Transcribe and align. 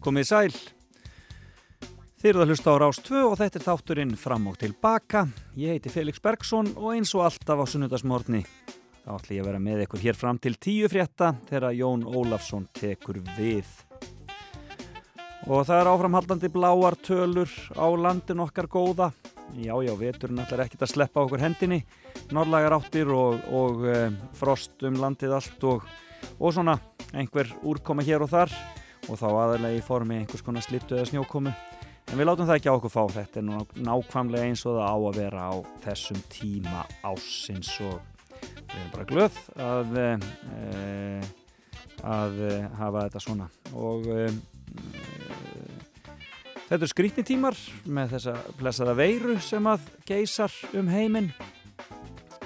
Komið 0.00 0.24
sæl. 0.30 0.54
Þeir 2.20 2.30
eru 2.30 2.40
að 2.40 2.50
hlusta 2.54 2.72
á 2.72 2.80
Rás 2.80 2.98
2 3.04 3.18
og 3.20 3.34
þetta 3.36 3.58
er 3.58 3.64
þátturinn 3.66 4.14
fram 4.16 4.46
og 4.48 4.54
tilbaka. 4.56 5.26
Ég 5.60 5.76
heiti 5.76 5.92
Felix 5.92 6.22
Bergsson 6.24 6.70
og 6.72 6.94
eins 6.94 7.12
og 7.12 7.26
alltaf 7.26 7.60
á 7.60 7.64
sunnudasmórni. 7.68 8.40
Þá 9.04 9.10
ætlum 9.18 9.36
ég 9.36 9.44
að 9.44 9.50
vera 9.50 9.60
með 9.60 9.82
ykkur 9.84 10.02
hér 10.06 10.16
fram 10.16 10.40
til 10.40 10.54
tíu 10.56 10.88
frétta 10.88 11.34
þegar 11.50 11.76
Jón 11.76 12.06
Ólafsson 12.08 12.64
tekur 12.80 13.20
við. 13.36 13.68
Og 15.52 15.68
það 15.68 15.76
er 15.82 15.92
áframhaldandi 15.92 16.52
bláar 16.56 16.96
tölur 17.04 17.52
á 17.76 17.84
landin 17.92 18.40
okkar 18.48 18.72
góða. 18.72 19.12
Já, 19.60 19.76
já, 19.84 19.92
veturinn 20.00 20.40
ætlar 20.40 20.64
ekkit 20.64 20.88
að 20.88 20.94
sleppa 20.94 21.26
okkur 21.26 21.44
hendinni. 21.44 21.82
Norrlagar 22.32 22.80
áttir 22.80 23.12
og, 23.12 23.36
og 23.52 23.84
e, 23.84 24.02
frost 24.32 24.80
um 24.88 24.96
landið 24.96 25.36
allt 25.42 25.72
og, 25.76 25.88
og 26.38 26.52
svona 26.56 26.80
einhver 27.12 27.52
úrkoma 27.68 28.06
hér 28.06 28.24
og 28.24 28.32
þar 28.32 28.60
og 29.08 29.18
þá 29.20 29.28
aðalega 29.30 29.78
í 29.78 29.84
formi 29.84 30.20
einhvers 30.20 30.44
konar 30.44 30.64
slittu 30.66 30.98
eða 30.98 31.08
snjókomu. 31.10 31.54
En 32.10 32.18
við 32.18 32.26
látum 32.26 32.48
það 32.48 32.56
ekki 32.58 32.70
á 32.70 32.74
okkur 32.74 32.90
fá, 32.90 33.02
þetta 33.14 33.38
er 33.38 33.44
nú 33.46 33.58
nákvæmlega 33.86 34.46
eins 34.50 34.64
og 34.66 34.80
það 34.80 34.88
á 34.90 34.96
að 34.98 35.18
vera 35.20 35.42
á 35.46 35.54
þessum 35.84 36.22
tíma 36.32 36.80
ásins 37.06 37.70
og 37.86 38.00
við 38.40 38.80
erum 38.80 38.90
bara 38.94 39.06
glöð 39.06 39.36
að, 39.62 39.98
e, 40.00 41.20
að 42.02 42.40
e, 42.48 42.50
hafa 42.80 43.04
þetta 43.06 43.22
svona. 43.22 43.46
Og 43.78 44.08
e, 44.10 44.24
þetta 46.66 46.80
er 46.80 46.92
skrítni 46.92 47.26
tímar 47.30 47.58
með 47.86 48.16
þessa 48.16 48.36
blessaða 48.58 48.96
veiru 48.98 49.38
sem 49.46 49.70
að 49.70 49.86
geysar 50.08 50.58
um 50.74 50.90
heiminn. 50.90 51.30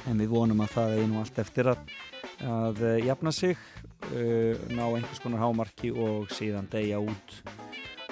En 0.04 0.20
við 0.20 0.34
vonum 0.36 0.60
að 0.60 0.76
það 0.76 0.98
er 0.98 1.08
nú 1.08 1.22
allt 1.22 1.40
eftir 1.40 1.72
að, 1.72 1.96
að 2.44 2.84
jafna 3.06 3.32
sig, 3.32 3.56
ná 4.74 4.84
einhvers 4.86 5.22
konar 5.22 5.42
hámarki 5.42 5.90
og 5.92 6.28
síðan 6.34 6.68
deyja 6.72 7.00
út 7.02 7.38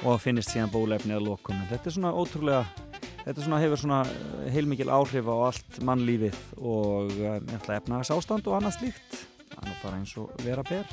og 0.02 0.18
finnist 0.22 0.50
síðan 0.50 0.72
bólefni 0.72 1.14
að 1.14 1.28
lokum. 1.28 1.58
Þetta 1.70 1.88
er 1.90 1.96
svona 1.96 2.14
ótrúlega 2.16 2.64
þetta 3.22 3.44
svona 3.44 3.60
hefur 3.62 3.82
svona 3.82 4.00
eh, 4.08 4.46
heilmikil 4.54 4.90
áhrif 4.92 5.28
á 5.30 5.36
allt 5.48 5.82
mannlífið 5.86 6.38
og 6.58 7.12
um, 7.14 7.52
efnahags 7.60 8.12
ástand 8.14 8.48
og 8.48 8.58
annað 8.58 8.80
slíkt. 8.80 9.20
Er 9.52 9.76
bara 9.82 9.98
eins 10.00 10.14
og 10.18 10.32
vera 10.42 10.64
ber 10.66 10.88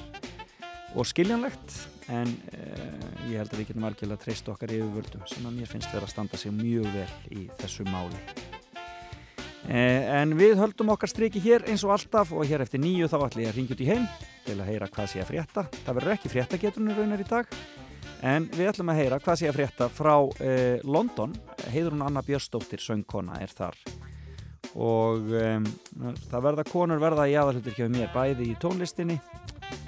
og 0.98 1.08
skiljanlegt. 1.10 1.80
En 2.10 2.30
uh, 2.58 3.10
ég 3.30 3.38
held 3.38 3.52
að 3.54 3.60
við 3.60 3.68
getum 3.70 3.84
algjörlega 3.86 4.24
treyst 4.24 4.48
okkar 4.50 4.74
yfirvöldum 4.74 5.28
sem 5.30 5.46
að 5.46 5.60
mér 5.60 5.70
finnst 5.70 5.94
vera 5.94 6.10
að 6.10 6.16
standa 6.16 6.40
sig 6.42 6.56
mjög 6.58 6.90
vel 6.96 7.12
í 7.38 7.46
þessu 7.62 7.86
máli 7.86 8.18
en 9.68 10.38
við 10.40 10.56
höldum 10.62 10.94
okkar 10.96 11.12
striki 11.12 11.42
hér 11.44 11.66
eins 11.68 11.84
og 11.84 11.92
alltaf 11.98 12.32
og 12.32 12.48
hér 12.48 12.64
eftir 12.64 12.80
nýju 12.80 13.10
þá 13.12 13.18
ætlum 13.26 13.44
ég 13.44 13.52
að 13.52 13.60
ringja 13.60 13.76
út 13.76 13.84
í 13.84 13.90
heim 13.90 14.08
til 14.46 14.56
að 14.56 14.70
heyra 14.72 14.88
hvað 14.94 15.12
sé 15.12 15.22
að 15.22 15.30
frétta 15.34 15.66
það 15.84 16.00
verður 16.00 16.16
ekki 16.16 16.32
fréttagetunni 16.32 16.96
raunar 16.96 17.22
í 17.22 17.28
dag 17.28 17.60
En 18.20 18.50
við 18.52 18.68
ætlum 18.68 18.92
að 18.92 19.00
heyra 19.00 19.20
hvað 19.24 19.38
sé 19.40 19.48
að 19.48 19.56
frétta 19.56 19.88
frá 19.96 20.14
eh, 20.44 20.82
London. 20.84 21.36
Heiðrún 21.72 22.04
Anna 22.04 22.24
Björnsdóttir, 22.26 22.82
söngkona, 22.84 23.40
er 23.40 23.54
þar. 23.56 23.78
Og 24.76 25.32
um, 25.40 25.68
það 26.30 26.44
verða 26.46 26.66
konur 26.68 27.00
verða 27.02 27.30
í 27.32 27.38
aðalhutur 27.40 27.78
hjá 27.78 27.88
mér, 27.90 28.12
bæði 28.14 28.52
í 28.52 28.58
tónlistinni 28.62 29.18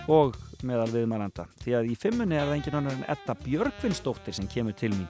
og 0.10 0.40
meðal 0.66 0.90
viðmælanda. 0.94 1.46
Því 1.62 1.76
að 1.78 1.92
í 1.92 1.98
fimmunni 2.00 2.40
er 2.40 2.48
það 2.48 2.56
engin 2.56 2.80
annar 2.80 2.96
en 2.98 3.10
Edda 3.12 3.36
Björgvinsdóttir 3.44 4.38
sem 4.38 4.50
kemur 4.50 4.78
til 4.80 4.94
mín. 4.96 5.10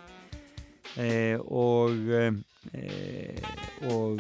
Eh, 1.00 1.38
og 1.39 2.10
eh, 2.11 2.33
og 3.89 4.20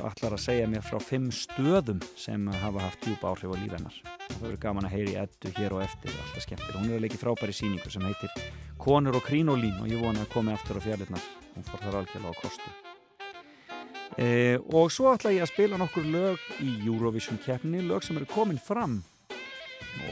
allar 0.00 0.34
að 0.34 0.40
segja 0.40 0.68
mér 0.70 0.84
frá 0.86 0.96
fimm 1.04 1.28
stöðum 1.34 2.00
sem 2.16 2.46
hafa 2.62 2.86
haft 2.86 3.02
djúpa 3.04 3.34
áhrif 3.34 3.52
á 3.52 3.56
lífennar 3.60 3.96
það 4.06 4.40
verður 4.40 4.60
gaman 4.62 4.88
að 4.88 4.94
heyri 4.96 5.16
Eddu 5.20 5.52
hér 5.58 5.74
og 5.76 5.82
eftir 5.84 6.14
alltaf 6.14 6.46
skemmtir, 6.46 6.78
hún 6.78 6.88
er 6.88 6.96
að 6.96 7.04
leiki 7.04 7.20
frábæri 7.20 7.52
síningu 7.52 7.92
sem 7.92 8.06
heitir 8.08 8.46
Konur 8.80 9.18
og 9.18 9.26
Krínolín 9.26 9.76
og 9.82 9.90
ég 9.92 10.00
vona 10.00 10.24
að 10.24 10.32
komi 10.32 10.54
aftur 10.54 10.80
á 10.80 10.86
fjarlirnar 10.86 11.26
hún 11.56 11.68
fór 11.68 11.84
þar 11.84 11.98
algjörlega 12.00 12.32
á 12.32 12.40
kostu 12.40 12.72
eh, 14.16 14.56
og 14.72 14.88
svo 14.94 15.12
ætla 15.12 15.34
ég 15.36 15.44
að 15.44 15.52
spila 15.52 15.80
nokkur 15.82 16.08
lög 16.08 16.48
í 16.64 16.72
Eurovision 16.86 17.42
keppni 17.44 17.84
lög 17.84 18.06
sem 18.06 18.16
eru 18.16 18.30
komin 18.32 18.62
fram 18.62 19.02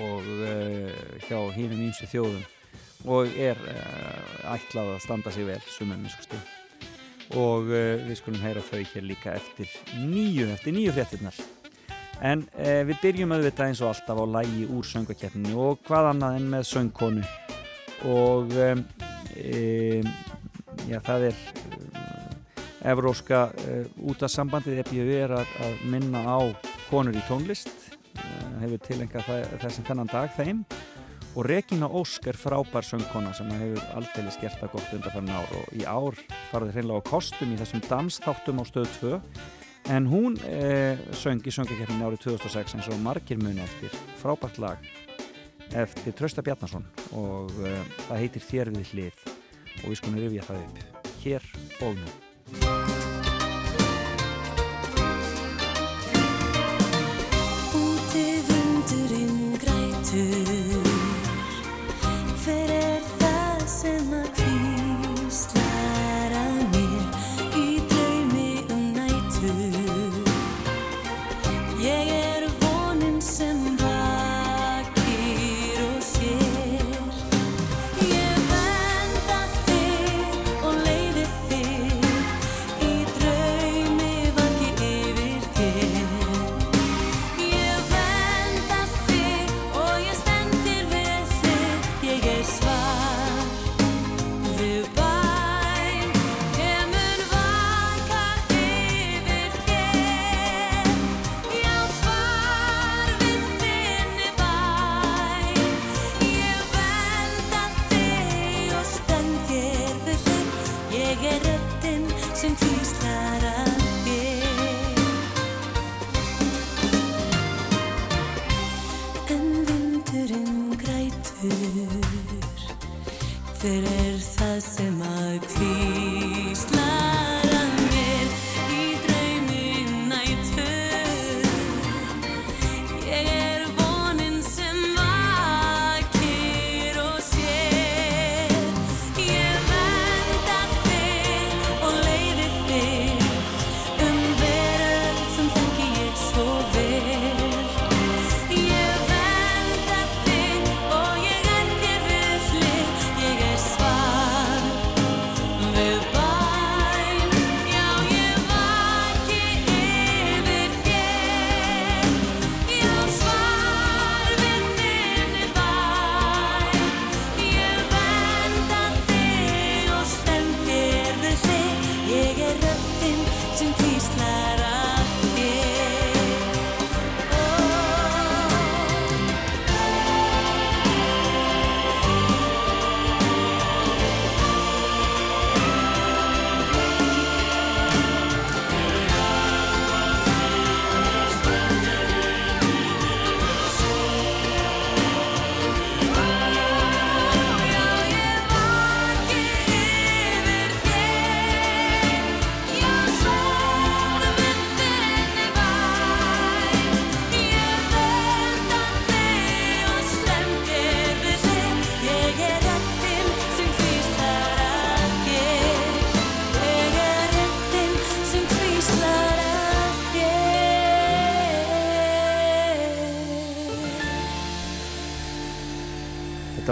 og 0.03 0.29
eh, 0.45 0.93
hjá 1.25 1.41
hínum 1.57 1.89
ímsu 1.89 2.11
þjóðum 2.13 2.45
og 3.05 3.29
er 3.39 3.59
uh, 3.61 4.55
ætlað 4.55 4.95
að 4.95 5.03
standa 5.05 5.33
sig 5.35 5.47
vel 5.47 5.61
sumum 5.69 6.07
og 7.37 7.69
uh, 7.69 8.07
við 8.07 8.17
skulum 8.21 8.43
heyra 8.43 8.63
þau 8.65 8.81
hér 8.81 9.05
líka 9.05 9.35
eftir 9.37 9.71
nýju, 9.99 10.49
eftir 10.55 10.77
nýju 10.77 10.95
fréttinnar 10.97 11.41
en 12.25 12.47
uh, 12.57 12.83
við 12.89 13.03
byrjum 13.03 13.35
auðvitað 13.37 13.71
eins 13.71 13.83
og 13.83 13.93
alltaf 13.93 14.23
á 14.23 14.27
lægi 14.39 14.69
úr 14.73 14.89
söngvakeppninu 14.89 15.59
og 15.61 15.83
hvað 15.89 16.11
annað 16.15 16.39
en 16.39 16.49
með 16.55 16.69
söngkonu. 16.71 17.27
Og 18.07 18.53
um, 18.61 18.83
já 20.87 20.99
það 21.05 21.31
er 21.31 21.39
Evróska 22.87 23.41
út 24.07 24.21
af 24.23 24.31
sambandið 24.31 24.83
EBU 24.85 25.07
er 25.17 25.33
að, 25.35 25.55
að 25.65 25.81
minna 25.91 26.21
á 26.23 26.39
konur 26.91 27.17
í 27.17 27.25
tónlist. 27.27 27.73
Hefur 28.61 28.85
tilengað 28.85 29.27
þessum 29.65 29.89
þennan 29.89 30.13
dag 30.13 30.31
þeim 30.37 30.63
og 31.37 31.45
Regina 31.45 31.89
Ósk 31.89 32.31
er 32.31 32.39
frábær 32.41 32.87
söngkona 32.87 33.35
sem 33.37 33.51
hefur 33.53 33.85
aldrei 33.99 34.33
skert 34.33 34.63
að 34.65 34.73
gott 34.73 34.95
undan 34.97 35.13
fyrir 35.13 35.37
ár 35.37 35.55
og 35.61 35.77
í 35.77 35.85
ár 35.85 36.19
farði 36.51 36.75
hreinlega 36.77 37.05
á 37.05 37.09
kostum 37.11 37.53
í 37.53 37.61
þessum 37.61 37.85
dansþáttum 37.85 38.63
á 38.63 38.65
stöðu 38.65 38.93
2 39.01 39.21
en 39.97 40.09
hún 40.11 40.39
eh, 40.49 40.99
söng 41.15 41.45
í 41.45 41.53
söngakefnin 41.53 42.05
árið 42.09 42.25
2006 42.27 42.79
eins 42.79 42.91
og 42.91 43.03
margir 43.05 43.39
muni 43.39 43.63
eftir. 43.63 43.93
Frábært 44.19 44.59
lag 44.63 44.93
eftir 45.77 46.17
Trösta 46.17 46.43
Bjarnason 46.47 46.87
og 47.13 47.53
eh, 47.63 47.83
það 48.09 48.23
heitir 48.25 48.47
Þér 48.49 48.73
við 48.79 48.95
hlið. 48.95 49.27
Og 49.85 49.91
við 49.93 49.99
skulum 50.01 50.23
rifja 50.23 50.49
það 50.49 50.65
upp. 50.65 51.11
Hér 51.23 51.53
og 51.85 52.01
nú 52.01 53.06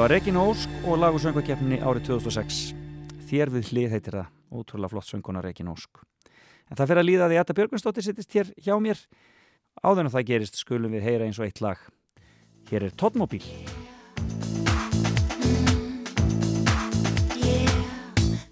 var 0.05 0.11
Regina 0.11 0.43
Ósk 0.45 0.69
og 0.85 0.99
lag 1.01 1.15
og 1.17 1.21
söngvakefni 1.23 1.79
árið 1.81 2.11
2006. 2.11 2.57
Þér 3.25 3.49
við 3.55 3.69
hlið 3.71 3.93
heitir 3.95 4.17
það. 4.19 4.27
Ótrúlega 4.53 4.91
flott 4.93 5.07
sönguna 5.09 5.41
Regina 5.41 5.73
Ósk. 5.73 6.03
En 6.69 6.77
það 6.77 6.91
fyrir 6.91 7.01
að 7.01 7.07
líða 7.09 7.29
því 7.31 7.39
að 7.39 7.41
Þetta 7.41 7.55
Björgunsdóttir 7.57 8.05
sittist 8.05 8.37
hér 8.37 8.51
hjá 8.67 8.75
mér. 8.85 9.01
Áður 9.81 10.03
en 10.05 10.13
það 10.13 10.27
gerist 10.29 10.61
skulum 10.61 10.93
við 10.93 11.07
heyra 11.09 11.25
eins 11.25 11.41
og 11.41 11.47
eitt 11.47 11.63
lag. 11.65 11.81
Hér 12.69 12.85
er 12.85 12.93
Tóttmóbíl. 13.01 13.41
Yeah, 17.41 17.81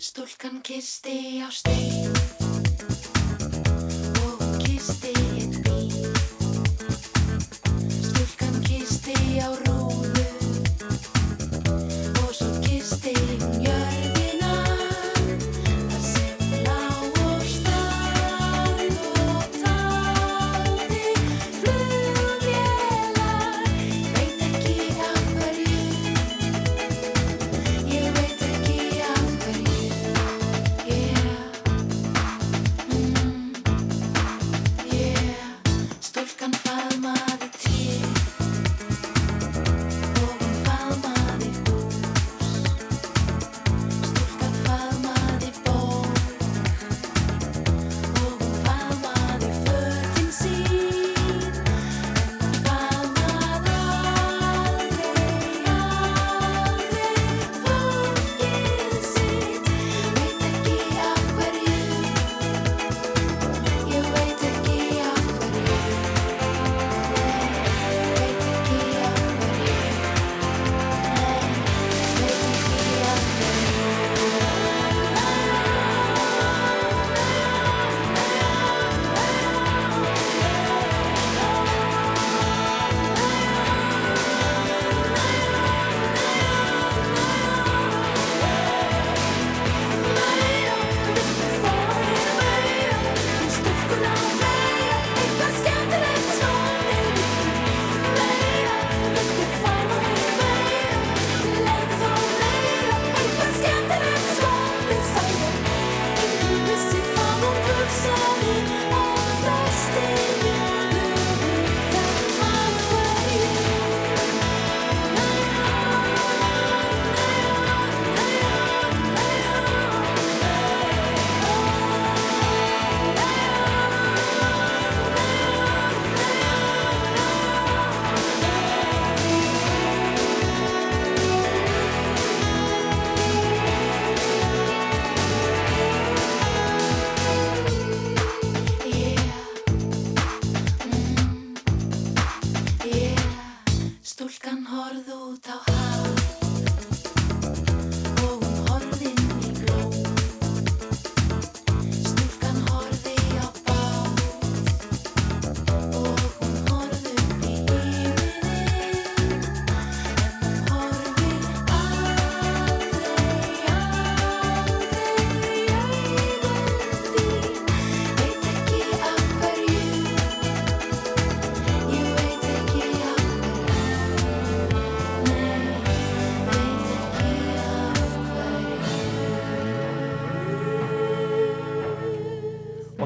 stúlkan 0.00 0.62
kisti 0.64 1.44
á 1.44 1.52
stein 1.52 2.16
og 4.24 4.56
kisti 4.64 5.12
einn 5.36 5.60
bíl. 5.68 6.16
Stúlkan 8.08 8.56
kisti 8.64 9.20
á 9.36 9.52
rúðu 9.52 9.71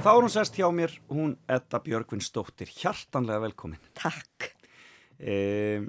þá 0.07 0.13
er 0.13 0.23
hún 0.23 0.31
sest 0.31 0.55
hjá 0.55 0.67
mér, 0.71 0.93
hún 1.11 1.33
Edda 1.51 1.81
Björgvinsdóttir. 1.83 2.71
Hjartanlega 2.71 3.43
velkomin. 3.43 3.81
Takk. 3.99 4.53
E, 5.19 5.81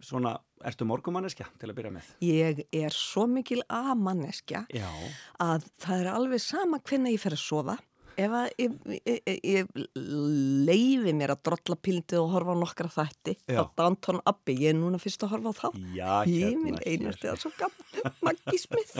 svona, 0.00 0.32
ertu 0.64 0.86
morgumanneskja 0.88 1.50
til 1.60 1.68
að 1.68 1.76
byrja 1.76 1.92
með? 1.98 2.08
Ég 2.24 2.62
er 2.80 2.96
svo 2.96 3.26
mikil 3.28 3.60
A-manneskja 3.68 4.64
að 5.44 5.68
það 5.82 6.00
er 6.00 6.10
alveg 6.14 6.40
sama 6.40 6.80
hvenna 6.80 7.12
ég 7.12 7.20
fer 7.20 7.36
að 7.36 7.44
sofa. 7.44 7.76
Ef 8.18 8.32
að 8.34 8.48
ég, 8.58 8.72
ég, 9.06 9.28
ég, 9.46 9.68
leifi 10.66 11.12
mér 11.14 11.32
að 11.36 11.42
drolla 11.48 11.76
pildið 11.86 12.18
og 12.22 12.32
horfa 12.34 12.56
á 12.56 12.62
nokkra 12.62 12.90
þætti 12.90 13.36
á 13.54 13.62
Downton 13.78 14.18
Abbey, 14.26 14.56
ég 14.64 14.72
er 14.72 14.78
núna 14.80 14.98
fyrst 15.02 15.22
að 15.22 15.36
horfa 15.36 15.52
á 15.54 15.58
þá. 15.60 15.68
Já, 15.94 16.12
Ég 16.26 16.48
hérna, 16.48 16.64
minn 16.64 16.80
einast 16.82 17.22
hér. 17.22 17.30
eða 17.30 17.42
svo 17.44 17.52
gaman, 17.60 18.16
Maggi 18.26 18.58
Smith. 18.58 18.98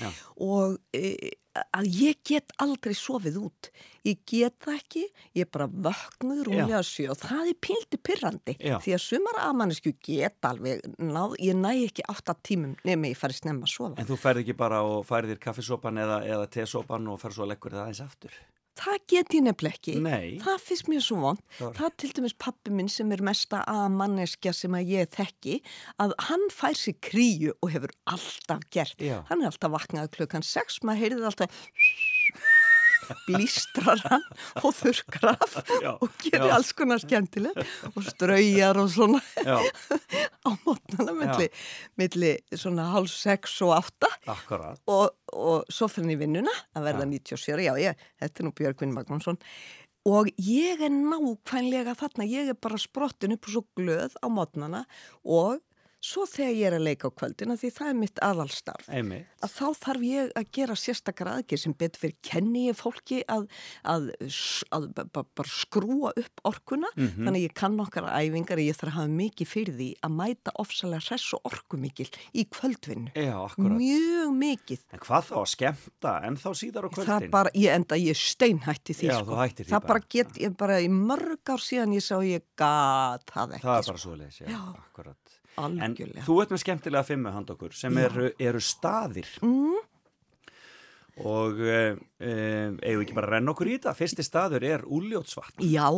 Já. 0.00 0.10
og 0.40 0.78
e, 0.96 1.34
að 1.74 1.88
ég 1.98 2.20
get 2.28 2.56
aldrei 2.64 2.94
sofið 2.96 3.40
út. 3.44 3.70
Ég 4.08 4.20
get 4.28 4.56
það 4.64 4.78
ekki, 4.78 5.04
ég 5.36 5.46
er 5.46 5.50
bara 5.52 5.68
vöknuð 5.88 6.44
rúmlega 6.48 6.82
sjö 6.86 7.08
og 7.12 7.20
það 7.20 7.52
er 7.52 7.58
píldi 7.68 8.00
pyrrandi. 8.08 8.56
Því 8.58 8.94
að 8.96 9.02
sumar 9.04 9.40
aðmannisku 9.44 9.94
get 10.04 10.48
alveg, 10.48 10.84
náð, 10.98 11.38
ég 11.44 11.58
næ 11.58 11.72
ekki 11.86 12.06
átta 12.08 12.36
tímum 12.46 12.76
nema 12.88 13.12
ég 13.12 13.18
fari 13.20 13.36
snemma 13.36 13.68
að 13.68 13.74
sofa. 13.74 13.98
En 14.00 14.08
þú 14.08 14.20
færð 14.20 14.44
ekki 14.44 14.56
bara 14.58 14.84
og 14.86 15.02
færð 15.08 15.34
þér 15.34 15.42
kaffisopan 15.48 16.00
eða, 16.04 16.22
eða 16.28 16.52
tesopan 16.58 17.10
og 17.12 17.20
færð 17.22 17.38
svo 17.38 17.46
að 17.48 17.52
leggur 17.54 17.76
það 17.76 17.84
aðeins 17.86 18.06
aftur? 18.06 18.38
Það 18.78 18.98
get 19.10 19.34
ég 19.34 19.42
nefnileg 19.42 19.78
ekki. 19.78 19.94
Nei. 20.04 20.26
Það 20.42 20.60
finnst 20.62 20.90
mér 20.90 21.02
svo 21.02 21.16
vond. 21.22 21.40
Það 21.58 21.80
er 21.88 21.94
til 21.98 22.10
dæmis 22.14 22.34
pappi 22.38 22.74
minn 22.74 22.90
sem 22.92 23.10
er 23.14 23.22
mesta 23.26 23.64
A-manneskja 23.66 24.52
sem 24.54 24.76
að 24.78 24.92
ég 24.94 25.10
þekki 25.16 25.56
að 26.04 26.14
hann 26.28 26.46
fær 26.54 26.78
sér 26.78 26.94
kríu 27.02 27.56
og 27.58 27.72
hefur 27.74 27.94
alltaf 28.06 28.62
gert. 28.74 29.02
Já. 29.02 29.16
Hann 29.32 29.42
er 29.42 29.50
alltaf 29.50 29.74
vaknað 29.74 30.12
klukkan 30.14 30.46
6, 30.46 30.78
maður 30.86 31.02
heyrið 31.02 31.26
alltaf 31.32 31.64
blístrar 33.26 34.02
hann 34.08 34.24
og 34.62 34.74
þurrkar 34.76 35.30
af 35.32 35.56
Já, 35.82 35.90
og 35.96 36.10
gerir 36.22 36.46
já. 36.48 36.54
alls 36.56 36.72
konar 36.76 37.00
skemmtileg 37.02 37.58
og 37.94 38.02
straujar 38.06 38.80
og 38.82 38.90
svona 38.92 39.20
á 40.46 40.50
mótnana 40.64 41.14
milli, 41.16 41.48
milli 42.00 42.32
svona 42.54 42.88
hálf 42.92 43.12
6 43.14 43.58
og 43.66 43.74
8 43.78 44.12
akkurat. 44.34 44.80
og, 44.86 45.10
og 45.32 45.68
svo 45.72 45.88
fyrir 45.90 46.08
hann 46.08 46.16
í 46.16 46.20
vinnuna 46.22 46.54
að 46.76 46.88
verða 46.90 47.08
Já. 47.08 47.12
97 47.18 47.52
ára, 47.54 47.66
já, 47.68 47.74
ég, 47.90 48.06
þetta 48.22 48.42
er 48.42 48.48
nú 48.48 48.54
Björgvin 48.58 48.94
Magnússon 48.96 49.40
og 50.08 50.30
ég 50.40 50.80
er 50.86 50.92
nákvæmlega 50.94 51.92
þarna, 51.98 52.24
ég 52.28 52.52
er 52.52 52.56
bara 52.56 52.78
sprottin 52.80 53.34
upp 53.34 53.48
og 53.48 53.56
svo 53.56 53.64
glöð 53.76 54.14
á 54.24 54.26
mótnana 54.32 54.84
og 55.24 55.58
svo 56.08 56.24
þegar 56.30 56.54
ég 56.56 56.66
er 56.70 56.76
að 56.78 56.84
leika 56.88 57.08
á 57.08 57.12
kvöldina 57.20 57.56
því 57.60 57.70
það 57.76 57.88
er 57.92 57.96
mitt 57.98 58.20
aðalstarf 58.24 58.88
einmitt. 58.88 59.26
að 59.44 59.50
þá 59.58 59.66
þarf 59.84 60.04
ég 60.08 60.32
að 60.40 60.46
gera 60.58 60.76
sérstakar 60.78 61.30
aðgjör 61.34 61.60
sem 61.64 61.74
betur 61.78 62.00
fyrir 62.04 62.16
kenni 62.24 62.62
ég 62.68 62.78
fólki 62.78 63.20
að, 63.28 63.44
að, 63.84 64.08
að, 64.72 64.86
að 64.98 65.10
bara 65.36 65.52
skrúa 65.52 66.12
upp 66.16 66.42
orkuna 66.48 66.88
Mhm. 66.96 67.24
þannig 67.26 67.38
að 67.42 67.46
ég 67.48 67.54
kann 67.54 67.78
okkar 67.84 68.08
æfingar 68.08 68.58
ég 68.62 68.76
þarf 68.78 68.92
að 68.92 68.96
hafa 68.98 69.12
mikið 69.18 69.48
fyrir 69.52 69.74
því 69.78 69.88
að 70.08 70.14
mæta 70.18 70.54
ofsalega 70.58 71.04
hress 71.08 71.34
og 71.34 71.40
orkumikil 71.52 72.08
í 72.34 72.44
kvöldvinnu 72.48 73.12
akkurat. 73.44 73.78
mjög 73.78 74.32
mikið 74.38 74.80
En 74.92 74.98
hvað 75.04 75.28
þá 75.28 75.34
að 75.42 75.48
skemmta 75.54 76.12
en 76.24 76.36
þá 76.36 76.48
síðar 76.62 76.86
á 76.86 76.90
kvöldin? 76.90 77.08
það 77.12 77.30
bara, 77.30 77.50
ég 77.54 77.74
enda 77.74 77.94
ég 78.00 78.16
steinhætti 78.16 78.94
því 78.96 79.08
Já, 79.10 79.18
sko. 79.20 79.34
því 79.36 79.68
það 79.68 79.86
bara. 79.86 80.00
get 80.08 80.32
ég 80.40 80.56
bara 80.56 80.80
í 80.80 80.88
mörg 80.88 81.42
ár 81.52 81.60
síðan 81.62 81.94
ég 81.94 82.02
sá 82.02 82.16
ég 82.24 82.42
gat 82.56 83.26
það 83.26 83.58
ekki 83.58 83.66
Það 83.68 83.78
er 83.78 83.82
sko. 83.82 83.92
bara 83.92 83.98
svo 84.04 84.14
leiðis, 84.16 84.40
já, 84.40 84.48
Já. 84.48 84.62
Akkurat. 85.58 85.82
En 85.82 85.90
algjörlega 85.90 86.24
þú 86.26 86.38
ert 86.44 86.54
með 86.54 86.62
skemmtilega 86.64 87.06
fimmu 87.10 87.32
hand 87.34 87.52
okkur 87.54 87.74
sem 87.76 87.98
eru, 88.04 88.30
eru 88.38 88.60
staðir 88.62 89.30
mm, 89.42 89.78
og 91.28 91.58
uh, 91.64 91.96
uh, 91.98 92.76
eigum 92.78 93.02
ekki 93.02 93.16
bara 93.16 93.26
að 93.26 93.34
renna 93.38 93.50
okkur 93.54 93.70
í 93.72 93.74
þetta. 93.78 93.94
Fyrsti 93.98 94.22
staður 94.26 94.66
er 94.68 94.84
úljótsvatn. 94.86 95.64
Já, 95.66 95.88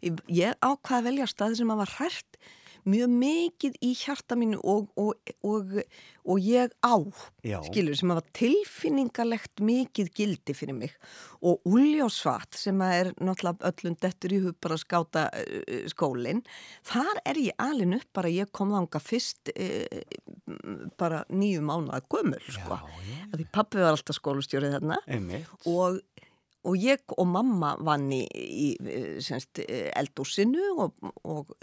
ég- 0.00 0.56
ákvaði 0.64 0.96
að 1.02 1.08
velja 1.10 1.26
staði 1.28 1.58
sem 1.60 1.72
að 1.74 1.82
var 1.82 1.92
hrært 1.98 2.40
mjög 2.88 3.12
mikið 3.20 3.76
í 3.84 3.90
hjarta 3.98 4.36
mínu 4.38 4.60
og, 4.62 4.88
og, 5.00 5.32
og, 5.46 5.74
og 6.24 6.40
ég 6.44 6.72
á, 6.84 6.94
Já. 7.46 7.58
skilur, 7.66 7.96
sem 7.98 8.12
að 8.12 8.20
var 8.20 8.28
tilfinningalegt 8.36 9.62
mikið 9.64 10.10
gildi 10.16 10.56
fyrir 10.56 10.76
mig 10.78 10.94
og 11.40 11.60
Úljósvat 11.68 12.58
sem 12.60 12.80
að 12.84 12.94
er 12.98 13.12
náttúrulega 13.18 13.70
öllum 13.72 13.98
dettur 14.00 14.34
í 14.36 14.40
hug 14.44 14.58
bara 14.60 14.76
að 14.78 14.84
skáta 14.84 15.26
uh, 15.32 15.84
skólinn, 15.92 16.42
þar 16.86 17.22
er 17.24 17.42
ég 17.44 17.60
alin 17.62 17.96
upp 17.98 18.08
bara 18.16 18.32
ég 18.32 18.50
kom 18.56 18.72
þanga 18.76 19.02
fyrst 19.02 19.52
uh, 19.54 20.00
bara 21.00 21.24
nýju 21.32 21.62
mánuða 21.64 22.02
gömul, 22.10 22.40
sko. 22.48 22.80
já. 22.80 23.20
Að 23.30 23.38
Því 23.40 23.46
pappi 23.54 23.80
var 23.80 23.94
alltaf 23.94 24.18
skólastjórið 24.18 24.76
þarna 24.78 25.00
Einmitt. 25.06 25.48
og, 25.68 26.00
og 26.64 26.76
ég 26.80 27.14
og 27.16 27.28
mamma 27.30 27.74
vann 27.80 28.10
í, 28.12 28.24
í 28.34 28.66
semst, 29.24 29.62
eldúsinu 29.96 30.66
og, 30.84 31.12
og, 31.24 31.54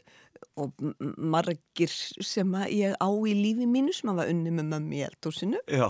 og 0.57 0.87
margir 1.17 1.91
sem 1.91 2.57
ég 2.73 2.97
á 2.97 3.09
í 3.09 3.35
lífi 3.37 3.69
mínu 3.69 3.93
sem 3.95 4.13
var 4.17 4.31
unni 4.31 4.53
með 4.53 4.73
mömmu 4.73 4.99
í 4.99 5.05
eldúsinu 5.07 5.61
Já, 5.69 5.89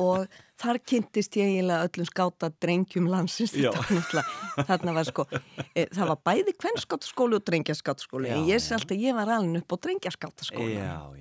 og 0.00 0.26
þar 0.62 0.78
kynntist 0.86 1.36
ég 1.38 1.50
eiginlega 1.50 1.86
öllum 1.88 2.08
skáta 2.08 2.50
drengjum 2.62 3.08
landsins. 3.10 3.54
Þetta 3.54 4.24
þarna 4.68 4.94
var 4.96 5.08
sko 5.08 5.26
e, 5.30 5.86
það 5.86 6.12
var 6.12 6.20
bæði 6.28 6.54
kvennskáttaskóli 6.58 7.38
og 7.38 7.44
drengjaskáttaskóli 7.48 8.32
en 8.32 8.46
ég 8.50 8.62
sé 8.62 8.76
alltaf, 8.76 8.98
ég 8.98 9.16
var 9.16 9.32
alveg 9.36 9.62
upp 9.62 9.76
á 9.76 9.78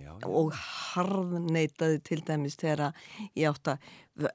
já. 0.01 0.13
og 0.29 0.53
harðneitaði 0.61 2.01
til 2.09 2.21
dæmis 2.27 2.57
þegar 2.61 2.97
ég 3.37 3.49
átt 3.51 3.75
að- 3.75 3.91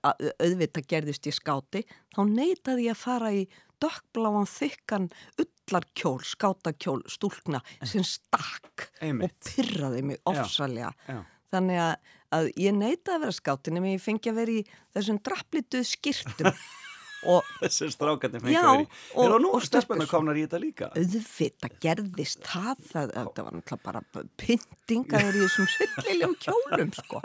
auðvitað 0.06 0.88
gerðist 0.90 1.28
ég 1.28 1.36
skáti 1.36 1.84
þá 2.14 2.20
neitaði 2.30 2.88
ég 2.88 2.96
að 2.96 3.02
fara 3.02 3.32
í 3.34 3.46
dökkbláan 3.82 4.48
þykkan 4.48 5.08
ullarkjól, 5.42 6.20
skátakjól, 6.24 7.00
stúlkna 7.10 7.60
sem 7.84 8.04
stakk 8.06 8.88
Einmitt. 9.04 9.34
og 9.36 9.50
pyrraði 9.50 10.02
mig 10.12 10.20
ofsalega 10.28 10.92
Já. 11.08 11.20
þannig 11.52 11.82
að, 11.84 11.94
að 12.38 12.50
ég 12.62 12.76
neitaði 12.78 13.16
að 13.18 13.24
vera 13.26 13.36
skátin 13.40 13.80
en 13.80 13.88
ég 13.90 14.02
fengi 14.02 14.32
að 14.32 14.40
vera 14.40 14.56
í 14.56 14.64
þessum 14.96 15.20
drapplituð 15.28 15.88
skýrtum 15.92 16.52
og 17.26 17.50
Þessum 17.62 17.90
strákarnir 17.94 18.42
fengi 18.44 18.54
Já, 18.56 18.62
að 18.62 18.70
vera 18.72 18.84
í. 18.84 18.88
og- 19.14 19.24
Er 19.26 19.34
og 19.36 19.42
nú 19.44 19.50
stelpur. 19.66 20.06
komnar 20.10 20.36
í 20.40 20.44
þetta 20.46 20.60
líka? 20.62 20.90
auðvitað 20.96 21.76
gerðist 21.84 22.42
það, 22.46 22.76
það, 22.92 23.12
það 23.16 23.44
var 23.46 23.58
náttúrulega 23.58 23.82
bara 23.84 24.04
pyntingaður 24.42 25.36
í 25.40 25.44
þessum 25.46 25.70
syllilegum 25.76 26.36
kjólum 26.46 26.94
sko 27.00 27.22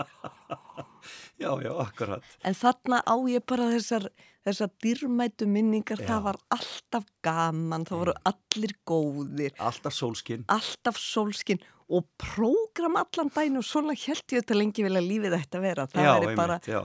Já, 1.42 1.50
já, 1.64 1.72
akkurat. 1.82 2.22
En 2.46 2.54
þarna 2.54 3.00
á 3.02 3.16
ég 3.32 3.42
bara 3.50 3.66
þessar, 3.72 4.04
þessar 4.46 4.70
dýrmætu 4.84 5.48
minningar, 5.50 5.98
Já. 5.98 6.06
það 6.12 6.20
var 6.28 6.38
alltaf 6.54 7.08
gaman, 7.26 7.86
það 7.90 8.02
voru 8.04 8.14
allir 8.30 8.74
góðir, 8.86 9.56
Alltaf 9.58 9.96
sólskinn. 9.98 10.44
alltaf 10.54 11.00
sólskinn 11.02 11.64
og 11.92 12.06
prógram 12.22 13.00
allan 13.02 13.32
dæn 13.34 13.58
og 13.58 13.66
svona 13.66 13.96
held 13.98 14.22
ég 14.30 14.44
þetta 14.46 14.56
lengi 14.60 14.86
vilja 14.86 15.02
lífið 15.02 15.34
þetta 15.40 15.62
vera. 15.66 15.88
Það 15.92 16.06
já, 16.06 16.14
væri 16.22 16.36
bara 16.38 16.60
já. 16.70 16.82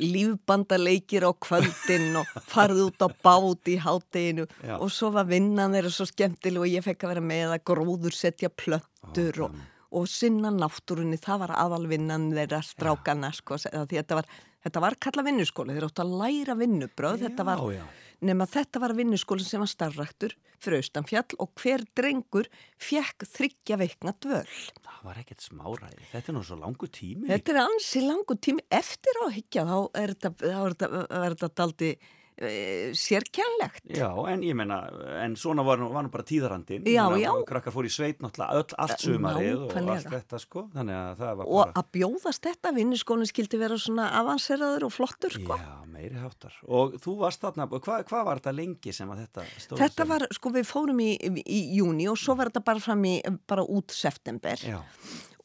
Lífbandaleikir 0.00 1.26
á 1.28 1.32
kvöldin 1.36 2.16
og 2.20 2.30
farið 2.48 2.82
út 2.86 3.04
á 3.04 3.08
bát 3.12 3.68
í 3.68 3.76
hátteginu 3.82 4.46
og 4.78 4.88
svo 4.92 5.10
var 5.14 5.28
vinnan 5.28 5.76
þeirra 5.76 5.92
svo 5.92 6.06
skemmtileg 6.08 6.62
og 6.64 6.72
ég 6.72 6.84
fekk 6.86 7.04
að 7.04 7.12
vera 7.14 7.24
með 7.28 7.54
að 7.56 7.64
gróður 7.72 8.16
setja 8.16 8.48
plöntur 8.48 9.42
og, 9.46 9.58
og 9.92 10.08
sinna 10.10 10.50
náttúrunni, 10.54 11.20
það 11.20 11.44
var 11.44 11.54
aðalvinnan 11.66 12.30
þeirra 12.34 12.62
strákana 12.64 13.32
sko, 13.36 13.60
þetta 13.60 14.20
var, 14.22 14.26
þetta 14.64 14.84
var 14.86 14.98
kalla 15.00 15.26
vinnuskóli, 15.28 15.76
þeir 15.76 15.88
áttu 15.90 16.06
að 16.06 16.16
læra 16.22 16.56
vinnubröð, 16.58 17.26
þetta 17.26 17.46
var, 17.46 17.64
Já, 17.68 17.80
já. 17.80 17.86
Nema 18.24 18.46
þetta 18.48 18.80
var 18.82 18.94
vinnuskóli 18.96 19.44
sem 19.44 19.62
var 19.62 19.70
starfræktur 19.70 20.36
fyrir 20.62 20.80
austanfjall 20.80 21.36
og 21.42 21.52
hver 21.60 21.84
drengur 21.98 22.48
fekk 22.80 23.26
þryggja 23.28 23.78
veikna 23.80 24.14
dvöl. 24.24 24.52
Það 24.86 25.02
var 25.04 25.20
ekkert 25.20 25.44
smáræði. 25.44 26.06
Þetta 26.12 26.32
er 26.32 26.36
nú 26.38 26.44
svo 26.46 26.58
langu 26.60 26.88
tími. 26.88 27.28
Þetta 27.28 27.52
er 27.52 27.60
ansi 27.62 28.02
langu 28.04 28.38
tími 28.40 28.64
eftir 28.72 29.20
á 29.20 29.22
að 29.28 29.34
higgja, 29.36 29.66
þá 29.68 29.78
er 30.00 30.14
þetta, 30.14 31.02
þetta 31.12 31.50
daldi 31.60 31.90
e, 32.38 32.92
sérkjænlegt. 32.96 33.84
Já, 33.96 34.10
en 34.30 34.42
ég 34.44 34.56
menna, 34.58 34.78
en 35.22 35.36
svona 35.40 35.64
var 35.66 35.80
nú, 35.80 35.88
var 35.94 36.04
nú 36.06 36.12
bara 36.12 36.26
tíðarandinn. 36.26 36.84
Já, 36.88 37.04
já. 37.20 37.30
Krakkar 37.48 37.74
fór 37.74 37.88
í 37.88 37.92
sveit 37.92 38.20
náttúrulega 38.24 38.60
öll, 38.60 38.76
allt 38.84 39.04
sumarið 39.04 39.64
og 39.66 39.76
allt 39.80 40.10
þetta 40.12 40.40
sko. 40.42 40.66
Þannig 40.74 40.98
að 41.00 41.22
það 41.22 41.40
var 41.40 41.50
Og 41.50 41.60
bara... 41.62 41.74
að 41.80 41.90
bjóðast 41.96 42.48
þetta, 42.48 42.74
vinnuskólinn 42.76 43.30
skildi 43.30 43.60
vera 43.60 43.80
svona 43.80 44.10
avanseraður 44.20 44.88
og 44.88 44.94
flottur, 44.94 45.36
sko. 45.38 45.58
Já, 45.60 45.74
meiri 45.96 46.20
háttar. 46.20 46.60
Og 46.68 46.96
þú 47.02 47.16
varst 47.24 47.44
þarna, 47.44 47.68
hvað 47.72 48.06
hva 48.12 48.22
var 48.28 48.42
þetta 48.42 48.56
lengi 48.56 48.94
sem 48.94 49.10
að 49.12 49.24
þetta 49.24 49.48
stóð? 49.56 49.82
Þetta 49.84 50.08
var, 50.12 50.28
sko, 50.36 50.54
við 50.56 50.68
fórum 50.68 51.02
í, 51.04 51.10
í, 51.16 51.44
í 51.46 51.60
júni 51.80 52.08
og 52.12 52.20
svo 52.20 52.36
var 52.38 52.52
þetta 52.52 52.64
bara 52.68 52.82
fram 52.82 53.04
í, 53.08 53.18
bara 53.48 53.64
út 53.64 53.94
september 53.94 54.60
Já, 54.60 54.80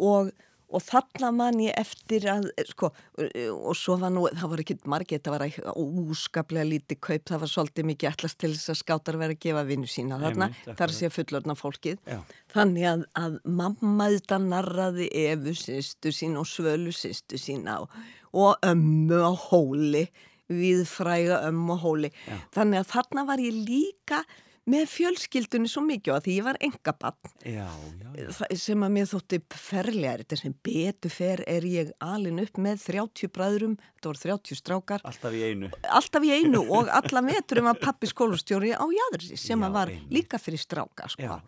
og, 0.01 0.31
og 0.71 0.83
þarna 0.85 1.31
man 1.35 1.59
ég 1.61 1.75
eftir 1.79 2.25
að, 2.31 2.47
sko, 2.69 2.89
og 3.51 3.75
svo 3.77 3.97
var 4.01 4.13
nú, 4.13 4.23
það 4.31 4.53
voru 4.53 4.63
ekki 4.65 4.77
margir, 4.91 5.19
þetta 5.19 5.33
var 5.35 5.45
úskaplega 5.81 6.67
lítið 6.69 6.99
kaup, 7.03 7.25
það 7.29 7.43
var 7.43 7.51
svolítið 7.51 7.87
mikið 7.91 8.09
allast 8.11 8.39
til 8.41 8.51
þess 8.55 8.73
að 8.73 8.79
skátar 8.81 9.19
verið 9.21 9.37
að 9.37 9.43
gefa 9.47 9.63
vinnu 9.69 9.91
sína 9.91 10.19
þarna, 10.21 10.49
Einmitt, 10.51 10.73
þar 10.79 10.95
sé 10.95 11.11
fullorna 11.13 11.57
fólkið. 11.59 12.01
já, 12.07 12.19
Þannig 12.55 12.87
að, 12.91 13.05
að 13.21 13.37
mamma 13.61 14.09
þetta 14.15 14.41
narraði 14.47 15.09
Efu 15.25 15.55
sýstu 15.59 16.13
sín 16.15 16.39
og 16.39 16.47
Svölu 16.49 16.95
sýstu 16.95 17.39
sína 17.41 17.79
og, 17.83 17.97
og 18.31 18.67
ömmu 18.67 19.21
á 19.23 19.31
hóli, 19.47 20.05
við 20.51 20.85
fræga 20.89 21.43
ömmu 21.47 21.75
á 21.75 21.83
hóli. 21.83 22.09
Já. 22.27 22.39
Þannig 22.57 22.81
að 22.81 22.89
þarna 22.95 23.27
var 23.29 23.43
ég 23.43 23.59
líka 23.67 24.25
með 24.71 24.85
fjölskyldunni 24.93 25.69
svo 25.71 25.83
mikið 25.85 26.13
og 26.15 26.23
því 26.25 26.35
ég 26.39 26.45
var 26.47 26.59
engabann 26.63 27.31
sem 28.59 28.83
að 28.85 28.93
mér 28.95 29.07
þótti 29.11 29.39
ferlegar, 29.55 30.23
þetta 30.23 30.39
sem 30.41 30.55
betur 30.65 31.13
fer 31.13 31.43
er 31.49 31.65
ég 31.67 31.91
alin 32.03 32.41
upp 32.43 32.59
með 32.61 32.83
30 32.87 33.31
bræðrum, 33.35 33.77
þetta 33.97 34.11
voru 34.11 34.23
30 34.25 34.59
strákar, 34.61 35.05
Alltaf 35.07 35.37
í 35.37 35.43
einu. 35.51 35.69
alltaf 35.99 36.25
í 36.27 36.33
einu 36.35 36.63
og 36.77 36.91
alla 36.91 37.23
veturum 37.27 37.69
var 37.71 37.79
pappi 37.81 38.09
skólastjóri 38.11 38.73
á 38.75 38.83
Jæðursi 38.85 39.37
sem 39.39 39.59
Já, 39.61 39.67
að 39.69 39.77
var 39.79 39.93
einmitt. 39.93 40.11
líka 40.19 40.41
fyrir 40.41 40.61
stráka 40.61 41.07
sko. 41.13 41.23
Já. 41.23 41.39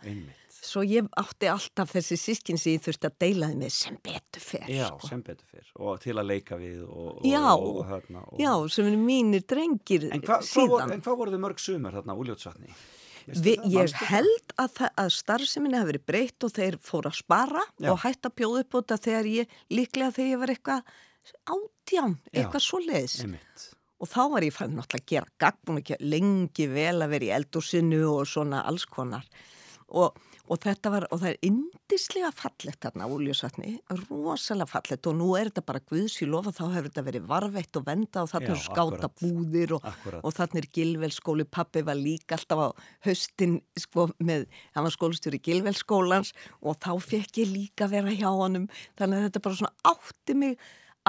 Svo 0.64 0.80
ég 0.88 1.10
átti 1.20 1.50
alltaf 1.52 1.90
þessi 1.92 2.16
sískin 2.16 2.56
sem 2.62 2.78
ég 2.78 2.84
þurfti 2.86 3.10
að 3.10 3.16
deila 3.20 3.50
þið 3.52 3.58
með 3.66 3.72
sem 3.76 3.98
betur 4.06 4.44
fer. 4.46 4.64
Já, 4.72 4.86
sko. 4.94 5.10
sem 5.12 5.24
betur 5.28 5.50
fyrr. 5.52 5.72
Og 5.84 5.98
til 6.00 6.14
að 6.16 6.30
leika 6.30 6.56
við 6.62 6.86
og... 6.88 7.10
og 7.20 7.26
Já. 7.28 7.42
og, 7.52 7.82
hérna, 7.90 8.22
Já, 8.40 8.54
sem 8.72 8.88
er 8.88 8.96
mínir 9.02 9.44
drengir 9.44 10.06
En 10.16 10.24
hva, 10.24 10.38
síðan. 10.48 10.94
en 10.96 11.04
hvað 11.04 11.20
voru 11.20 11.34
þið 11.36 11.44
mörg 11.44 11.60
sumar 11.60 11.98
þarna 12.00 12.16
úljótsvatni? 12.16 12.72
Vi, 13.28 13.54
ég 13.72 13.94
held 14.10 14.56
að, 14.60 14.82
að 15.00 15.12
starfseminni 15.16 15.80
hafi 15.80 15.94
verið 15.94 16.06
breytt 16.10 16.46
og 16.48 16.54
þeir 16.56 16.78
fóru 16.84 17.12
að 17.12 17.20
spara 17.22 17.64
Já. 17.78 17.92
og 17.94 18.02
hætt 18.04 18.28
að 18.28 18.36
bjóða 18.42 18.64
upp 18.66 18.76
á 18.76 18.78
þetta 18.80 18.98
þegar 19.08 19.30
ég, 19.32 19.56
líklega 19.72 20.16
þegar 20.18 20.32
ég 20.32 20.42
var 20.42 20.54
eitthvað 20.54 20.92
átján, 21.56 22.18
Já. 22.28 22.36
eitthvað 22.42 22.66
svo 22.66 22.82
leiðis. 22.84 23.18
Og 24.04 24.12
þá 24.12 24.22
var 24.34 24.44
ég 24.44 24.56
fann 24.56 24.76
náttúrulega 24.76 25.00
að 25.00 25.12
gera 25.14 25.34
gagn, 25.40 25.78
að 25.78 25.86
gera 25.92 26.12
lengi 26.14 26.68
vel 26.68 26.98
að 27.06 27.14
vera 27.16 27.30
í 27.30 27.34
eldúsinu 27.38 28.02
og 28.12 28.28
svona 28.28 28.66
alls 28.68 28.84
konar. 28.92 29.24
Og, 29.94 30.18
og 30.50 30.60
þetta 30.64 30.90
var, 30.90 31.06
og 31.14 31.20
það 31.22 31.30
er 31.30 31.48
indislega 31.48 32.32
fallett 32.34 32.80
þarna 32.82 33.08
úljósvatni, 33.14 33.76
rosalega 34.10 34.72
fallett 34.72 35.10
og 35.10 35.18
nú 35.20 35.28
er 35.38 35.52
þetta 35.52 35.66
bara 35.68 35.84
guðs 35.92 36.18
í 36.26 36.28
lofa, 36.30 36.54
þá 36.56 36.64
hefur 36.74 36.90
þetta 36.90 37.06
verið 37.10 37.28
varveitt 37.30 37.80
og 37.80 37.86
venda 37.88 38.24
og 38.24 38.32
þarna 38.32 38.50
eru 38.50 38.64
skáta 38.64 39.12
búðir 39.22 39.76
og, 39.78 39.90
og 40.20 40.34
þarna 40.34 40.62
er 40.64 40.70
Gilvelskóli, 40.80 41.46
pappi 41.46 41.86
var 41.86 42.00
líka 42.00 42.40
alltaf 42.40 42.64
á 42.66 42.70
höstin, 43.06 43.60
sko, 43.80 44.10
með, 44.24 44.48
hann 44.74 44.88
var 44.88 44.96
skólastjóri 44.98 45.42
Gilvelskólans 45.46 46.34
og 46.62 46.80
þá 46.82 46.94
fekk 47.14 47.44
ég 47.44 47.54
líka 47.54 47.90
vera 47.92 48.14
hjá 48.14 48.32
honum, 48.32 48.70
þannig 48.98 49.22
að 49.22 49.30
þetta 49.30 49.46
bara 49.46 49.62
svona 49.62 49.94
átti 49.94 50.40
mig 50.42 50.58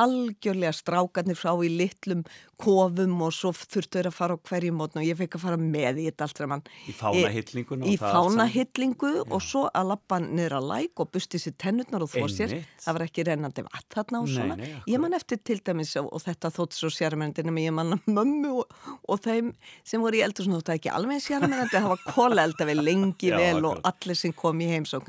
algjörlega 0.01 0.73
strákarnir 0.75 1.39
frá 1.39 1.53
í 1.65 1.71
litlum 1.71 2.25
kofum 2.61 3.15
og 3.25 3.33
svo 3.35 3.51
þurftu 3.55 3.99
þeir 3.99 4.09
að 4.11 4.15
fara 4.15 4.37
á 4.39 4.39
hverju 4.49 4.73
mótn 4.75 5.01
og 5.01 5.07
ég 5.07 5.19
fekk 5.19 5.37
að 5.39 5.43
fara 5.45 5.59
með 5.61 6.01
í 6.03 6.07
þetta 6.09 6.27
allt 6.27 6.41
saman. 6.41 6.63
Í 6.87 6.95
fánahillinguna 6.95 7.89
Í 7.91 7.95
og 7.99 8.05
fánahillingu 8.05 9.11
og 9.25 9.43
svo 9.43 9.65
að 9.75 9.89
lappa 9.91 10.21
niður 10.23 10.57
að 10.61 10.69
læk 10.71 11.03
og 11.03 11.11
busti 11.15 11.41
sér 11.43 11.57
tennurnar 11.61 12.05
og 12.07 12.13
þó 12.13 12.25
sér. 12.31 12.55
Það 12.85 12.99
var 12.99 13.07
ekki 13.09 13.27
rennandi 13.29 13.65
vatn 13.67 13.91
þarna 13.95 14.21
og 14.21 14.29
Nei, 14.29 14.35
svona. 14.35 14.57
nei, 14.61 14.69
akkurat. 14.71 14.93
ég 14.95 15.03
man 15.05 15.19
eftir 15.19 15.41
til 15.43 15.59
dæmis 15.67 15.95
og, 16.01 16.11
og 16.15 16.25
þetta 16.25 16.53
þótt 16.55 16.79
svo 16.79 16.91
sérmennandi 16.95 17.47
nema 17.49 17.65
ég 17.65 17.75
man 17.75 17.97
að 17.99 18.11
mömmu 18.15 18.53
og, 18.63 18.79
og 19.09 19.23
þeim 19.25 19.51
sem 19.87 20.03
voru 20.05 20.21
í 20.21 20.25
eldur 20.27 20.49
þótt 20.55 20.75
ekki 20.77 20.93
alveg 20.95 21.23
sérmennandi 21.25 21.75
það 21.75 21.91
var 21.95 22.05
kólaelda 22.15 22.69
við 22.71 22.83
lengi 22.87 23.31
Já, 23.33 23.39
vel 23.41 23.69
og 23.71 23.83
allir 23.89 24.19
sem 24.19 24.35
kom 24.37 24.63
í 24.63 24.71
heim 24.71 24.87
svo 24.89 25.03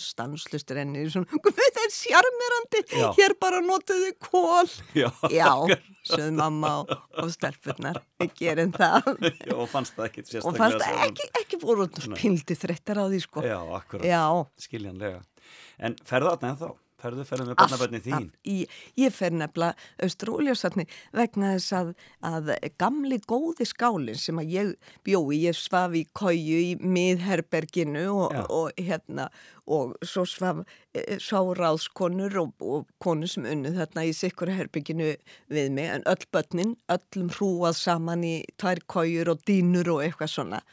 stannslustur 0.00 0.80
enni 0.82 1.06
svona, 1.10 1.26
notuðu 3.90 4.10
kól 4.22 4.68
Já, 4.94 5.08
Já, 5.30 5.50
sögðu 6.06 6.34
mamma 6.36 6.72
og, 6.82 6.92
og 7.20 7.30
stelpurnar, 7.34 8.00
við 8.20 8.34
gerum 8.38 8.72
það. 8.74 9.08
Já, 9.48 9.54
og 9.56 9.66
fannst 9.70 9.96
það 9.96 10.06
ekkit 10.08 10.24
og 10.24 10.30
sérstaklega 10.34 10.62
fannst 10.62 10.84
það 10.84 11.02
ekki, 11.06 11.28
ekki 11.42 11.60
voru 11.62 11.88
pildi 12.14 12.56
þrettar 12.58 13.02
á 13.02 13.04
því 13.10 13.20
sko. 13.24 13.44
Já, 13.46 13.58
akkurat, 13.80 14.06
Já. 14.06 14.22
skiljanlega. 14.66 15.20
En 15.80 15.96
ferðu 16.06 16.34
þarna 16.34 16.54
ennþá? 16.54 16.70
Ferðu, 17.00 17.24
ferðu 17.28 17.48
með 17.50 17.58
barnabönni 17.60 18.00
þín? 18.04 18.26
Í, 18.44 18.56
ég 19.00 19.14
fer 19.14 19.34
nefnilega 19.34 20.04
austur 20.04 20.32
og 20.32 20.42
úljósatni 20.42 20.86
vegna 21.16 21.54
þess 21.56 21.76
að, 21.78 21.94
að 22.26 22.52
gamli 22.80 23.20
góði 23.30 23.66
skálinn 23.68 24.20
sem 24.20 24.40
að 24.40 24.52
ég 24.56 24.74
bjói, 25.06 25.40
ég 25.46 25.56
svaf 25.56 25.96
í 25.96 26.04
kóju 26.16 26.60
í 26.60 26.74
miðherberginu 26.80 28.06
og, 28.12 28.36
og 28.52 28.76
hérna 28.80 29.30
og 29.70 29.94
svo 30.06 30.24
svaf 30.26 30.62
e, 30.94 31.18
sáráðskonur 31.22 32.36
og, 32.42 32.54
og 32.64 32.88
konur 33.02 33.30
sem 33.30 33.46
unnu 33.48 33.72
þarna 33.76 34.06
í 34.08 34.14
sikkur 34.16 34.52
herberginu 34.54 35.12
við 35.52 35.74
mig 35.76 35.90
en 35.94 36.06
öll 36.10 36.26
börnin, 36.34 36.76
öllum 36.90 37.30
hrúað 37.36 37.76
saman 37.78 38.26
í 38.26 38.36
tvær 38.60 38.82
kójur 38.90 39.34
og 39.34 39.44
dýnur 39.48 39.94
og 39.94 40.02
eitthvað 40.06 40.34
svona. 40.34 40.64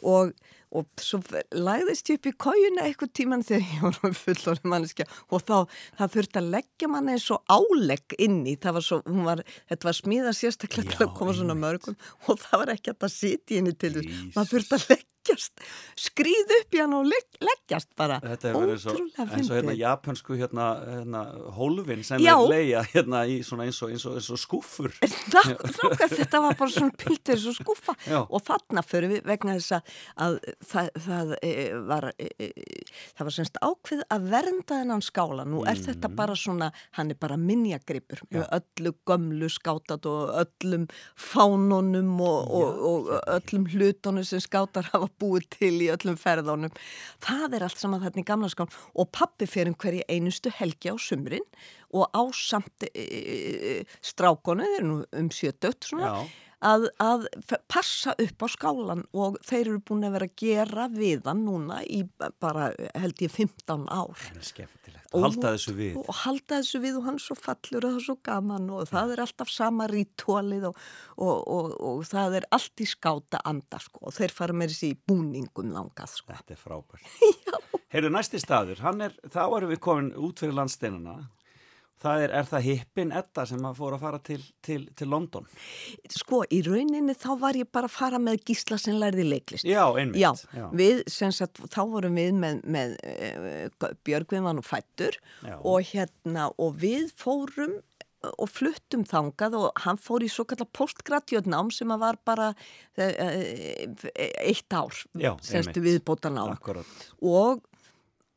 Og 0.00 0.32
og 0.76 0.88
svo 1.02 1.20
lagðist 1.54 2.10
ég 2.12 2.20
upp 2.20 2.28
í 2.28 2.34
kójuna 2.44 2.86
eitthvað 2.86 3.12
tíman 3.16 3.44
þegar 3.46 3.68
ég 3.74 3.84
var 4.02 4.16
fullorðin 4.22 4.72
manneskja. 4.72 5.06
Og 5.32 5.44
þá 5.44 5.56
það 5.98 6.14
þurfti 6.16 6.40
að 6.40 6.50
leggja 6.56 6.90
manni 6.92 7.14
eins 7.16 7.28
og 7.34 7.54
álegg 7.58 8.16
inni 8.18 8.56
það 8.60 8.78
var 8.78 8.88
svo, 8.88 9.00
hún 9.08 9.28
var, 9.28 9.44
þetta 9.70 9.90
var 9.90 9.98
smíða 10.00 10.34
sérstaklega 10.36 10.94
til 10.94 11.06
að 11.06 11.14
koma 11.18 11.36
svona 11.36 11.58
mörgum. 11.58 11.98
Og 12.28 12.40
það 12.42 12.64
var 12.64 12.74
ekki 12.74 12.96
að 12.96 13.14
sitja 13.14 13.62
inni 13.62 13.76
til 13.78 13.94
þess. 13.96 14.18
Maður 14.36 14.52
þurfti 14.56 14.78
að 14.78 14.88
leggjast 15.28 15.64
skrýð 15.98 16.52
upp 16.58 16.76
í 16.76 16.80
hann 16.80 16.94
og 16.96 17.06
legg, 17.08 17.26
leggjast 17.42 17.90
bara 17.98 18.18
Þetta 18.22 18.50
hefur 18.50 18.64
verið 18.64 18.80
svo, 18.82 18.94
eins 19.24 19.50
og 19.50 19.56
hérna 19.58 19.74
japansku 19.76 20.38
hérna, 20.38 20.68
hérna 20.86 21.22
hólfin 21.56 22.04
sem 22.06 22.22
Já. 22.22 22.34
er 22.36 22.52
leia 22.52 22.84
hérna 22.92 23.24
í 23.28 23.38
svona 23.46 23.66
eins 23.68 23.80
og, 23.84 23.92
eins 23.92 24.06
og, 24.08 24.18
eins 24.18 24.30
og 24.34 24.40
skúffur 24.40 24.94
Ná- 25.34 25.44
nákvæm, 25.52 26.14
þetta 26.14 26.42
var 26.44 26.58
bara 26.58 26.74
svona 26.74 26.96
pildur 26.98 27.42
svo 27.42 27.54
skúfa 27.56 27.96
Já. 28.06 28.22
og 28.24 28.44
þarna 28.46 28.84
fyrir 28.86 29.14
við 29.16 29.28
vegna 29.28 29.58
þess 29.58 29.78
að, 29.78 29.96
að 30.26 30.38
það, 30.72 30.90
það 31.08 31.34
e, 31.42 31.54
var 31.88 32.08
e, 32.16 32.50
það 33.18 33.24
var 33.28 33.34
semst 33.36 33.58
ákveð 33.62 34.02
að 34.14 34.28
vernda 34.32 34.78
þennan 34.80 35.04
skála. 35.04 35.44
Nú 35.48 35.62
er 35.68 35.76
þetta 35.76 36.08
Mhm. 36.08 36.16
bara 36.16 36.34
svona 36.36 36.72
hann 36.92 37.10
er 37.10 37.14
bara 37.20 37.36
minjagripur 37.36 38.20
með 38.32 38.48
öllu 38.58 38.92
gömlu 39.06 39.48
skátat 39.50 40.06
og 40.06 40.32
öllum 40.44 40.88
fánunum 41.16 42.20
og, 42.20 42.50
og, 42.50 42.78
og 42.90 43.10
öllum 43.38 43.66
hlutunum 43.72 44.24
sem 44.26 44.40
skátar 44.40 44.88
hafa 44.92 45.08
búið 45.20 45.48
til 45.58 45.74
í 45.84 45.90
öllum 45.94 46.16
ferðunum. 46.20 46.72
Það 47.24 47.54
er 47.58 47.66
allt 47.68 47.78
saman 47.82 48.02
þarna 48.04 48.22
í 48.24 48.28
gamla 48.28 48.48
skál. 48.52 48.68
Og 48.98 49.10
pappi 49.12 49.46
fyrir 49.46 49.74
hverju 49.78 50.02
einustu 50.08 50.50
helgi 50.54 50.92
á 50.92 50.96
sumrin 50.98 51.44
og 51.94 52.10
á 52.12 52.22
samt 52.36 52.84
e, 52.92 53.04
e, 53.04 53.84
strákonu, 54.04 54.64
þeir 54.66 54.78
eru 54.82 54.88
nú 54.90 54.98
um 55.22 55.28
sjötögt 55.32 55.88
svona, 55.88 56.10
Já. 56.12 56.28
Að, 56.64 56.88
að 57.02 57.26
passa 57.70 58.14
upp 58.18 58.44
á 58.44 58.48
skálan 58.50 59.04
og 59.16 59.38
þeir 59.46 59.60
eru 59.60 59.80
búin 59.90 60.06
að 60.08 60.16
vera 60.16 60.28
að 60.28 60.36
gera 60.42 60.88
við 60.92 61.28
hann 61.28 61.44
núna 61.46 61.80
í 61.86 62.02
bara 62.42 62.72
held 62.98 63.22
ég 63.22 63.32
15 63.34 63.86
ár. 63.86 64.26
Og 65.08 65.24
halda 65.24 65.54
þessu 65.54 65.72
við. 65.72 65.94
og 66.02 66.18
halda 66.24 66.58
þessu 66.58 66.80
við 66.82 66.98
og 67.00 67.06
hann 67.06 67.20
svo 67.22 67.36
fallur 67.38 67.86
og 67.86 67.94
það 67.94 68.00
er 68.00 68.04
svo 68.04 68.16
gaman 68.28 68.66
og 68.76 68.90
það 68.90 69.14
er 69.14 69.22
alltaf 69.24 69.52
sama 69.52 69.86
rítólið 69.88 70.66
og, 70.68 70.82
og, 71.16 71.38
og, 71.48 71.70
og 71.88 72.02
það 72.10 72.36
er 72.42 72.48
allt 72.52 72.84
í 72.84 72.88
skáta 72.90 73.40
anda 73.48 73.80
sko 73.80 74.04
og 74.10 74.16
þeir 74.18 74.34
fara 74.36 74.56
með 74.58 74.74
þessi 74.74 74.92
búningum 75.08 75.72
langað 75.72 76.12
sko. 76.18 76.34
Þetta 76.34 76.58
er 76.58 76.60
frábært. 76.60 77.08
Heyrðu, 77.94 78.12
næsti 78.12 78.42
staður, 78.42 78.84
er, 79.00 79.16
þá 79.32 79.42
erum 79.46 79.72
við 79.72 79.80
komin 79.80 80.12
út 80.12 80.42
fyrir 80.42 80.58
landsteinuna 80.58 81.22
Það 81.98 82.22
er, 82.24 82.32
er 82.38 82.46
það 82.46 82.62
hippin 82.68 83.12
Edda 83.18 83.44
sem 83.50 83.64
að 83.66 83.78
fóra 83.80 83.96
að 83.98 84.04
fara 84.04 84.20
til, 84.22 84.38
til, 84.62 84.78
til 84.94 85.08
London 85.10 85.48
Sko 86.14 86.44
í 86.54 86.60
rauninni 86.66 87.16
þá 87.18 87.28
var 87.40 87.58
ég 87.58 87.70
bara 87.74 87.90
að 87.90 87.96
fara 87.96 88.20
með 88.22 88.44
gísla 88.46 88.78
sem 88.78 88.98
lærði 89.00 89.26
leiklist. 89.26 89.66
Já, 89.66 89.82
einmitt 89.98 90.20
Já, 90.22 90.30
við 90.78 91.02
sem 91.10 91.32
sagt, 91.34 91.58
þá 91.74 91.80
vorum 91.90 92.18
við 92.18 92.32
með, 92.38 92.62
með 92.70 92.96
uh, 93.02 93.92
Björgvin 94.06 94.46
var 94.46 94.54
nú 94.58 94.62
fættur 94.66 95.18
Já. 95.42 95.56
og 95.58 95.82
hérna 95.90 96.48
og 96.54 96.78
við 96.82 97.10
fórum 97.18 97.78
eh, 97.78 98.30
og 98.30 98.48
fluttum 98.50 99.02
þangað 99.06 99.56
og 99.58 99.82
hann 99.84 99.98
fór 100.02 100.22
í 100.26 100.30
svo 100.32 100.46
kallar 100.48 100.70
postgradjötnám 100.74 101.72
sem 101.74 101.90
að 101.94 102.02
var 102.02 102.20
bara 102.26 102.48
uh, 102.54 104.04
eitt 104.46 104.74
ár 104.74 104.94
Já, 105.18 105.32
semst 105.42 105.74
einmitt. 105.74 105.82
viðbótanám 105.86 106.54
og, 106.58 107.66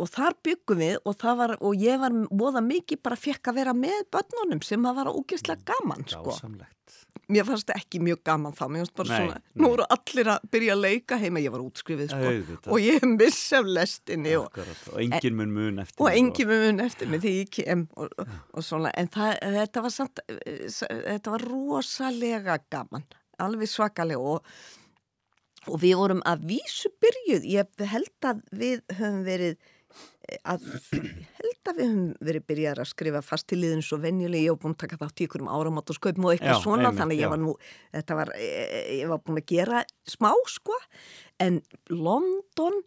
og 0.01 0.09
þar 0.09 0.35
byggum 0.47 0.81
við 0.81 0.97
og, 1.05 1.15
það 1.21 1.39
var, 1.43 1.55
og 1.61 1.81
ég 1.85 2.01
var 2.01 2.15
voða 2.41 2.61
mikið 2.65 3.01
bara 3.05 3.19
fekk 3.19 3.51
að 3.51 3.59
vera 3.61 3.73
með 3.77 4.03
börnunum 4.13 4.61
sem 4.65 4.85
að 4.89 5.01
var 5.01 5.11
ógeðslega 5.13 5.67
gaman 5.73 6.07
sko. 6.09 6.37
Mér 7.31 7.45
fannst 7.47 7.69
það 7.69 7.77
ekki 7.79 7.99
mjög 8.03 8.19
gaman 8.27 8.55
þá, 8.57 8.63
mér 8.67 8.81
fannst 8.81 8.95
bara 8.97 9.11
Nei, 9.11 9.19
svona, 9.21 9.35
nei. 9.39 9.61
nú 9.61 9.69
voru 9.71 9.85
allir 9.95 10.29
að 10.33 10.47
byrja 10.51 10.73
að 10.73 10.81
leika 10.83 11.19
heima, 11.21 11.43
ég 11.43 11.53
var 11.53 11.63
útskrifið 11.63 12.09
sko 12.11 12.31
Auðvitað. 12.31 12.73
og 12.75 12.83
ég 12.83 13.05
missi 13.13 13.55
af 13.55 13.69
lestinni 13.77 14.33
og, 14.39 14.49
Akkurat, 14.49 14.81
og 14.91 14.99
engin 15.05 15.37
mun 15.39 15.53
mun 15.55 15.79
eftir 15.85 16.01
og 16.03 16.09
þér 16.09 16.17
engi 16.19 16.47
með 16.49 16.65
mun 16.65 16.83
eftir 16.87 17.11
mig 17.13 17.23
því 17.23 17.33
ég 17.37 17.53
kem 17.55 17.85
og, 17.95 18.11
og, 18.25 18.59
svona, 18.67 18.91
en 18.99 19.11
það, 19.15 19.31
þetta 19.55 19.85
var 19.85 19.95
samt, 19.95 20.23
þetta 20.83 21.35
var 21.37 21.47
rosalega 21.53 22.59
gaman, 22.73 23.07
alveg 23.47 23.71
svakalega 23.71 24.35
og, 24.35 24.51
og 25.71 25.81
við 25.85 25.95
vorum 26.01 26.25
að 26.27 26.49
vísu 26.51 26.91
byrjuð, 26.99 27.47
ég 27.53 27.87
held 27.95 28.31
að 28.33 28.43
við 28.51 28.83
höfum 28.97 29.23
verið 29.29 29.71
að, 30.47 30.65
ég 30.95 31.29
held 31.37 31.71
að 31.71 31.77
við 31.77 31.87
höfum 31.87 32.07
verið 32.27 32.45
byrjar 32.51 32.81
að 32.81 32.89
skrifa 32.91 33.21
fast 33.25 33.47
til 33.51 33.59
liðin 33.61 33.83
svo 33.85 33.99
venjuleg, 34.01 34.45
ég 34.45 34.55
var 34.55 34.61
búin 34.63 34.75
að 34.75 34.83
taka 34.85 34.99
þátt 35.01 35.21
í 35.21 35.27
ykkur 35.27 35.45
um 35.45 35.51
áramátt 35.51 35.93
og 35.93 35.97
skaupum 35.97 36.27
og 36.27 36.35
eitthvað 36.35 36.55
Já, 36.55 36.63
svona 36.63 36.87
einmitt, 36.87 37.01
þannig 37.01 37.19
að 37.19 37.23
ég 37.23 37.33
var 37.33 37.41
nú, 37.41 37.55
þetta 37.97 38.19
var 38.21 38.33
eh, 38.37 38.89
ég 39.01 39.11
var 39.11 39.23
búin 39.25 39.41
að 39.41 39.47
gera 39.51 39.83
smá 40.09 40.31
sko. 40.51 40.77
En 41.41 41.61
London 41.91 42.81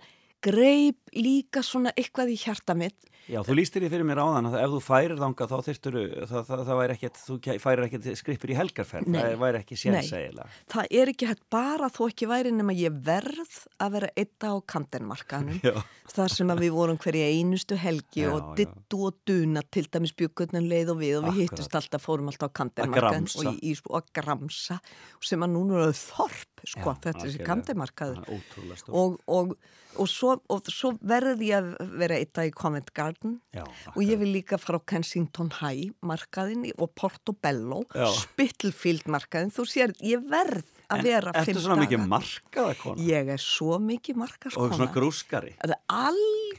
greip 0.45 1.17
líka 1.17 1.65
svona 1.65 1.95
eitthvað 1.97 2.35
í 2.35 2.41
hjarta 2.45 2.77
mitt 2.79 3.14
Já, 3.25 3.39
þú 3.47 3.55
lístir 3.57 3.85
því 3.85 3.89
fyrir 3.93 4.07
mér 4.09 4.21
áðan 4.21 4.49
að 4.51 4.57
ef 4.61 4.73
þú 4.75 4.79
færir 4.85 5.15
þanga 5.21 5.47
þá 5.49 5.55
þyrftur 5.65 5.95
það, 6.29 6.43
það, 6.49 6.63
það 6.69 6.79
væri 6.81 6.95
ekkert, 6.95 7.21
þú 7.25 7.37
færir 7.63 7.83
ekkert 7.87 8.09
skrippur 8.21 8.53
í 8.53 8.59
helgarferð, 8.59 9.09
Nei. 9.09 9.19
það 9.23 9.37
væri 9.41 9.61
ekki 9.63 9.79
séns 9.81 10.11
Nei. 10.13 10.49
það 10.75 10.93
er 11.01 11.13
ekki 11.15 11.29
hægt 11.31 11.45
bara 11.55 11.89
þó 11.95 12.01
ekki 12.11 12.29
væri 12.29 12.53
nema 12.53 12.77
ég 12.77 12.99
verð 13.07 13.59
að 13.81 13.97
vera 13.97 14.11
eitt 14.21 14.45
á 14.45 14.53
kantenmarkanum 14.75 15.61
Já, 15.65 15.73
þar 16.13 16.37
sem 16.37 16.53
að 16.53 16.65
við 16.67 16.77
vorum 16.77 17.01
hverja 17.01 17.31
einustu 17.33 17.81
helgi 17.81 18.27
Já, 18.27 18.31
og 18.35 18.41
já. 18.43 18.55
dittu 18.61 19.01
og 19.09 19.21
duna 19.25 19.65
til 19.73 19.87
dæmis 19.89 20.13
bjöggunum 20.21 20.69
leið 20.69 20.93
og 20.93 21.01
við 21.01 21.19
og 21.21 21.29
við 21.29 21.33
Akkurat. 21.33 21.41
hittust 21.43 21.79
alltaf, 21.81 22.05
fórum 22.05 22.29
alltaf 22.29 22.53
á 22.53 22.57
kantenmarkan 22.61 23.31
og, 23.31 23.63
í, 23.65 23.73
og 23.89 24.03
að 24.03 24.13
gramsa 24.21 24.83
sem 25.25 25.41
að 25.49 25.57
núna 25.57 25.81
eru 25.87 25.97
þorp 25.97 26.54
sko, 26.67 26.91
Já, 26.95 26.99
þetta 27.05 27.19
er 27.19 27.25
þessi 27.29 27.39
er 28.75 28.81
stór. 28.81 28.95
og, 29.01 29.17
og, 29.39 29.55
og, 29.97 30.09
svo, 30.11 30.35
og 30.51 30.71
svo 30.73 30.93
verði 31.01 31.51
ég 31.53 31.59
að 31.79 31.97
vera 32.01 32.19
eitt 32.19 32.41
á 32.41 32.43
í 32.49 32.53
Covent 32.57 32.93
Garden 32.97 33.39
Já, 33.55 33.65
og 33.95 34.01
ég 34.03 34.19
vil 34.23 34.33
líka 34.35 34.59
fara 34.59 34.81
á 34.81 34.87
Kensington 34.91 35.51
High 35.61 35.93
markaðin 36.03 36.67
og 36.79 36.91
Portobello. 36.99 37.85
Spittlefield 38.19 39.07
markaðin 39.13 39.53
þú 39.55 39.67
sér, 39.71 39.93
ég 40.03 40.25
verð 40.31 40.65
að 40.93 40.99
En 40.99 41.05
vera 41.07 41.33
ertu 41.33 41.53
fimm 41.55 41.61
svona 41.65 41.81
mikið 41.85 41.99
daga. 42.03 42.09
markaða 42.13 42.75
kona? 42.83 43.05
ég 43.09 43.31
er 43.35 43.41
svo 43.41 43.79
mikið 43.81 44.15
Og 44.17 44.23
markaskona 44.25 44.77
svona 44.77 44.93
grúskari? 44.93 45.55
það 45.63 45.79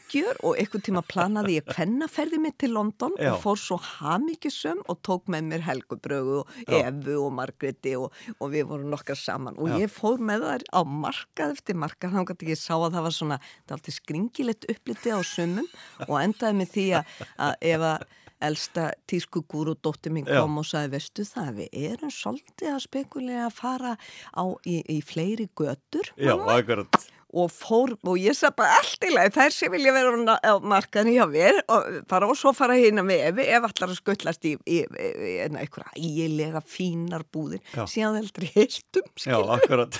algjör 0.05 0.37
og 0.43 0.57
einhvern 0.59 0.83
tíma 0.83 1.01
planaði 1.05 1.57
ég 1.59 1.67
kvennaferði 1.69 2.39
mig 2.39 2.55
til 2.59 2.73
London 2.73 3.13
Já. 3.17 3.33
og 3.33 3.41
fór 3.43 3.57
svo 3.57 3.77
hamikisum 3.77 4.81
og 4.87 4.99
tók 5.03 5.27
með 5.27 5.49
mér 5.49 5.63
Helgubrögu 5.65 6.43
og 6.43 6.47
Já. 6.67 6.87
Evu 6.87 7.25
og 7.25 7.33
Margreti 7.33 7.95
og, 7.95 8.11
og 8.39 8.51
við 8.51 8.67
vorum 8.69 8.89
nokkar 8.89 9.15
saman 9.15 9.57
og 9.57 9.69
Já. 9.69 9.85
ég 9.85 9.91
fór 9.91 10.19
með 10.19 10.45
þær 10.45 10.67
á 10.71 10.81
markað 10.85 11.55
eftir 11.55 11.75
markað 11.75 12.13
þá 12.15 12.25
gæti 12.31 12.51
ég 12.51 12.59
sá 12.59 12.75
að 12.75 12.93
það 12.93 13.07
var 13.07 13.15
svona 13.15 13.39
það 13.39 13.71
er 13.71 13.77
alltaf 13.79 13.95
skringilegt 13.95 14.69
uppliti 14.69 15.15
á 15.15 15.19
sumum 15.23 15.67
og 16.07 16.19
endaði 16.21 16.59
með 16.61 16.71
því 16.75 16.85
að, 16.99 17.57
ef 17.61 17.89
að 17.89 18.07
elsta 18.45 18.89
tískugúru 19.07 19.73
og 19.73 19.81
dóttir 19.81 20.11
mín 20.13 20.27
Já. 20.27 20.41
kom 20.43 20.59
og 20.59 20.67
sagði, 20.67 20.91
veistu 20.97 21.23
það, 21.25 21.61
við 21.61 21.77
erum 21.89 22.11
svolítið 22.11 22.73
að 22.73 22.81
spekulega 22.83 23.45
að 23.47 23.55
fara 23.55 23.93
á, 24.35 24.43
í, 24.67 24.81
í 24.91 24.99
fleiri 25.01 25.47
götur 25.55 26.11
Já, 26.19 26.35
mamma?" 26.35 26.59
akkurat. 26.59 27.14
Og 27.35 27.51
fór, 27.51 27.93
og 28.07 28.19
ég 28.21 28.37
sagði 28.37 28.59
bara 28.61 28.77
allt 28.79 29.05
í 29.07 29.11
lagi, 29.11 29.33
þær 29.35 29.55
sem 29.55 29.73
vilja 29.73 29.95
vera 29.95 30.37
á 30.39 30.53
markaðinu 30.63 31.15
hjá 31.17 31.25
mér 31.31 31.59
og 31.65 31.99
bara 32.11 32.29
og 32.31 32.39
svo 32.39 32.53
fara 32.55 32.77
hérna 32.79 33.03
með 33.05 33.25
ef, 33.31 33.41
ef 33.43 33.67
allar 33.69 33.91
að 33.91 33.99
skullast 33.99 34.47
í, 34.47 34.55
í, 34.63 34.79
í, 34.85 35.09
í 35.31 35.35
einhverja 35.49 35.91
ægilega 35.99 36.63
fínar 36.63 37.27
búðir 37.33 37.61
síðan 37.91 38.21
þeldri 38.21 38.53
hirtum 38.55 39.11
Já, 39.25 39.37
akkurat. 39.57 39.99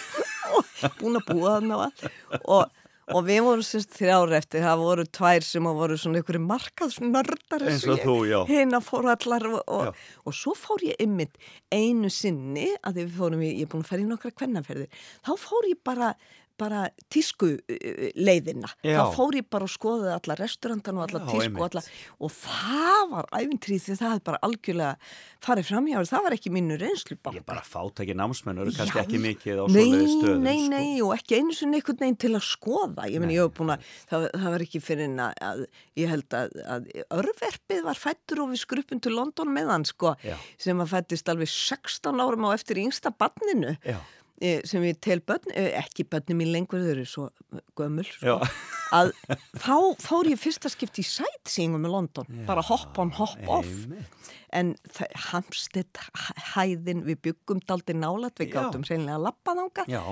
búin 1.01 1.19
að 1.19 1.29
búa 1.29 1.55
þarna 1.57 1.77
og 1.77 1.85
allt. 1.89 2.05
Og, 2.45 2.81
og 3.15 3.25
við 3.27 3.41
vorum 3.45 3.65
semst 3.65 3.93
þrjára 3.97 4.39
eftir 4.39 4.63
það 4.65 4.81
voru 4.81 5.05
tvær 5.17 5.45
sem 5.45 5.67
voru 5.79 5.97
svona 6.01 6.21
einhverju 6.21 6.43
markaðsnördar 6.45 7.67
Eins 7.69 7.85
og 7.89 8.01
þú, 8.01 8.15
já. 8.29 8.39
hérna 8.49 8.81
fór 8.83 9.09
allar 9.13 9.45
og, 9.51 9.59
og, 9.67 9.99
og 10.25 10.37
svo 10.37 10.55
fór 10.57 10.87
ég 10.87 11.03
ymmit 11.05 11.37
einu 11.73 12.09
sinni 12.13 12.71
að 12.81 13.03
við 13.03 13.13
fórum 13.19 13.43
í, 13.45 13.51
ég 13.59 13.67
er 13.67 13.73
búin 13.73 13.85
að 13.85 13.91
fara 13.91 14.05
í 14.05 14.09
nokkra 14.09 14.33
kvennaferðir 14.33 15.05
þá 15.27 15.31
fór 15.41 15.69
ég 15.69 15.83
bara 15.85 16.15
bara 16.61 16.85
tísku 17.13 17.51
uh, 17.57 18.07
leiðina 18.15 18.71
Já. 18.85 19.01
þá 19.01 19.15
fór 19.17 19.39
ég 19.39 19.49
bara 19.51 19.67
og 19.67 19.73
skoðaði 19.73 20.13
alla 20.15 20.39
restaurantan 20.39 20.99
og 20.99 21.07
alla 21.07 21.23
Já, 21.23 21.27
tísku 21.31 21.59
og, 21.59 21.67
alla, 21.69 21.85
og 22.19 22.35
það 22.35 23.09
var 23.13 23.29
æfintrið 23.35 23.85
því 23.85 23.97
það 24.01 24.23
bara 24.25 24.41
algjörlega 24.45 24.95
farið 25.45 25.69
framhjáður, 25.69 26.09
það 26.09 26.25
var 26.25 26.35
ekki 26.37 26.51
mínu 26.53 26.77
reynslu 26.81 27.17
Ég 27.35 27.45
bara 27.45 27.61
fátæki 27.65 28.15
námsmenn 28.17 28.59
eru 28.61 28.73
kannski 28.75 29.01
ekki 29.01 29.19
mikið 29.21 29.61
á 29.61 29.65
svoleiði 29.69 30.07
stöðum. 30.11 30.43
nei, 30.45 30.57
sko. 30.59 30.71
nei, 30.73 30.89
og 31.05 31.13
ekki 31.15 31.39
einu 31.39 31.55
sinni 31.55 31.79
einhvern 31.79 32.01
veginn 32.01 32.19
til 32.21 32.31
að 32.37 32.43
skoða. 32.47 33.07
Ég 33.11 33.23
meni, 33.23 33.37
ég 33.37 33.53
búin 33.55 33.73
að, 33.75 33.85
það, 34.11 34.27
það 34.33 34.55
var 34.55 34.65
ekki 34.65 34.81
fyrir 34.83 35.15
að, 35.25 35.39
að 35.49 35.63
ég 36.01 36.11
held 36.13 36.37
að, 36.39 36.57
að 36.75 36.89
örverfið 37.19 37.85
var 37.85 38.01
fættur 38.01 38.43
og 38.43 38.51
við 38.53 38.61
skrupum 38.63 39.01
til 39.03 39.15
London 39.15 39.53
með 39.55 39.71
hann, 39.73 39.87
sko, 39.89 40.15
Já. 40.25 40.35
sem 40.61 40.83
að 40.83 40.93
fættist 40.95 41.33
alveg 41.33 41.51
16 41.51 42.21
árum 42.25 42.47
á 42.47 42.55
eftir 42.55 42.81
yngsta 42.83 43.13
barninu, 43.15 43.75
Já, 43.85 43.97
eh, 43.97 44.13
sem 44.67 44.83
ég 44.83 44.99
tel 44.99 45.21
börn, 45.23 45.51
eh, 45.53 45.71
ekki 45.79 46.03
börnum 46.11 46.41
mín 46.41 46.51
lengur, 46.51 46.81
þau 46.83 46.91
eru 46.91 47.05
svo 47.07 47.27
gömul, 47.79 48.03
sko, 48.03 48.35
já. 48.35 48.49
að 48.95 49.13
þá 49.55 49.75
fór 50.03 50.29
ég 50.31 50.41
fyrsta 50.41 50.71
skipt 50.71 50.99
í 50.99 51.05
sightseeingum 51.07 51.85
með 51.85 51.95
London, 51.95 52.41
bara 52.47 52.63
hopp 52.65 52.99
on, 52.99 53.13
hopp 53.15 53.47
off 53.47 53.69
Einmitt. 53.69 54.31
en 54.51 54.75
Hamstedt 55.29 56.01
hæðin 56.53 57.05
við 57.07 57.21
byggum 57.29 57.63
daldi 57.63 57.95
nálat, 57.95 58.35
við 58.39 58.51
Já. 58.51 58.55
gáttum 58.59 58.83
seinlega 58.87 59.19
að 59.19 59.27
lappa 59.29 59.55
þanga 59.55 59.87
Já, 59.91 60.03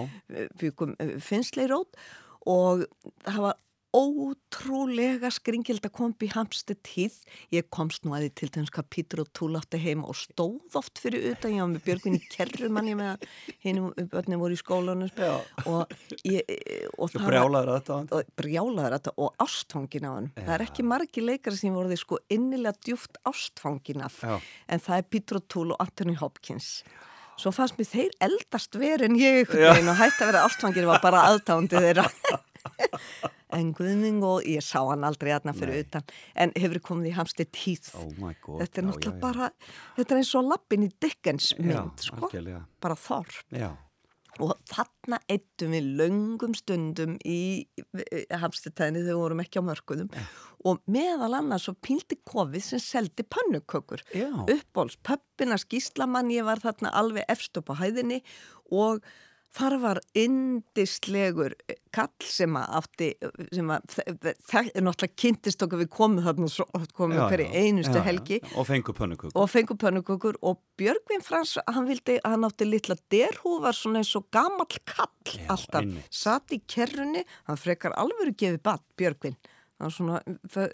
byggum 0.62 0.96
finnsleirót 1.24 2.00
og 2.48 2.88
það 3.28 3.44
var 3.50 3.60
ótrúlega 3.94 5.30
skringild 5.34 5.86
að 5.86 6.24
í 6.26 6.30
Hamstedt 6.34 6.82
tíð. 6.88 7.18
Ég 7.54 7.68
komst 7.74 8.06
nú 8.06 8.16
að 8.18 8.26
því 8.26 8.30
til 8.40 8.50
dæmis 8.56 8.72
hvað 8.74 8.88
Pítur 8.90 9.22
og 9.24 9.30
Túl 9.38 9.52
átti 9.60 9.80
heima 9.82 10.08
og 10.10 10.18
stóð 10.18 10.78
oft 10.80 11.02
fyrir 11.02 11.28
utan, 11.32 11.54
ég 11.54 11.62
var 11.62 11.72
með 11.72 11.86
Björgvin 11.86 12.18
í 12.18 12.22
kerrumanni 12.34 12.96
með 12.98 13.12
að 13.14 13.28
hinn 13.66 13.82
börnum 14.12 14.42
voru 14.42 14.58
í 14.58 14.62
skólanum 14.62 15.14
Já. 15.14 15.36
og, 15.70 15.94
ég, 16.26 16.42
og 16.98 17.12
svo 17.14 17.22
það 17.22 17.30
brjálaður 17.30 17.74
þetta. 17.78 18.00
og 18.18 18.34
brjálaður 18.42 18.98
þetta 18.98 19.16
og 19.18 19.46
ástfangin 19.46 20.10
á 20.10 20.12
hann. 20.12 20.30
Það 20.42 20.54
er 20.58 20.66
ekki 20.68 20.88
margi 20.90 21.26
leikar 21.26 21.58
sem 21.60 21.78
voru 21.78 21.94
því 21.94 22.02
sko 22.02 22.22
innilega 22.34 22.78
djúft 22.90 23.22
ástfangin 23.30 24.06
af 24.06 24.22
Já. 24.26 24.38
en 24.68 24.84
það 24.84 25.02
er 25.04 25.10
Peter 25.14 25.42
O'Toole 25.42 25.78
og 25.78 25.86
Anthony 25.86 26.18
Hopkins. 26.18 26.80
Svo 27.38 27.50
fannst 27.54 27.80
mér 27.80 27.90
þeir 27.90 28.12
eldast 28.22 28.76
verið 28.78 29.10
en 29.10 29.16
ég 29.22 29.54
Já. 29.54 29.72
og 29.74 29.96
hætti 30.02 30.22
að 30.26 30.34
vera 30.34 30.48
ástfangin 30.48 30.90
var 30.90 31.02
bara 31.04 31.28
aðtándi 31.30 31.82
þeirra. 31.82 32.10
en 33.58 33.72
guðming 33.78 34.24
og 34.26 34.48
ég 34.50 34.64
sá 34.66 34.80
hann 34.82 35.06
aldrei 35.08 35.34
aðna 35.36 35.56
fyrir 35.58 35.84
utan 35.86 36.06
en 36.36 36.54
hefur 36.58 36.82
komið 36.90 37.12
í 37.12 37.16
hamsti 37.18 37.48
tíð. 37.54 37.90
Oh 38.00 38.12
þetta 38.14 38.82
er 38.82 38.86
já, 38.86 38.90
náttúrulega 38.90 39.10
já, 39.10 39.16
já. 39.16 39.22
bara, 39.24 39.50
þetta 39.98 40.16
er 40.16 40.22
eins 40.22 40.36
og 40.40 40.52
lappin 40.52 40.86
í 40.88 40.92
Dickens 40.94 41.54
Já, 41.54 41.64
mynd, 41.64 42.06
sko. 42.08 42.22
algjörlega. 42.28 42.64
Bara 42.84 43.00
þorp 43.00 43.58
Já, 43.60 43.72
og 44.42 44.54
þarna 44.70 45.20
eittum 45.30 45.74
við 45.76 45.90
löngum 46.00 46.56
stundum 46.58 47.18
í 47.22 47.68
hamstitæðinni 48.32 49.04
þegar 49.04 49.12
við 49.12 49.20
vorum 49.22 49.44
ekki 49.44 49.62
á 49.62 49.68
mörkuðum 49.68 50.10
og 50.70 50.80
meðal 50.90 51.34
annars 51.38 51.68
svo 51.68 51.76
píldi 51.86 52.18
kofið 52.26 52.66
sem 52.66 52.82
seldi 52.82 53.26
pannukökur 53.28 54.02
Já. 54.16 54.32
uppbóls, 54.42 54.98
pöppina 55.06 55.60
skýslamann 55.62 56.34
ég 56.34 56.48
var 56.48 56.64
þarna 56.64 56.94
alveg 56.98 57.28
efst 57.30 57.60
upp 57.62 57.74
á 57.76 57.82
hæðinni 57.84 58.24
og 58.74 59.04
þar 59.54 59.76
var 59.84 60.00
indislegur 60.18 61.54
kall 61.94 62.26
sem 62.26 62.56
að 62.58 62.72
átti 62.80 63.08
sem 63.54 63.70
að 63.76 63.96
það 64.50 64.70
er 64.74 64.86
náttúrulega 64.88 65.20
kynntist 65.24 65.66
okkur 65.66 65.82
við 65.84 65.90
komum 65.94 66.24
þarna 66.26 66.50
svo, 66.50 66.66
komum 66.98 67.18
já, 67.20 67.26
hverju 67.30 67.48
já. 67.48 67.54
einustu 67.62 67.94
Já, 67.94 68.02
já. 68.02 68.06
helgi 68.08 68.40
Og 68.58 68.68
fengu 68.70 68.96
pönnukökur. 68.98 69.36
og 69.38 69.50
fengur 69.54 69.78
pönnukökur 69.84 70.40
og 70.42 70.60
Björgvin 70.82 71.22
Frans, 71.26 71.58
hann 71.70 71.86
vildi, 71.90 72.18
hann 72.26 72.48
átti 72.48 72.66
litla 72.66 72.98
derhú, 73.14 73.60
var 73.62 73.78
svona 73.78 74.02
eins 74.02 74.16
og 74.18 74.26
gamall 74.34 74.66
kall 74.90 75.12
Já, 75.38 75.46
alltaf, 75.54 75.82
einmitt. 75.84 76.08
satt 76.10 76.50
í 76.56 76.62
kerrunni, 76.68 77.22
hann 77.48 77.60
frekar 77.62 77.94
alvöru 78.00 78.34
gefið 78.34 78.58
bad, 78.66 78.82
Björgvin, 78.98 79.38
svona 79.94 80.22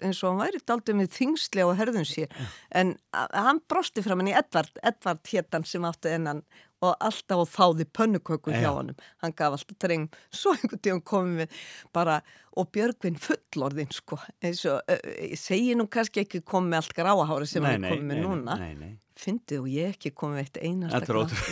eins 0.00 0.22
og 0.24 0.30
hann 0.32 0.40
væri 0.46 0.62
daldið 0.70 0.98
með 1.02 1.12
þingslega 1.18 1.68
og 1.68 1.76
herðun 1.80 2.08
sér, 2.08 2.32
en 2.72 2.94
hann 3.12 3.60
brosti 3.68 4.02
fram 4.06 4.22
henni 4.24 4.32
Edvard, 4.38 4.72
Edvard 4.86 5.20
héttan 5.34 5.66
sem 5.68 5.84
átti 5.84 6.12
ennan 6.16 6.40
og 6.80 6.94
alltaf 7.04 7.42
og 7.44 7.48
þáði 7.52 7.84
pönnukökur 7.96 8.54
hjá 8.56 8.64
Já. 8.68 8.72
honum, 8.76 8.96
hann 9.20 9.34
gaf 9.36 9.56
alltaf 9.58 9.76
dreng, 9.82 10.06
svo 10.32 10.54
einhvern 10.56 10.80
tíum 10.84 11.02
komum 11.04 11.42
við 11.42 11.58
bara, 11.96 12.20
og 12.56 12.70
Björgvin 12.72 13.18
fullorðin 13.20 13.92
sko, 13.92 14.16
eins 14.42 14.64
og, 14.70 14.80
ég 15.20 15.36
segi 15.40 15.76
nú 15.76 15.86
kannski 15.92 16.24
ekki 16.24 16.40
komið 16.48 16.78
allt 16.80 16.96
gráahári 16.96 17.48
sem 17.50 17.66
hann 17.68 17.84
er 17.84 17.94
komið 17.98 18.08
með 18.14 18.22
núna, 18.24 18.56
Nei, 18.62 18.72
nei. 18.80 18.94
fyndið 19.20 19.60
og 19.60 19.68
ég 19.74 19.92
ekki 19.94 20.14
komið 20.16 20.42
eitt 20.46 20.58
einasta 20.64 21.00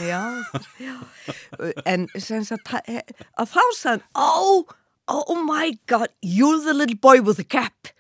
já, 0.09 0.23
já. 0.81 0.97
en 1.85 2.09
sem 2.17 2.45
sagt 2.49 2.73
að, 2.73 3.03
þá 3.45 3.63
sagði 3.77 3.93
hann, 3.93 4.07
oh, 4.17 4.75
oh 5.13 5.43
my 5.45 5.75
god 5.87 6.09
you're 6.25 6.61
the 6.65 6.73
little 6.75 6.97
boy 6.97 7.21
with 7.21 7.37
the 7.37 7.45
cap 7.45 7.93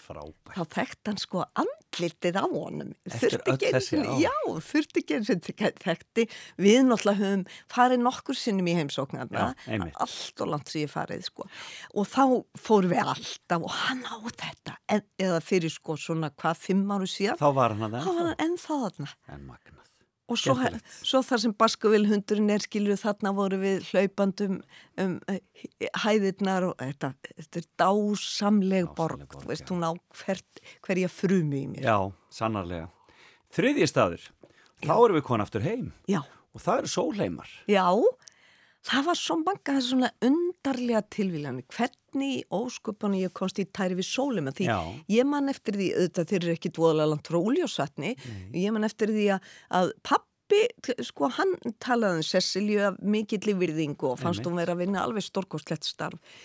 frábært. 0.00 0.54
þá 0.56 0.62
þekkt 0.76 1.10
hann 1.10 1.20
sko 1.22 1.44
andlitið 1.62 2.38
á 2.38 2.44
honum. 2.44 2.92
Eftir 3.08 3.36
öll 3.42 3.56
þessi 3.62 4.00
ár. 4.00 4.10
já, 4.22 4.34
þurfti 4.68 5.02
ekki 5.02 5.18
eins 5.18 5.30
og 5.32 5.48
þekkti. 5.86 6.26
Við 6.60 6.80
náttúrulega 6.86 7.20
höfum 7.22 7.44
farið 7.72 8.02
nokkur 8.04 8.38
sinnum 8.38 8.70
í 8.70 8.76
heimsóknarna 8.78 9.46
allt 9.94 10.44
og 10.44 10.52
langt 10.52 10.72
sem 10.72 10.84
ég 10.84 10.92
farið 10.92 11.26
sko. 11.30 11.48
Og 11.94 12.10
þá 12.10 12.22
fórum 12.60 12.92
við 12.92 13.02
alltaf 13.16 13.66
og 13.66 13.74
hann 13.80 14.04
á 14.06 14.16
þetta. 14.28 14.76
Eða 15.18 15.40
fyrir 15.44 15.72
sko 15.72 15.96
svona 16.00 16.30
hvað 16.34 16.62
fimm 16.68 16.86
áru 16.92 17.08
síðan. 17.10 17.40
Þá 17.40 17.50
var 17.56 17.76
hann 17.76 17.88
að 17.90 18.06
þá 18.06 18.12
var 18.12 18.22
hann 18.30 18.46
ennþá 18.46 18.80
þarna. 18.84 19.16
En 19.32 19.48
magnað. 19.48 19.85
Og 20.26 20.38
svo, 20.40 20.54
svo 21.06 21.20
þar 21.22 21.42
sem 21.44 21.52
Baskavillhundurinn 21.54 22.50
er 22.50 22.64
skilur 22.64 22.98
þarna 22.98 23.32
voru 23.36 23.60
við 23.62 23.84
hlaupandum 23.92 24.56
um 25.02 25.16
eh, 25.30 25.40
hæðirnar 26.02 26.66
og 26.70 26.74
þetta, 26.82 27.12
þetta 27.36 27.62
er 27.62 27.68
dásamleg 27.82 28.88
borg, 28.98 29.22
borg, 29.30 29.46
veist 29.50 29.70
hún 29.70 29.86
á 29.86 29.92
hver, 30.20 30.42
hverja 30.86 31.10
frumi 31.12 31.62
í 31.62 31.68
mér 31.76 31.86
Já, 31.86 31.98
sannarlega. 32.34 32.88
Þriðji 33.54 33.86
staður. 33.88 34.24
Þá 34.82 34.94
erum 34.96 35.16
við 35.16 35.26
konið 35.30 35.46
aftur 35.46 35.64
heim. 35.64 35.92
já, 36.10 36.20
Og 36.56 36.62
það 36.64 36.78
eru 36.82 36.88
sólheimar. 36.88 37.50
já 37.68 37.84
það 37.86 38.25
var 39.06 39.18
svo 39.18 39.38
manga 39.40 39.76
þessu 39.76 39.94
svona 39.94 40.10
undarlega 40.24 41.02
tilvíljani 41.12 41.64
hvernig 41.74 42.44
ósköpunni 42.54 43.24
ég 43.24 43.34
komst 43.36 43.58
í 43.62 43.66
tæri 43.66 43.98
við 43.98 44.08
sólum 44.08 44.50
því 44.54 44.68
Já. 44.68 44.78
ég 45.16 45.28
man 45.28 45.50
eftir 45.52 45.78
því, 45.78 45.88
auðvitað 45.96 46.30
þeir 46.30 46.40
eru 46.42 46.54
ekki 46.54 46.72
dvoðalega 46.76 47.10
langt 47.12 47.30
frá 47.30 47.38
úljósatni, 47.40 48.14
ég 48.54 48.76
man 48.76 48.86
eftir 48.88 49.12
því 49.14 49.26
að, 49.36 49.50
að 49.80 49.92
pappi, 50.06 50.62
sko 51.08 51.30
hann 51.34 51.56
talaði 51.82 52.20
um 52.20 52.28
Cecilju 52.30 52.86
af 52.90 53.02
mikill 53.02 53.50
í 53.50 53.58
virðingu 53.58 54.12
og 54.12 54.20
fannst 54.22 54.46
hún 54.46 54.58
vera 54.60 54.76
að 54.76 54.84
vinna 54.84 55.02
alveg 55.02 55.26
stórkostlegt 55.26 55.88
starf 55.88 56.38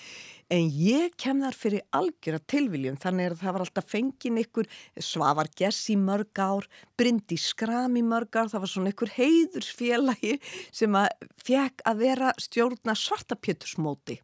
En 0.51 0.67
ég 0.67 1.13
kem 1.21 1.39
þar 1.45 1.55
fyrir 1.55 1.83
algjöra 1.95 2.41
tilviljum, 2.51 2.97
þannig 2.99 3.29
að 3.31 3.37
það 3.39 3.53
var 3.55 3.63
alltaf 3.63 3.85
fengin 3.87 4.39
ykkur 4.41 4.67
Svavar 4.99 5.47
Gess 5.55 5.85
í 5.93 5.95
mörg 5.99 6.41
ár, 6.43 6.67
Bryndi 6.99 7.37
Skram 7.39 7.95
í 7.95 8.03
mörg 8.03 8.35
ár, 8.35 8.49
það 8.51 8.65
var 8.65 8.71
svona 8.73 8.91
ykkur 8.91 9.13
heiðursfélagi 9.15 10.33
sem 10.75 10.97
að 10.99 11.07
fekk 11.39 11.85
að 11.87 12.03
vera 12.03 12.33
stjórna 12.41 12.97
svartapjötusmóti 12.99 14.19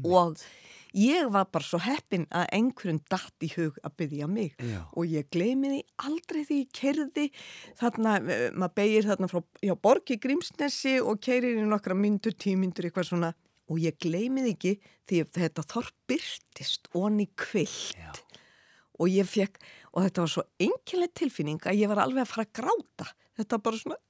og 0.00 0.40
ég 0.96 1.28
var 1.34 1.44
bara 1.52 1.66
svo 1.66 1.80
heppin 1.84 2.24
að 2.32 2.46
einhverjum 2.56 3.00
datt 3.12 3.44
í 3.44 3.50
hug 3.52 3.76
að 3.84 3.98
byggja 4.00 4.28
mig. 4.32 4.54
Já. 4.56 4.80
og 4.96 5.12
ég 5.12 5.28
gleymi 5.28 5.74
því 5.74 5.82
aldrei 6.08 6.40
því 6.48 6.62
ég 6.62 6.72
kerði 6.72 7.26
þarna, 7.76 8.16
eh, 8.24 8.48
maður 8.56 8.74
beigir 8.80 9.10
þarna 9.10 9.28
frá 9.28 9.42
Borgi 9.76 10.16
Grímsnesi 10.16 10.96
og 11.04 11.20
keirir 11.20 11.60
í 11.60 11.68
nokkra 11.68 11.92
myndur, 11.92 12.32
tímyndur, 12.32 12.88
eitthvað 12.88 13.10
svona 13.12 13.34
og 13.68 13.80
ég 13.82 13.98
gleymi 14.00 14.44
því 14.44 14.54
ekki 14.56 14.74
því 15.08 15.22
þetta 15.36 15.66
þorp 15.72 15.94
byrtist 16.10 16.90
onni 16.96 17.28
kvilt 17.38 18.22
og 18.98 19.12
ég 19.12 19.28
fekk, 19.30 19.60
og 19.94 20.04
þetta 20.04 20.24
var 20.24 20.32
svo 20.32 20.44
einkenlega 20.58 21.18
tilfinning 21.20 21.62
að 21.62 21.80
ég 21.84 21.90
var 21.90 22.02
alveg 22.02 22.24
að 22.24 22.32
fara 22.32 22.46
að 22.48 22.54
gráta 22.58 23.10
þetta 23.38 23.60
bara 23.62 23.80
svona 23.80 24.00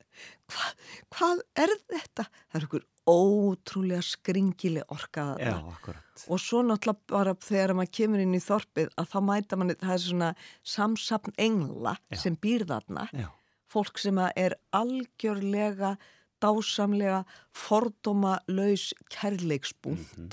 hva, 0.49 0.68
hvað 1.14 1.42
er 1.62 1.73
þetta? 1.92 2.25
Það 2.49 2.59
er 2.59 2.66
ykkur 2.66 2.87
ótrúlega 3.09 4.05
skringileg 4.05 4.85
akkurat. 4.90 6.25
og 6.27 6.42
svo 6.42 6.62
náttúrulega 6.66 7.12
bara 7.12 7.35
þegar 7.44 7.75
maður 7.79 7.94
kemur 8.01 8.23
inn 8.25 8.37
í 8.37 8.42
þorpið 8.42 8.92
að 8.99 9.11
þá 9.12 9.18
mæta 9.29 9.59
manni, 9.61 9.79
það 9.81 9.94
er 9.94 10.05
svona 10.05 10.31
samsapn 10.75 11.37
engla 11.38 11.97
Já. 12.11 12.21
sem 12.25 12.37
býr 12.37 12.66
þarna 12.68 13.09
Já. 13.12 13.29
fólk 13.73 14.03
sem 14.03 14.21
er 14.35 14.59
algjörlega 14.77 15.97
dásamlega 16.42 17.24
fordóma 17.53 18.38
laus 18.48 18.90
kærleiksbúnt. 19.14 20.16
Mhm. 20.16 20.31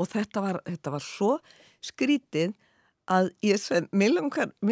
og 0.00 0.08
þetta 0.08 0.40
var, 0.40 0.60
þetta 0.64 0.90
var 0.94 1.02
svo 1.04 1.38
skrítið 1.84 2.54
að 3.10 3.26
ég 3.42 3.58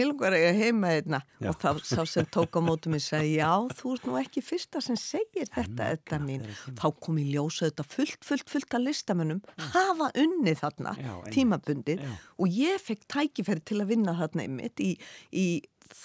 langar 0.07 0.33
að 0.37 0.45
ég 0.45 0.59
heima 0.63 0.93
einna 0.95 1.19
Já. 1.43 1.49
og 1.51 1.57
þá 1.59 1.81
sá 1.85 2.05
sem 2.07 2.25
tók 2.33 2.55
á 2.55 2.61
mótum 2.63 2.95
mig 2.95 3.03
sagði, 3.03 3.35
já, 3.41 3.51
þú 3.75 3.93
ert 3.97 4.07
nú 4.07 4.15
ekki 4.21 4.43
fyrsta 4.47 4.81
sem 4.85 4.97
segir 4.97 5.49
þetta, 5.51 5.89
þetta 5.91 6.21
mín. 6.23 6.45
þá 6.79 6.87
kom 7.03 7.19
í 7.19 7.27
ljósa 7.33 7.67
þetta 7.69 7.85
fullt, 7.85 8.25
fullt, 8.25 8.49
fullt 8.49 8.77
að 8.79 8.87
listamönnum 8.87 9.43
hafa 9.75 10.11
unnið 10.15 10.63
þarna 10.63 10.95
Já, 11.03 11.13
tímabundið. 11.35 12.01
Já. 12.07 12.15
og 12.39 12.47
ég 12.63 12.81
fekk 12.87 13.05
tækifæri 13.11 13.65
til 13.65 13.81
að 13.83 13.91
vinna 13.93 14.15
þarna 14.21 14.47
einmitt 14.47 14.81
í, 14.81 14.93
í 15.35 15.47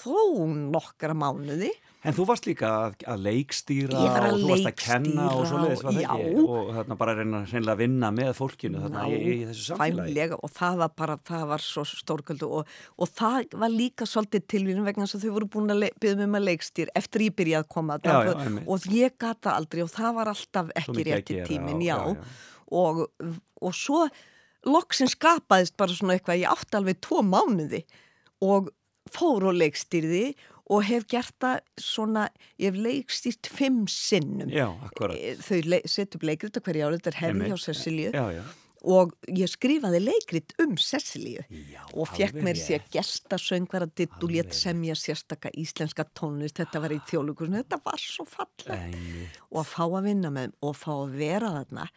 þó 0.01 0.47
nokkra 0.73 1.13
mánuði 1.13 1.69
En 2.03 2.15
þú 2.15 2.25
varst 2.27 2.47
líka 2.49 2.67
að, 2.67 2.95
að 3.07 3.21
leikstýra 3.27 3.99
að 3.99 4.25
og 4.27 4.41
þú 4.41 4.47
varst 4.49 4.67
að 4.67 4.75
kenna 4.81 5.27
og 5.31 5.43
leikstýra 5.43 5.51
svoleiðis, 5.51 5.83
var 5.85 5.95
það 5.95 6.07
ekki? 6.15 6.43
Og 6.43 6.71
þarna 6.77 6.97
bara 6.99 7.15
reyna 7.19 7.41
að 7.73 7.79
vinna 7.79 8.09
með 8.15 8.31
fólkinu 8.37 8.81
þarna 8.83 9.05
í, 9.07 9.19
í 9.21 9.37
þessu 9.47 9.67
samfélagi. 9.69 10.39
og 10.39 10.53
það 10.57 10.81
var 10.83 10.93
bara, 10.99 11.17
það 11.29 11.45
var 11.53 11.63
svo 11.63 11.85
stórköldu 11.87 12.49
og, 12.59 12.75
og 12.99 13.13
það 13.21 13.57
var 13.63 13.73
líka 13.73 14.09
svolítið 14.09 14.45
tilvíðin 14.51 14.87
vegna 14.89 15.07
þess 15.07 15.19
að 15.19 15.25
þau 15.25 15.35
voru 15.37 15.49
búin 15.55 15.75
að 15.77 15.87
byggja 16.03 16.19
mig 16.19 16.27
um 16.27 16.37
að 16.41 16.47
leikstýr 16.49 16.93
eftir 16.99 17.25
ég 17.29 17.37
byrjaði 17.39 17.63
að 17.63 17.71
koma 17.77 17.99
Já, 18.03 18.13
já, 18.27 18.33
og, 18.33 18.61
og 18.75 18.87
ég 18.91 19.17
gata 19.23 19.55
aldrei 19.55 19.83
og 19.85 19.91
það 19.95 20.19
var 20.19 20.33
alltaf 20.33 20.71
Svo 20.73 20.79
ekki 20.83 20.99
að 20.99 21.11
rétti 21.13 21.41
tímin, 21.47 21.83
já, 21.87 21.95
já, 21.95 22.13
já. 22.19 22.37
Og, 22.73 23.03
og 23.63 23.75
svo 23.77 24.05
loksin 24.67 25.11
skapaðist 25.11 25.75
bara 25.79 25.95
svona 25.95 26.17
eitthvað, 26.17 26.43
ég 26.43 26.51
átti 26.51 26.79
alveg 26.79 26.99
tvo 27.03 27.23
mánuði 27.23 27.83
og 28.43 28.71
fór 29.13 29.49
og 29.51 29.57
leikstýrði 29.59 30.25
og 30.31 30.52
hef 30.87 31.05
gert 31.11 31.35
það 31.43 31.59
svona, 31.77 32.29
ég 32.61 32.71
hef 32.71 32.77
leikstýrt 32.79 33.49
fimm 33.51 33.83
sinnum. 33.91 34.49
Já, 34.49 34.69
akkurat. 34.87 35.17
E, 35.19 35.35
Þau 35.43 35.79
setja 35.85 36.15
upp 36.17 36.23
leikrit 36.23 36.57
og 36.57 36.63
hverja 36.67 36.87
árið, 36.87 37.01
þetta 37.01 37.11
er 37.11 37.21
hefði 37.21 37.49
hjá. 37.51 37.57
Cecilíu 37.67 38.11
Já, 38.15 38.23
já. 38.37 38.43
og 38.83 39.13
ég 39.31 39.47
skrifaði 39.47 39.99
leikrit 40.03 40.53
um 40.59 40.73
Cecilíu 40.79 41.43
og 41.93 42.07
fekk 42.11 42.39
mér 42.43 42.57
sér 42.59 42.81
gestasöngvara 42.91 43.87
ditt 43.95 44.15
og 44.23 44.31
létt 44.31 44.51
semja 44.55 44.95
sérstaka 44.99 45.51
íslenska 45.55 46.03
tónlist, 46.15 46.57
þetta 46.59 46.81
var 46.83 46.91
í 46.95 46.99
þjólugursinu, 47.07 47.61
þetta 47.63 47.79
var 47.85 47.99
svo 48.03 48.25
fallega 48.27 48.79
Einmitt. 48.87 49.37
og 49.51 49.61
að 49.63 49.69
fá 49.75 49.83
að 49.87 50.03
vinna 50.09 50.31
með 50.35 50.51
og 50.67 50.75
fá 50.75 50.91
að 50.97 51.15
vera 51.21 51.53
þarna, 51.59 51.87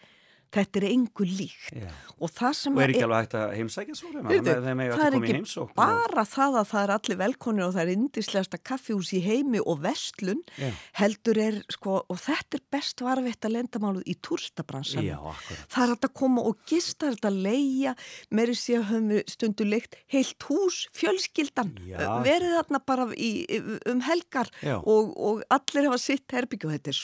þetta 0.54 0.80
er 0.80 0.87
engu 0.90 1.24
líkt 1.26 1.72
Já. 1.74 1.88
og 2.20 2.30
það 2.30 2.52
sem 2.56 2.76
Og 2.76 2.82
er 2.82 2.92
ekki 2.92 3.02
alveg 3.06 3.18
hægt 3.26 3.35
að 3.37 3.54
heimsækja 3.56 3.96
svo? 3.96 4.11
Það 4.12 4.24
að 4.24 5.06
er 5.06 5.16
í 5.16 5.20
ekki 5.20 5.35
heimsókn. 5.37 5.70
og- 5.70 5.74
bara 5.76 6.24
það 6.24 6.59
að 6.61 6.68
það 6.70 6.82
er 6.87 6.92
allir 6.96 7.18
velkonir 7.22 7.64
og 7.66 7.74
það 7.74 7.82
er 7.82 7.92
indislegasta 7.96 8.59
kaffihús 8.59 9.12
í 9.12 9.20
heimi 9.24 9.61
og 9.66 9.80
vestlun 9.82 10.42
Já. 10.56 10.70
heldur 11.00 11.38
er, 11.38 11.62
sko, 11.70 12.04
og 12.09 12.16
þetta 12.18 12.54
er 12.61 12.64
best 12.70 13.00
varveitt 13.00 13.40
að 13.44 13.56
lendamáluð 13.56 14.04
í 14.06 14.14
túrstabransanum 14.22 15.04
Já, 15.04 15.16
akkurat. 15.18 15.66
Það 15.68 15.88
er 15.90 15.96
að 15.96 16.12
koma 16.14 16.42
og 16.42 16.56
gista, 16.66 17.11
þetta 17.12 17.32
leia, 17.42 17.96
meiri 18.30 18.54
sé 18.54 18.78
að 18.78 18.88
höfum 18.90 19.09
við 19.12 19.24
stundu 19.28 19.64
leikt 19.68 19.96
heilt 20.12 20.38
hús, 20.48 20.87
fjölskyldan, 20.94 21.74
Já. 21.87 22.22
verið 22.24 22.56
þarna 22.62 22.80
bara 22.87 23.06
í, 23.16 23.61
um 23.87 24.00
helgar 24.00 24.48
og, 24.85 25.12
og 25.16 25.42
allir 25.50 25.90
hafa 25.90 25.98
sitt 25.98 26.26
herbyggju 26.30 26.70
og 26.70 26.78
þetta 26.78 26.88
er 26.94 27.00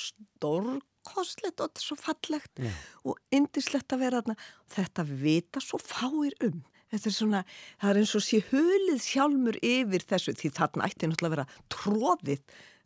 stórkostlegt 1.03 1.61
og 1.61 1.69
þetta 1.69 1.81
er 1.81 1.87
svo 1.87 1.97
fallegt 1.99 2.61
Já. 2.62 2.73
og 3.05 3.19
indislegt 3.33 3.93
að 3.93 4.03
vera 4.05 4.23
þarna. 4.23 4.37
Þetta 4.73 5.05
vita 5.07 5.61
svo 5.61 5.79
fáir 5.79 6.35
um. 6.43 6.62
Þetta 6.93 7.09
er 7.09 7.15
svona, 7.17 7.45
það 7.81 7.91
er 7.91 8.01
eins 8.03 8.15
og 8.15 8.23
sé 8.23 8.43
hulið 8.51 9.01
sjálfur 9.01 9.59
yfir 9.65 10.05
þessu 10.05 10.35
því 10.37 10.51
þarna 10.53 10.88
ætti 10.88 11.09
náttúrulega 11.09 11.33
að 11.33 11.37
vera 11.37 11.47
tróðið 11.73 12.43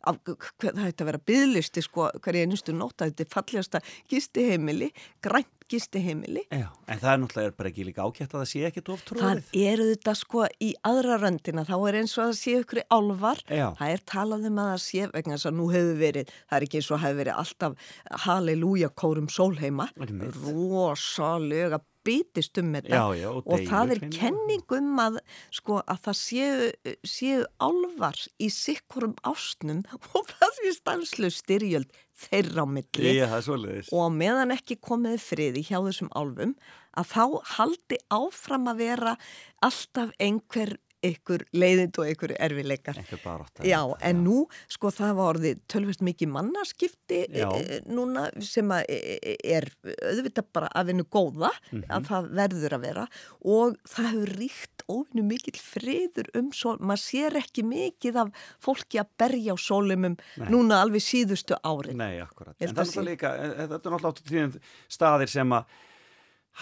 af, 0.07 0.19
það 0.61 0.85
ætti 0.85 1.03
að 1.03 1.09
vera 1.09 1.23
byðlisti 1.27 1.83
sko 1.83 2.07
hverja 2.23 2.45
einustu 2.47 2.75
nótt 2.75 3.01
að 3.01 3.11
þetta 3.11 3.25
er 3.25 3.33
fallegasta 3.33 3.81
gistiheimili, 4.07 4.93
grænt 5.21 5.56
gistiheimili. 5.71 6.43
Já, 6.51 6.67
en 6.87 6.99
það 7.01 7.09
er 7.13 7.21
náttúrulega 7.23 7.55
bara 7.59 7.71
ekki 7.71 7.85
líka 7.87 8.05
ágætt 8.07 8.33
að 8.33 8.39
það 8.41 8.49
sé 8.51 8.61
ekkert 8.69 8.91
of 8.93 9.01
Það 9.03 9.09
tróðið. 9.19 9.49
eru 9.71 9.87
þetta 9.91 10.13
sko 10.21 10.45
í 10.63 10.69
aðra 10.91 11.17
röndina, 11.23 11.65
þá 11.67 11.75
er 11.91 11.99
eins 12.01 12.15
og 12.17 12.23
að 12.23 12.31
það 12.31 12.39
sé 12.41 12.55
ykkur 12.61 12.81
álvar. 12.97 13.43
Já. 13.49 13.67
Það 13.79 13.93
er 13.97 14.03
talað 14.13 14.47
um 14.51 14.61
að 14.63 14.71
það 14.73 14.81
sé 14.87 15.09
vegna 15.17 15.35
þess 15.37 15.49
að 15.51 15.57
nú 15.59 15.67
hefur 15.75 15.99
verið, 16.01 16.31
það 16.49 16.57
er 16.61 16.67
ekki 16.67 16.79
eins 16.81 16.91
og 16.91 17.03
hefur 17.03 17.19
verið 17.23 17.41
alltaf 17.43 17.91
halleluja 18.27 18.89
kórum 19.03 19.27
sólheima. 19.29 19.89
Rosalega 20.47 21.79
býtist 22.07 22.57
um 22.61 22.71
þetta 22.77 22.95
Já, 22.95 23.03
já, 23.19 23.27
og 23.29 23.43
og 23.45 23.63
það 23.67 23.93
er 23.93 24.01
deilur 24.01 24.01
hreinlega. 24.01 24.17
kenning 24.17 24.75
um 24.79 25.03
að, 25.03 25.19
sko, 25.59 25.79
að 25.83 26.01
það 26.07 26.17
séu, 26.21 26.95
séu 27.03 27.45
álvar 27.59 28.23
í 28.39 28.49
sikkurum 28.53 29.15
ástnum 29.27 29.83
og 30.17 30.33
það 30.33 30.59
sé 30.61 30.73
stanslu 30.79 31.31
styrjöld 31.33 31.93
þeirra 32.17 32.65
á 32.65 32.67
milli 32.67 33.13
Já, 33.19 33.27
það 33.35 33.53
er 33.67 33.93
og 33.93 34.11
meðan 34.17 34.55
ekki 34.55 34.79
komið 34.81 35.21
friði 35.21 35.65
hjá 35.67 35.77
þessum 35.85 36.11
álfum 36.17 36.55
að 36.97 37.11
þá 37.13 37.23
haldi 37.57 37.99
áfram 38.13 38.71
að 38.71 38.79
vera 38.81 39.15
alltaf 39.65 40.13
einhver 40.23 40.77
ykkur 41.05 41.43
leiðind 41.53 41.97
og 42.01 42.09
ykkur 42.09 42.33
erfileikar. 42.41 42.97
Já, 43.63 43.81
en 44.01 44.23
nú, 44.25 44.47
sko, 44.71 44.89
það 44.89 45.13
var 45.19 45.35
orðið 45.35 45.59
tölvist 45.69 46.01
mikið 46.05 46.31
mannaskipti 46.33 47.19
Já. 47.37 47.47
núna 47.85 48.27
sem 48.43 48.67
að 48.73 48.85
e, 48.89 48.97
e, 49.21 49.35
er 49.57 49.69
auðvitað 49.85 50.47
bara 50.53 50.71
að 50.75 50.91
vinna 50.91 51.03
góða, 51.13 51.51
Mhm. 51.71 51.83
að 51.89 52.07
það 52.07 52.29
verður 52.41 52.75
að 52.77 52.81
vera 52.87 53.07
og 53.45 53.77
það 53.87 54.09
hefur 54.11 54.33
ríkt 54.41 54.83
óvinnu 54.89 55.23
mikill 55.27 55.59
friður 55.61 56.29
um 56.35 56.51
svo, 56.51 56.77
maður 56.79 57.03
sér 57.03 57.37
ekki 57.41 57.63
mikið 57.67 58.15
af 58.23 58.31
fólki 58.63 58.99
að 59.01 59.09
berja 59.19 59.53
á 59.53 59.57
sólumum 59.57 60.17
núna 60.49 60.81
alveg 60.81 61.03
síðustu 61.03 61.57
árin. 61.63 61.97
Nei, 61.97 62.19
akkurat. 62.23 62.55
En 62.59 62.73
það 62.73 62.85
að 62.87 62.97
er 62.97 63.03
líka, 63.11 63.33
eh, 63.37 63.67
þetta 63.67 63.85
er 63.85 63.91
náttúrulega 63.91 64.27
tíðum 64.31 64.59
staðir 64.89 65.29
sem 65.29 65.49
að 65.49 65.65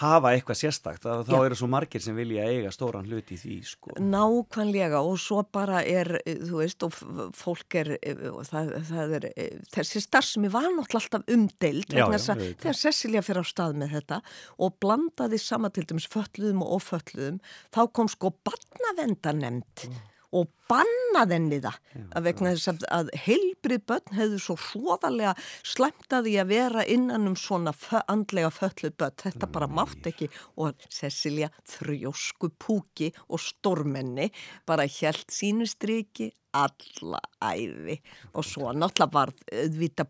hafa 0.02 0.32
eitthvað 0.36 0.58
sérstakt. 0.60 1.06
Þá 1.06 1.32
Já. 1.32 1.38
eru 1.46 1.56
svo 1.56 1.70
margir 1.72 2.04
sem 2.04 2.16
vilja 2.18 2.44
eiga 2.50 2.72
stóran 2.74 3.08
hlut 3.08 3.30
í 3.32 3.38
því, 3.40 3.58
sko. 3.64 3.94
Nákvæmlega 4.02 5.00
og 5.00 5.18
svo 5.22 5.44
bara 5.48 5.82
er, 5.88 6.20
eh, 6.26 6.36
þú 6.36 6.60
veist, 6.60 6.84
og 6.84 6.92
fólk 7.36 7.78
er, 7.80 7.98
eh, 8.02 8.28
og 8.30 8.44
það, 8.44 8.74
það 8.90 9.16
er, 9.20 9.30
eh, 9.38 9.60
þessi 9.72 10.02
starfsemi 10.04 10.52
var 10.52 10.68
náttúrulega 10.68 11.02
alltaf 11.06 11.24
umdeild 11.32 11.88
Já, 11.88 11.96
vegna 11.96 12.12
já, 12.12 12.18
þess 12.18 12.30
að 12.30 12.42
auðvitað. 12.42 12.60
þegar 12.66 12.82
Cecilia 12.82 13.22
fyrir 13.22 13.40
á 13.40 13.46
stað 13.48 13.78
með 13.80 13.90
þetta 13.96 14.22
og 14.60 14.80
blandaði 14.84 15.40
sama 15.40 15.70
til 15.70 15.86
dæmis 15.86 16.08
fötluðum 16.12 16.62
og 16.66 16.82
ofötluðum, 16.82 17.40
þá 17.72 17.82
kom 17.94 18.08
sko 18.12 18.34
barnavendanemnd 18.44 19.88
og 20.36 20.52
bannaði 20.70 21.38
henni 21.38 21.60
það. 21.64 21.78
Að 22.18 22.28
vegna 22.28 22.54
þess 22.56 22.72
að, 22.72 22.86
að 22.98 23.12
heilbrið 23.26 23.84
börn 23.92 24.16
hefðu 24.20 24.40
svo 24.42 24.56
hróðarlega 24.68 25.34
slæmt 25.64 26.16
að 26.18 26.32
vera 26.50 26.86
innan 26.92 27.30
um 27.30 27.38
svona 27.40 27.74
fö, 27.76 28.02
andlega 28.12 28.52
fölluð 28.54 28.98
börn, 29.00 29.20
þetta 29.24 29.52
bara 29.56 29.70
mátt 29.72 30.10
ekki. 30.12 30.30
Og 30.60 30.88
Cecilia 30.90 31.52
þrjósku 31.76 32.52
púki 32.60 33.12
og 33.30 33.42
stórmenni 33.44 34.32
bara 34.68 34.88
hjælt 34.90 35.32
sínu 35.34 35.70
striki 35.70 36.32
alla 36.56 37.22
æfi 37.44 37.98
og 38.34 38.46
svo 38.48 38.74
náttúrulega 38.76 39.12
var 39.14 39.34
vita 39.76 40.06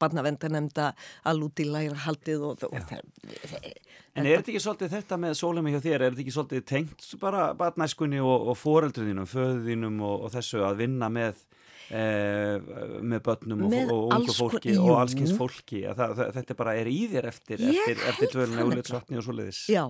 barnavendanemnda 0.00 0.92
að 1.26 1.40
lúti 1.42 1.66
læra 1.68 2.06
haldið 2.06 2.48
og, 2.50 2.66
og 2.70 2.88
það 2.90 3.04
En 4.16 4.24
er 4.24 4.40
þetta 4.40 4.52
ekki 4.54 4.62
svolítið 4.64 4.94
þetta 4.94 5.18
með 5.20 5.34
sólemi 5.36 5.74
hjá 5.74 5.82
þér, 5.84 6.02
er 6.06 6.14
þetta 6.14 6.22
ekki 6.24 6.32
svolítið 6.32 6.62
tengt 6.70 7.10
bara 7.20 7.50
barnæskunni 7.58 8.22
og, 8.24 8.48
og 8.52 8.56
foreldrunum, 8.56 9.28
föðinum 9.28 10.00
og, 10.06 10.24
og 10.26 10.32
þessu 10.32 10.62
að 10.64 10.80
vinna 10.80 11.10
með, 11.12 11.42
e, 11.90 12.04
með 13.04 13.24
börnum 13.26 13.66
Með 13.66 13.92
og 13.92 14.14
ungu 14.16 14.36
fólki 14.38 14.72
kon- 14.72 14.80
og 14.86 14.88
jú. 14.88 14.96
allskins 15.02 15.36
fólki, 15.36 15.82
að 15.90 16.00
það, 16.00 16.14
það, 16.20 16.32
þetta 16.38 16.58
bara 16.62 16.76
er 16.80 16.90
í 16.92 16.98
þér 17.12 17.30
eftir, 17.32 17.66
eftir, 17.74 18.04
eftir 18.14 18.32
það 18.38 18.56
og 18.64 19.20
og 19.20 19.28
svoleiðis. 19.28 19.62
Já, 19.74 19.84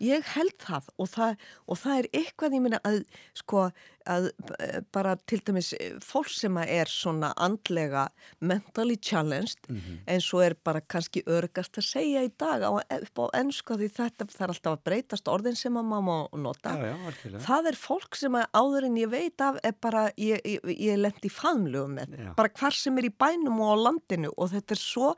ég 0.00 0.24
held 0.34 0.54
það 0.64 0.86
og 0.98 1.08
það, 1.12 1.34
og 1.68 1.78
það 1.78 1.98
er 2.02 2.06
eitthvað 2.20 2.54
ég 2.56 2.62
minna 2.64 2.78
að 2.88 3.00
sko 3.36 3.64
að 4.10 4.30
eh, 4.58 4.78
bara 4.96 5.12
til 5.28 5.38
dæmis 5.44 5.74
eh, 5.76 5.98
fólk 6.02 6.30
sem 6.32 6.56
er 6.62 6.88
svona 6.88 7.34
andlega 7.36 8.06
mentally 8.40 8.96
challenged 8.96 9.58
Mhm. 9.68 9.98
eins 10.08 10.28
og 10.34 10.42
er 10.46 10.54
bara 10.64 10.80
kannski 10.80 11.22
örgast 11.28 11.76
að 11.78 11.84
segja 11.90 12.22
í 12.24 12.32
dag 12.40 12.64
á, 12.64 12.70
upp 12.80 13.18
á 13.20 13.24
ennsku 13.38 13.76
því 13.76 13.90
þetta 13.98 14.26
er 14.40 14.48
alltaf 14.54 14.72
að 14.78 14.84
breytast 14.88 15.28
orðin 15.28 15.56
sem 15.56 15.76
að 15.76 15.84
má 15.92 16.28
nota. 16.32 16.74
Já, 16.80 16.96
já. 16.96 17.38
Það 17.44 17.66
er 17.70 17.76
fólk 17.78 18.16
sem 18.16 18.32
að 18.40 18.46
áður 18.56 18.86
en 18.88 18.96
ég 18.96 19.10
veit 19.12 19.40
af 19.40 19.58
er 19.62 19.72
bara, 19.80 20.06
ég, 20.16 20.40
ég, 20.44 20.60
ég 20.80 20.98
lendi 20.98 21.28
í 21.28 21.34
faðmlugum 21.34 22.34
bara 22.36 22.48
hvar 22.48 22.72
sem 22.74 22.96
er 22.98 23.10
í 23.10 23.14
bænum 23.14 23.60
og 23.60 23.76
á 23.76 23.82
landinu 23.86 24.32
og 24.36 24.50
þetta 24.50 24.72
er 24.74 24.80
svo, 24.80 25.14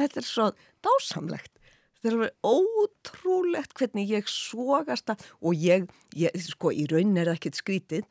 þetta 0.00 0.16
er 0.24 0.26
svo 0.32 0.50
dásamlegt. 0.82 1.50
Þetta 2.04 2.10
er 2.10 2.18
alveg 2.18 2.34
ótrúlegt 2.44 3.70
hvernig 3.78 4.10
ég 4.12 4.26
sogast 4.28 5.08
að, 5.08 5.22
og 5.40 5.54
ég, 5.56 5.86
ég, 6.20 6.34
sko, 6.44 6.68
í 6.68 6.84
raunin 6.90 7.16
er 7.22 7.30
það 7.30 7.38
ekkert 7.38 7.60
skrítið, 7.62 8.02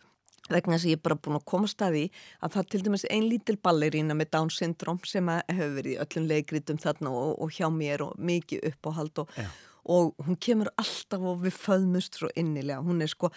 vegna 0.50 0.80
þess 0.80 0.88
að 0.88 0.90
ég 0.90 0.98
er 0.98 1.04
bara 1.06 1.18
búin 1.22 1.38
að 1.38 1.46
koma 1.52 1.70
staði 1.70 2.02
að 2.42 2.56
það 2.56 2.72
til 2.72 2.82
dæmis 2.88 3.06
ein 3.14 3.28
lítil 3.30 3.58
ballerína 3.62 4.18
með 4.18 4.32
Down 4.34 4.50
syndrom 4.50 4.98
sem 5.06 5.30
hefur 5.30 5.78
verið 5.78 5.94
í 5.94 6.02
öllum 6.02 6.28
leikritum 6.32 6.82
þarna 6.82 7.14
og, 7.14 7.38
og 7.38 7.54
hjá 7.54 7.70
mér 7.70 8.08
og 8.08 8.18
mikið 8.18 8.66
uppáhald 8.72 9.22
og, 9.22 9.38
og 9.86 10.26
hún 10.26 10.42
kemur 10.42 10.74
alltaf 10.82 11.30
og 11.30 11.46
við 11.46 11.62
föðmust 11.62 12.18
svo 12.18 12.34
innilega. 12.34 12.82
Hún 12.82 13.06
er 13.06 13.14
sko, 13.14 13.30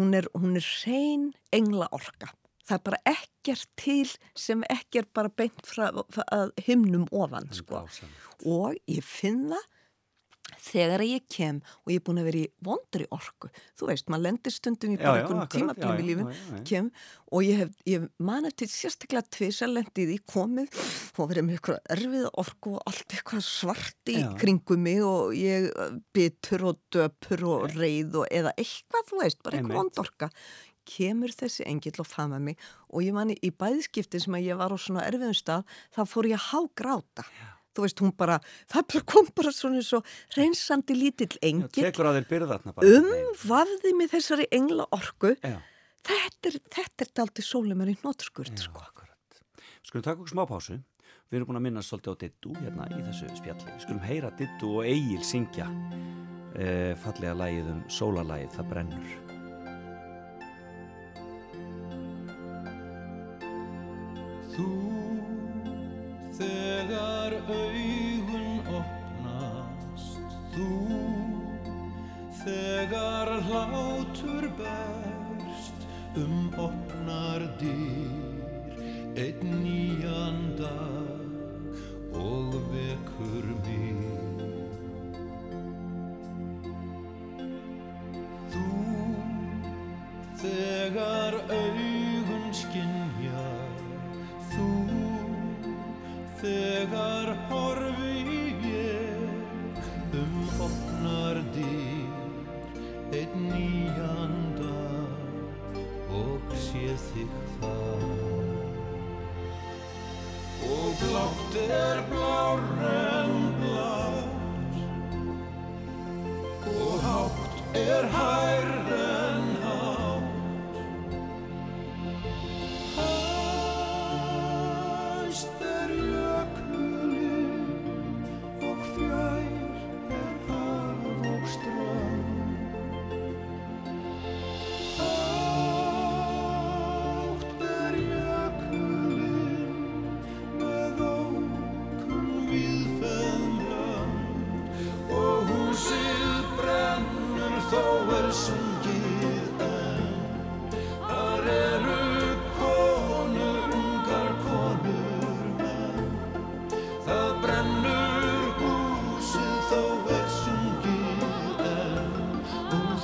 hún 0.00 0.16
er, 0.16 0.32
hún 0.32 0.56
er 0.56 0.72
hrein 0.80 1.34
engla 1.52 1.92
orka 1.92 2.32
það 2.68 2.76
er 2.76 2.84
bara 2.84 2.98
ekkert 3.08 3.68
til 3.80 4.10
sem 4.36 4.64
ekki 4.72 5.02
er 5.02 5.08
bara 5.16 5.32
beint 5.32 5.64
frá, 5.68 5.88
frá 6.12 6.48
himnum 6.66 7.06
ofan 7.12 7.48
sko. 7.52 7.84
og 8.44 8.76
ég 8.88 9.04
finn 9.04 9.50
það 9.52 9.66
þegar 10.68 11.04
ég 11.06 11.26
kem 11.30 11.60
og 11.84 11.92
ég 11.92 12.00
er 12.00 12.04
búin 12.06 12.20
að 12.22 12.28
vera 12.30 12.40
í 12.42 12.48
vondri 12.64 13.06
orku 13.14 13.50
þú 13.78 13.90
veist, 13.90 14.08
maður 14.08 14.24
lendir 14.28 14.54
stundum 14.54 14.94
í 14.94 14.98
Já, 14.98 15.02
bara 15.04 15.18
já, 15.18 15.24
einhvern 15.26 15.50
tímablum 15.54 15.88
já, 15.88 15.94
í 15.94 15.98
já, 15.98 16.08
lífin 16.08 16.28
já, 16.28 16.38
já, 16.38 16.54
já. 16.56 16.62
kem 16.70 16.90
og 17.28 17.44
ég 17.44 17.60
hef, 17.62 17.74
ég 17.88 18.06
man 18.30 18.48
eftir 18.48 18.70
sérstaklega 18.72 19.32
tvisalendið 19.36 20.14
í 20.14 20.18
komið 20.32 20.80
og 21.18 21.30
verið 21.32 21.46
með 21.48 21.58
eitthvað 21.58 21.92
erfiða 21.96 22.32
orku 22.44 22.74
og 22.78 22.88
allt 22.88 23.16
eitthvað 23.18 23.44
svart 23.48 24.12
í 24.12 24.16
Já. 24.22 24.30
kringum 24.40 24.82
mig 24.86 25.02
og 25.04 25.34
ég 25.36 25.68
uh, 25.74 25.98
bitur 26.16 26.64
og 26.70 26.80
döpur 26.94 27.44
og 27.52 27.68
reið 27.76 28.22
og 28.22 28.32
eða 28.32 28.54
eitthvað, 28.56 29.06
þú 29.10 29.20
veist, 29.22 29.42
bara 29.44 29.60
eitthvað 29.60 29.76
Einmitt. 29.76 29.98
vond 29.98 30.02
orka 30.06 30.30
kemur 30.88 31.34
þessi 31.36 31.66
engill 31.68 32.00
og 32.00 32.08
faða 32.08 32.40
mig 32.40 32.56
og 32.88 33.04
ég 33.04 33.12
mani 33.12 33.36
í 33.44 33.50
bæðskipti 33.52 34.22
sem 34.24 34.38
að 34.38 34.48
ég 34.48 34.60
var 34.60 34.72
á 34.72 34.78
svona 34.80 35.04
erfiðum 35.04 35.36
stað, 35.36 35.66
þá 35.92 36.02
fór 36.08 36.30
ég 36.30 36.38
að 36.38 36.46
hágráta 36.48 37.26
þú 37.78 37.86
veist, 37.86 38.02
hún 38.02 38.12
bara, 38.18 38.40
það 38.74 38.86
bara 38.92 39.04
kom 39.14 39.32
bara 39.38 39.54
svona 39.54 39.86
svo 39.86 40.02
reynsandi 40.36 40.98
lítill 40.98 41.32
bara. 42.74 42.98
umvafði 42.98 43.96
mig 43.96 44.12
þessari 44.12 44.50
engla 44.58 44.88
orku 44.98 45.34
Já, 45.38 45.56
þetta 46.10 46.52
er, 46.52 46.60
þetta 46.76 47.06
er 47.06 47.16
daldi 47.22 47.46
sólumur 47.46 47.94
í 47.94 47.98
nótskurð 48.02 48.56
já, 48.58 48.66
sko. 48.66 48.88
Skulum 49.88 50.04
taka 50.04 50.20
okkur 50.20 50.28
smá 50.34 50.44
pásu. 50.44 50.74
Við 51.28 51.38
erum 51.38 51.48
búin 51.48 51.58
að 51.60 51.64
minna 51.64 51.82
svolítið 51.84 52.12
á 52.12 52.20
Dittu 52.20 52.50
hérna 52.58 52.88
í 52.92 52.98
þessu 53.06 53.28
spjalli. 53.38 53.70
Við 53.70 53.84
skulum 53.86 54.02
heyra 54.04 54.30
Dittu 54.36 54.72
og 54.80 54.88
Egil 54.88 55.22
syngja 55.24 55.68
e, 56.52 56.92
fallega 57.00 57.36
lagið 57.36 57.70
um 57.72 57.80
sólalagið 57.88 58.58
Það 58.58 58.68
brennur. 58.74 59.08
Þú 64.52 64.87
augun 67.48 68.60
opnast 68.78 70.36
Þú. 70.52 70.68
Þegar 72.42 73.32
hlátur 73.48 74.48
berst 74.58 75.86
um 76.16 76.48
opnar 76.58 77.44
dyr 77.60 78.48
einn 79.18 79.56
nýjan 79.64 80.38
dag 80.60 82.18
og 82.18 82.54
vekur 82.72 83.50
mig 83.64 84.07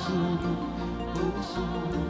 Og 0.05 0.35
þú, 0.41 0.51
og 1.23 2.04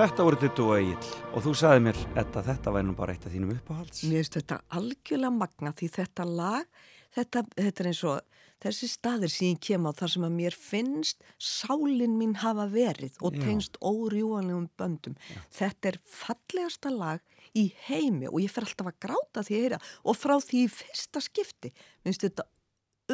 Þetta 0.00 0.24
voru 0.24 0.38
Dittu 0.40 0.64
og 0.64 0.78
Egil 0.78 1.08
og 1.36 1.42
þú 1.44 1.50
sagði 1.60 1.80
mér 1.84 1.98
Edda, 2.16 2.40
þetta 2.46 2.72
væri 2.72 2.86
nú 2.88 2.94
bara 2.96 3.12
eitt 3.12 3.24
af 3.28 3.34
þínum 3.34 3.50
uppáhalds 3.52 3.98
Mér 4.08 4.22
finnst 4.22 4.36
þetta 4.38 4.56
algjörlega 4.78 5.30
magna 5.34 5.72
því 5.76 5.88
þetta 5.92 6.24
lag, 6.24 6.86
þetta, 7.18 7.42
þetta 7.58 7.82
er 7.82 7.88
eins 7.90 8.00
og 8.08 8.38
þessi 8.64 8.88
staðir 8.88 9.32
sem 9.34 9.50
ég 9.50 9.60
kem 9.66 9.84
á 9.84 9.92
þar 9.98 10.12
sem 10.14 10.24
að 10.24 10.38
mér 10.38 10.56
finnst 10.56 11.28
sálin 11.36 12.16
mín 12.16 12.32
hafa 12.40 12.64
verið 12.72 13.20
og 13.20 13.36
Já. 13.36 13.42
tengst 13.44 13.76
órjúanlegum 13.84 14.70
böndum. 14.80 15.18
Þetta 15.52 15.92
er 15.92 16.00
fallegasta 16.08 16.94
lag 16.96 17.20
í 17.52 17.66
heimi 17.90 18.30
og 18.32 18.40
ég 18.40 18.56
fer 18.56 18.70
alltaf 18.70 18.88
að 18.94 19.00
gráta 19.04 19.44
því 19.44 19.58
að 19.58 19.66
heyra 19.66 19.82
og 20.00 20.16
frá 20.16 20.38
því 20.40 20.64
í 20.64 20.72
fyrsta 20.78 21.20
skipti 21.28 21.74
minnst 22.06 22.24
þetta 22.24 22.48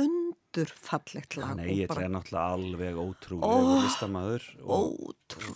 undurfallegt 0.00 1.36
lag 1.38 1.54
Nei, 1.58 1.66
og 1.66 1.78
ég 1.78 1.92
er 1.92 2.10
náttúrulega 2.12 2.54
alveg 2.56 2.98
ótrúlega 3.00 3.48
Ó, 3.48 3.82
listamæður 3.84 4.46
og, 4.62 4.94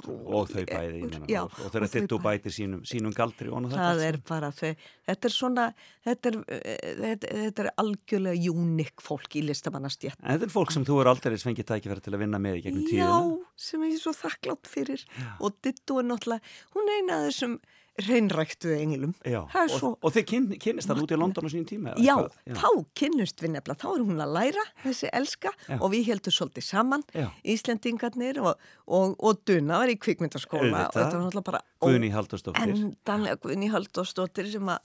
og 0.08 0.50
þau 0.50 0.64
bæði 0.70 1.02
Já, 1.30 1.40
og, 1.44 1.56
og 1.66 1.74
þau 1.74 1.88
þittu 1.94 2.20
bæti 2.24 2.52
sínum, 2.54 2.84
sínum 2.88 3.14
galdri 3.16 3.50
Það 3.50 3.86
allt 3.86 4.06
er 4.06 4.20
bara 4.28 4.52
þau, 4.54 4.70
þetta 5.10 5.30
er 5.30 5.34
svona, 5.34 5.66
þetta 6.06 6.32
er, 6.32 6.38
eh, 6.58 6.94
þetta, 7.00 7.34
þetta 7.46 7.64
er 7.64 7.70
algjörlega 7.84 8.54
unik 8.54 9.04
fólk 9.04 9.36
í 9.36 9.44
listamannastjætt. 9.48 10.20
En 10.22 10.36
þetta 10.36 10.48
er 10.48 10.54
fólk 10.54 10.74
sem 10.74 10.86
þú 10.88 11.00
er 11.02 11.12
aldrei 11.12 11.36
fengið 11.40 11.68
tækifæri 11.72 12.06
til 12.06 12.14
að 12.14 12.24
vinna 12.24 12.40
með 12.42 12.60
í 12.60 12.64
gegnum 12.68 12.86
tíðina. 12.88 13.10
Já, 13.10 13.60
sem 13.68 13.84
ég 13.88 13.98
er 13.98 14.02
svo 14.04 14.14
þakklátt 14.16 14.70
fyrir 14.70 15.04
og 15.40 15.60
Dittu 15.64 16.00
er 16.00 16.08
náttúrulega, 16.08 16.56
hún 16.76 16.88
er 16.88 17.00
eina 17.00 17.20
af 17.20 17.28
þessum 17.30 17.60
reynræktuðu 18.08 18.76
englum. 18.80 19.14
Já. 19.24 19.40
Er 19.54 19.66
Og, 19.70 19.74
svo, 19.78 19.90
og 20.02 20.12
þið 20.14 20.24
kyn, 20.30 20.46
kynnist 20.62 20.88
það 20.90 21.02
út 21.04 21.14
í 21.14 21.18
London 21.20 21.46
á 21.46 21.50
sínum 21.52 21.66
tíma? 21.68 21.94
já, 22.00 22.14
hvað? 22.16 22.60
þá 22.60 22.68
kynnust 23.00 23.40
við 23.44 23.52
nefnilega, 23.56 23.80
þá 23.82 23.88
er 23.94 24.04
hún 24.08 24.22
að 24.24 24.34
læra 24.36 24.64
þessi 24.84 25.10
elska 25.12 25.52
Já. 25.68 25.76
og 25.80 25.90
við 25.92 26.06
heldum 26.10 26.32
svolítið 26.36 26.66
saman, 26.66 27.04
Já. 27.14 27.26
Íslendingarnir 27.44 28.40
og, 28.42 28.54
og, 28.86 29.16
og 29.18 29.40
Duna 29.46 29.80
var 29.82 29.92
í 29.92 29.98
kvikmyndaskóla 30.00 30.86
og 30.88 30.94
þetta 30.96 31.14
var 31.16 31.24
náttúrulega 31.26 31.48
bara 31.50 31.62
Guðný 31.80 32.10
Halldórsdóttir. 32.12 32.72
endanlega 32.74 33.38
Guðni 33.40 33.70
Halldórsdóttir 33.72 34.50
sem 34.52 34.68
að 34.68 34.78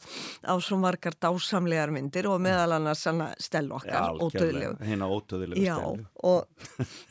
á 0.48 0.54
svo 0.64 0.78
margar 0.80 1.16
dásamlegar 1.20 1.92
myndir 1.92 2.30
og 2.32 2.40
meðal 2.44 2.78
annars 2.78 3.04
stell 3.44 3.68
okkar 3.76 4.16
ódöðlegu. 4.16 4.78
Hérna 4.80 5.10
ótöðilegu 5.12 5.60
Já, 5.66 5.76
stelu. 5.76 6.06
og, 6.24 6.48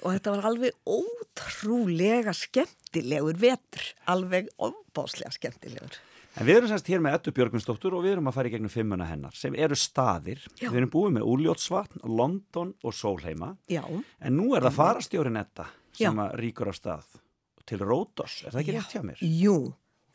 og 0.02 0.09
þetta 0.14 0.34
var 0.38 0.48
alveg 0.52 0.72
ótrúlega 0.88 2.32
skemmtilegur 2.99 3.36
vetur, 3.40 3.82
alveg 4.07 4.49
ofbáslega 4.62 5.32
skemmtilegur. 5.34 5.97
En 6.36 6.47
við 6.49 6.57
erum 6.59 6.68
semst 6.70 6.88
hér 6.90 7.01
með 7.03 7.14
Eddu 7.18 7.32
Björgvinsdóttur 7.36 7.95
og 7.95 8.03
við 8.05 8.16
erum 8.16 8.26
að 8.30 8.34
fara 8.34 8.49
í 8.51 8.53
gegnum 8.55 8.70
fimmuna 8.72 9.07
hennar 9.07 9.34
sem 9.38 9.55
eru 9.55 9.76
staðir. 9.78 10.40
Já. 10.59 10.68
Við 10.70 10.80
erum 10.80 10.90
búið 10.90 11.12
með 11.18 11.28
Úljótsvatn, 11.30 12.01
London 12.11 12.72
og 12.82 12.95
Sólheima. 12.95 13.53
Já, 13.70 13.84
En 14.20 14.36
nú 14.36 14.55
er 14.57 14.62
það 14.66 14.74
farastjórin 14.80 15.38
Edda 15.38 15.68
sem 15.95 16.18
ríkur 16.40 16.70
á 16.70 16.74
stað 16.74 17.07
til 17.66 17.78
Rótos. 17.86 18.42
Er 18.47 18.51
það 18.55 18.61
ekki 18.64 18.74
rétt 18.74 18.95
hjá 18.97 19.03
mér? 19.07 19.22
jú, 19.22 19.57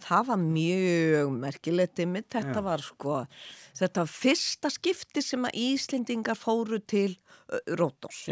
það 0.03 0.27
var 0.27 0.38
mjög 0.43 1.32
merkilegt 1.39 1.99
ymmið, 2.03 2.27
þetta 2.36 2.59
Já. 2.59 2.65
var 2.67 2.84
sko, 2.84 3.15
þetta 3.80 4.03
var 4.03 4.11
fyrsta 4.11 4.69
skipti 4.75 5.23
sem 5.23 5.47
að 5.47 5.55
Íslendingar 5.55 6.36
fóru 6.39 6.80
til 6.86 7.15
Rótos. 7.80 8.27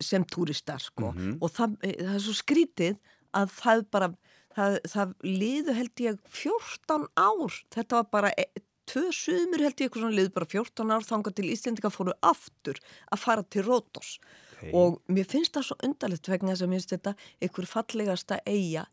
Sem 0.00 0.24
túristar 0.24 0.78
sko 0.80 1.10
Mhm. 1.12 1.38
og 1.42 1.50
það, 1.50 1.76
eh, 1.82 1.96
það 2.06 2.14
er 2.14 2.20
svo 2.22 2.32
skrítið 2.38 2.98
að 3.36 3.52
það 3.56 3.84
bara 3.94 4.12
það, 4.56 4.78
það 4.92 5.12
liðu 5.26 5.76
held 5.76 6.04
ég 6.06 6.22
14 6.38 7.10
ár. 7.20 7.60
Þetta 7.76 8.00
var 8.00 8.08
bara 8.16 8.32
e, 8.40 8.48
tvö 8.88 9.04
sumur 9.14 9.64
held 9.66 9.76
ég 9.76 9.88
eitthvað 9.88 10.06
svona 10.06 10.18
liðu 10.20 10.34
bara 10.38 10.50
14 10.54 10.96
ár 10.96 11.06
þangað 11.06 11.38
til 11.38 11.52
Íslendinga 11.52 11.92
fóru 11.92 12.16
aftur 12.24 12.80
að 13.10 13.24
fara 13.26 13.46
til 13.46 13.66
Rótos 13.66 14.16
Okay. 14.56 14.72
og 14.72 15.02
mér 15.12 15.26
finnst 15.28 15.52
það 15.52 15.66
svo 15.68 15.76
undarlegt 15.84 16.28
vegna 16.32 16.54
þess 16.54 16.64
að 16.64 16.70
mér 16.70 16.80
finnst 16.80 16.92
þetta 16.94 17.12
einhver 17.44 17.66
fallegasta 17.68 18.38
eiga 18.48 18.86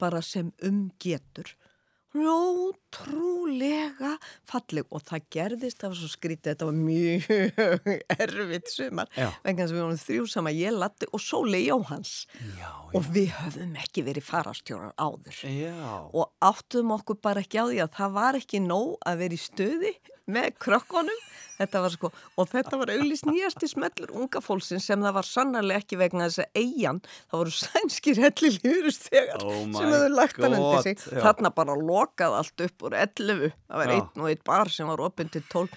bara 0.00 0.20
sem 0.20 0.50
umgetur 0.60 1.54
ótrúlega 2.24 4.12
falleg. 4.48 4.86
Og 4.94 5.04
það 5.06 5.26
gerðist, 5.36 5.80
það 5.82 5.92
var 5.92 5.98
svo 6.00 6.10
skrítið 6.12 6.52
þetta 6.52 6.68
var 6.68 6.78
mjög 6.80 7.28
erfitt 8.26 8.72
sumar. 8.72 9.10
Já. 9.16 9.28
að 9.44 9.74
við 9.74 9.82
vorum 9.82 10.00
þrjú 10.02 10.26
saman 10.32 10.56
ég 10.56 10.76
latti 10.76 11.10
og 11.12 11.22
Sóli 11.22 11.62
Jóhans 11.66 12.14
Já, 12.56 12.70
og 12.96 13.08
við 13.14 13.30
höfum 13.36 13.78
ekki 13.82 14.06
verið 14.06 14.26
farastjórar 14.26 14.94
áður. 14.96 15.40
Já. 15.50 15.76
og 16.12 16.30
áttum 16.44 16.94
okkur 16.96 17.20
bara 17.22 17.42
ekki 17.44 17.60
á 17.60 17.64
því 17.68 17.80
að 17.84 17.96
það 18.00 18.16
var 18.20 18.40
ekki 18.40 18.62
nóg 18.64 18.96
að 19.06 19.22
vera 19.24 19.36
í 19.36 19.42
stöði 19.42 19.92
með 20.26 20.56
var 21.86 21.92
sko, 21.94 22.10
og 22.36 22.48
þetta 22.50 22.78
var 22.80 22.92
auglist 22.92 23.26
nýjasti 23.28 23.68
smellur 23.70 24.12
unga 24.12 24.42
fólksinn 24.44 24.82
sem 24.82 25.00
það 25.00 25.14
var 25.16 25.28
sannarlega 25.28 25.82
ekki 25.82 25.98
vegna 26.00 26.26
þess 26.28 26.42
að 26.44 26.60
eigin 26.60 26.98
það 27.06 27.38
voru 27.40 27.54
sænskir 27.56 28.20
helli 28.20 28.50
líðurustegar 28.56 29.46
Oh 29.46 29.62
sem 29.78 29.94
hefðu 29.94 30.10
lagt 30.12 30.42
hann 30.42 30.58
undir 30.58 30.84
sig 30.84 30.98
já. 31.00 31.22
þarna 31.24 31.52
bara 31.56 31.78
lokað 31.78 32.36
allt 32.42 32.66
upp 32.66 32.86
úr 32.88 32.98
11 32.98 33.54
það 33.54 33.80
var 33.80 33.92
Já. 33.92 33.96
einn 33.96 34.26
og 34.26 34.28
einn 34.32 34.44
bar 34.50 34.72
sem 34.76 34.92
var 34.92 35.04
opinn 35.08 35.32
til 35.32 35.44
12 35.52 35.70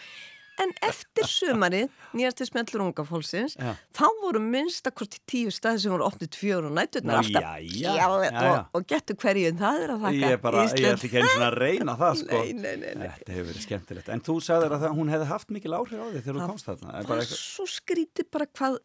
en 0.59 0.73
eftir 0.83 1.27
sumarið 1.29 1.87
nýjasti 2.17 2.47
smellur 2.49 2.81
unga 2.87 3.03
fólksins 3.07 3.53
Já. 3.59 3.73
þá 3.95 4.03
voru 4.23 4.41
minnst 4.43 4.87
að 4.89 4.95
hvort 4.99 5.17
í 5.17 5.21
tíu 5.29 5.53
staði 5.55 5.81
sem 5.85 5.93
voru 5.93 6.07
opnið 6.07 6.31
tvör 6.35 6.67
og 6.69 6.73
nætturnar 6.77 7.19
alltaf 7.21 7.45
Já, 7.45 7.53
jæja. 7.63 8.07
og, 8.09 8.57
og 8.79 8.87
getur 8.91 9.19
hverju 9.23 9.51
en 9.53 9.59
það 9.61 9.83
er 9.85 9.93
að 9.95 10.03
þakka 10.05 10.19
Ég 10.19 10.35
er 10.37 10.41
bara, 10.43 10.63
ég 10.65 10.73
Ísland. 10.73 10.91
ætla 10.99 11.09
ekki 11.09 11.21
einu 11.21 11.31
svona 11.33 11.49
að 11.51 11.57
reyna 11.63 11.97
það 12.03 12.17
sko. 12.23 12.39
Nei, 12.43 12.53
nei, 12.59 12.75
nei, 12.83 12.93
nei. 12.99 13.09
Þetta 13.19 13.35
hefur 13.37 13.49
verið 13.53 13.65
skemmtilegt. 13.69 14.09
En 14.17 14.23
þú 14.29 14.37
sagðir 14.49 14.75
að 14.77 14.83
það, 14.87 14.95
hún 14.99 15.13
hefði 15.15 15.29
haft 15.33 15.53
mikil 15.55 15.75
áhrif 15.79 15.99
á 15.99 16.07
því 16.09 16.23
þegar 16.25 16.39
þú 16.41 16.47
komst 16.53 16.69
þarna. 16.71 16.89
Er 16.89 17.03
Það 17.03 17.11
bara 17.13 17.23
var 17.23 17.33
svo 17.39 17.67
skrítið 17.77 18.29
bara 18.35 18.49
hvað, 18.59 18.79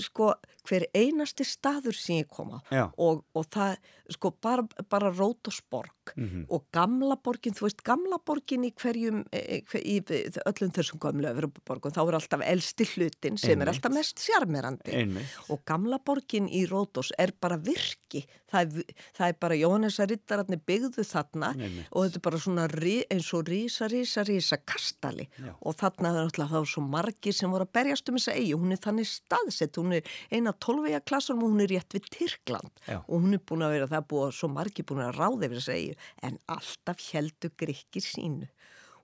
sko, 0.00 0.32
hver 0.64 0.86
einasti 0.96 1.44
staður 1.44 1.92
sem 1.94 2.22
ég 2.22 2.28
kom 2.32 2.54
á 2.56 2.58
og, 2.96 3.24
og 3.36 3.44
það, 3.52 3.76
sko, 4.16 4.30
bara, 4.40 4.62
bara 4.88 5.10
Rótosborg 5.12 5.90
Mhm. 6.16 6.44
og 6.52 6.66
gamla 6.72 7.16
borgin, 7.16 7.54
þú 7.56 7.62
veist, 7.64 7.82
gamla 7.82 8.18
borgin 8.26 8.64
í 8.64 8.70
hverjum, 8.76 9.22
eh, 9.32 9.62
hver, 9.64 9.80
í 9.80 10.00
öllum 10.04 10.70
þessum 10.76 10.98
gamla 11.00 11.30
Evropaborgum, 11.32 11.92
þá 11.92 12.00
er 12.08 12.14
alltaf 12.18 12.40
elsti 12.44 12.84
hlutin 12.84 13.38
sem 13.38 13.50
er 13.62 13.68
Einmitt. 13.68 13.74
alltaf 13.80 13.92
mest 13.94 14.16
sjarmerandi. 14.20 14.92
Einmitt. 14.92 15.24
Og 15.48 15.64
gamla 15.64 15.98
borgin 16.04 16.46
í 16.48 16.66
Rótos 16.68 17.10
er 17.18 17.32
bara 17.40 17.56
virki. 17.56 18.26
Það 18.52 18.60
er, 18.78 18.84
það 19.16 19.28
er 19.28 19.32
bara 19.40 19.54
Jóhannesar 19.56 20.06
rittararnir 20.12 20.60
byggðu 20.66 21.04
þarna 21.08 21.54
Einmitt. 21.56 21.86
og 21.90 22.04
þetta 22.04 22.16
er 22.16 22.20
bara 22.20 22.38
svona 22.38 22.68
eins 23.10 23.32
og 23.34 23.44
rísa, 23.48 23.88
rísa, 23.88 24.24
rísa 24.28 24.58
kastali. 24.64 25.28
Já. 25.40 25.54
Og 25.62 25.74
þarna 25.74 26.12
er 26.12 26.28
náttúrulega 26.28 26.52
þá 26.52 26.66
svo 26.68 26.82
margir 26.86 27.32
sem 27.34 27.50
voru 27.50 27.64
að 27.64 27.72
berjast 27.72 28.08
um 28.10 28.16
þessa 28.16 28.34
eigi. 28.36 28.52
Hún 28.54 28.72
er 28.72 28.76
þannig 28.76 29.08
staðsett, 29.08 29.73
hún 29.80 29.96
er 29.96 30.14
eina 30.34 30.52
tólvega 30.52 31.00
klassum 31.06 31.42
og 31.44 31.54
hún 31.54 31.64
er 31.64 31.72
rétt 31.74 31.96
við 31.96 32.10
Tyrkland. 32.14 32.72
Já. 32.88 33.00
Og 33.02 33.24
hún 33.24 33.36
er 33.36 33.42
búin 33.42 33.64
að 33.66 33.76
vera, 33.76 33.90
það 33.90 34.06
búið 34.12 34.36
svo 34.38 34.50
margir 34.52 34.88
búin 34.88 35.04
að 35.06 35.18
ráða 35.18 35.48
yfir 35.48 35.60
þessa 35.60 35.78
eigi. 35.78 35.96
En 36.28 36.38
alltaf 36.56 37.08
heldur 37.10 37.54
grykkir 37.64 38.06
sínu. 38.06 38.50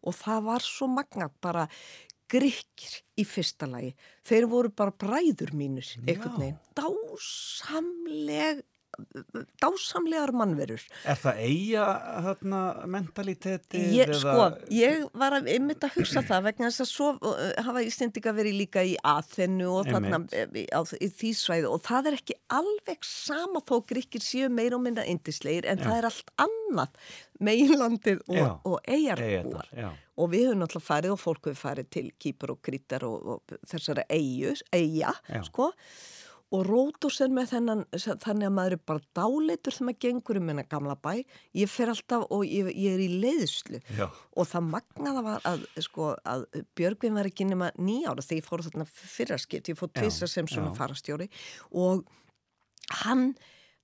Og 0.00 0.16
það 0.16 0.46
var 0.48 0.64
svo 0.64 0.88
magna 0.90 1.28
bara 1.44 1.66
grykkir 2.30 3.00
í 3.18 3.26
fyrsta 3.26 3.68
lagi. 3.70 3.92
Þeir 4.26 4.46
voru 4.50 4.72
bara 4.74 4.94
bræður 4.94 5.52
mínur, 5.56 5.86
einhvern 6.06 6.36
veginn. 6.38 6.60
Dásamleg, 6.78 8.62
dásamlegar 9.62 10.32
mannverur. 10.36 10.82
Er 11.08 11.18
það 11.20 11.40
eiga 11.46 11.86
þarna 12.26 12.60
mentaliteti? 12.90 13.82
Ég, 13.96 14.12
sko, 14.20 14.50
ég 14.74 15.06
var 15.16 15.38
að 15.38 15.50
einmitt 15.54 15.84
að 15.86 15.96
hugsa 15.98 16.22
það 16.26 16.46
vegna 16.50 16.70
þess 16.70 16.84
að 16.84 16.90
svo 16.92 17.10
uh, 17.16 17.40
hafa 17.66 17.84
Íslendinga 17.86 18.34
verið 18.36 18.58
líka 18.60 18.84
í 18.86 18.94
aðþennu 19.12 19.70
og 19.70 19.90
þarna 19.90 20.22
eh, 20.36 20.68
á, 20.70 20.80
í 21.00 21.10
því 21.20 21.32
svæði 21.40 21.70
og 21.70 21.82
það 21.86 22.10
er 22.10 22.18
ekki 22.20 22.38
alveg 22.60 23.06
sama 23.06 23.64
þó 23.66 23.76
gríkir 23.90 24.24
séu 24.24 24.52
meira 24.52 24.78
og 24.78 24.84
minna 24.86 25.06
indislegir 25.08 25.68
en 25.70 25.80
Já. 25.80 25.88
það 25.88 25.98
er 25.98 26.10
allt 26.10 26.32
annað 26.46 27.02
meginlandið 27.40 28.22
Já. 28.28 28.44
og, 28.44 28.70
og 28.74 28.88
eigarbúar. 28.90 29.68
Já. 29.76 29.90
Og 30.20 30.32
við 30.34 30.50
höfum 30.50 30.60
náttúrulega 30.60 30.86
farið 30.86 31.14
og 31.14 31.20
fólk 31.22 31.48
hefur 31.48 31.60
farið 31.62 31.92
til 31.96 32.06
Kýpur 32.20 32.54
og 32.54 32.62
Krítar 32.66 33.06
og, 33.08 33.28
og 33.34 33.60
þessara 33.70 34.04
eigu, 34.12 34.52
eiga, 34.76 35.14
Já. 35.30 35.40
sko. 35.48 35.70
Og 36.50 36.64
Rótos 36.66 37.20
er 37.22 37.30
með 37.30 37.52
þennan, 37.52 37.82
þannig 37.94 38.48
að 38.48 38.54
maður 38.56 38.74
er 38.74 38.80
bara 38.90 39.04
dáleitur 39.14 39.74
þegar 39.76 39.86
maður 39.86 40.00
gengur 40.04 40.40
um 40.40 40.48
hennar 40.50 40.66
gamla 40.72 40.96
bæ. 40.98 41.12
Ég 41.54 41.70
fer 41.70 41.92
alltaf 41.92 42.24
og 42.34 42.42
ég, 42.42 42.72
ég 42.74 42.96
er 42.96 43.04
í 43.04 43.08
leiðslu. 43.22 43.78
Já. 43.98 44.08
Og 44.34 44.48
það 44.50 44.66
magnaða 44.72 45.22
var 45.28 45.46
að, 45.46 45.62
sko, 45.86 46.08
að 46.26 46.48
Björgvin 46.78 47.14
var 47.20 47.30
ekki 47.30 47.46
nema 47.46 47.70
nýjára 47.78 48.24
þegar 48.26 48.42
ég 48.42 48.48
fór 48.48 48.64
þarna 48.66 48.88
fyrraskipt. 48.90 49.70
Ég 49.70 49.78
fór 49.78 49.92
Já, 49.94 50.00
tvisa 50.00 50.30
sem 50.30 50.50
svona 50.50 50.72
já. 50.72 50.78
farastjóri 50.80 51.30
og 51.70 52.02
hann 53.04 53.30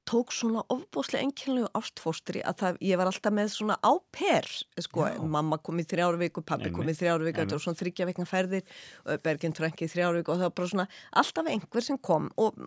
tók 0.06 0.32
svona 0.34 0.62
ofbúslega 0.72 1.24
ennkjörnlegu 1.26 1.70
ástfóstri 1.76 2.42
að 2.46 2.60
það, 2.60 2.78
ég 2.86 3.00
var 3.00 3.10
alltaf 3.10 3.34
með 3.34 3.50
svona 3.54 3.76
á 3.82 3.92
per, 4.14 4.46
sko, 4.84 5.06
Já. 5.10 5.18
mamma 5.36 5.58
kom 5.58 5.82
í 5.82 5.86
þrjáru 5.88 6.20
viku, 6.20 6.44
pappi 6.46 6.70
kom 6.74 6.88
í 6.88 6.94
þrjáru 6.96 7.26
viku, 7.26 7.42
þetta 7.42 7.58
var 7.58 7.64
svona 7.64 7.80
þryggja 7.80 8.08
vekna 8.10 8.28
ferðir, 8.30 8.78
Bergin 9.26 9.56
Trönki 9.56 9.88
í 9.88 9.92
þrjáru 9.92 10.22
viku 10.22 10.34
og 10.34 10.40
það 10.40 10.48
var 10.48 10.56
bara 10.60 10.72
svona 10.72 10.88
alltaf 11.22 11.50
einhver 11.50 11.86
sem 11.86 12.00
kom 12.10 12.30
og, 12.40 12.62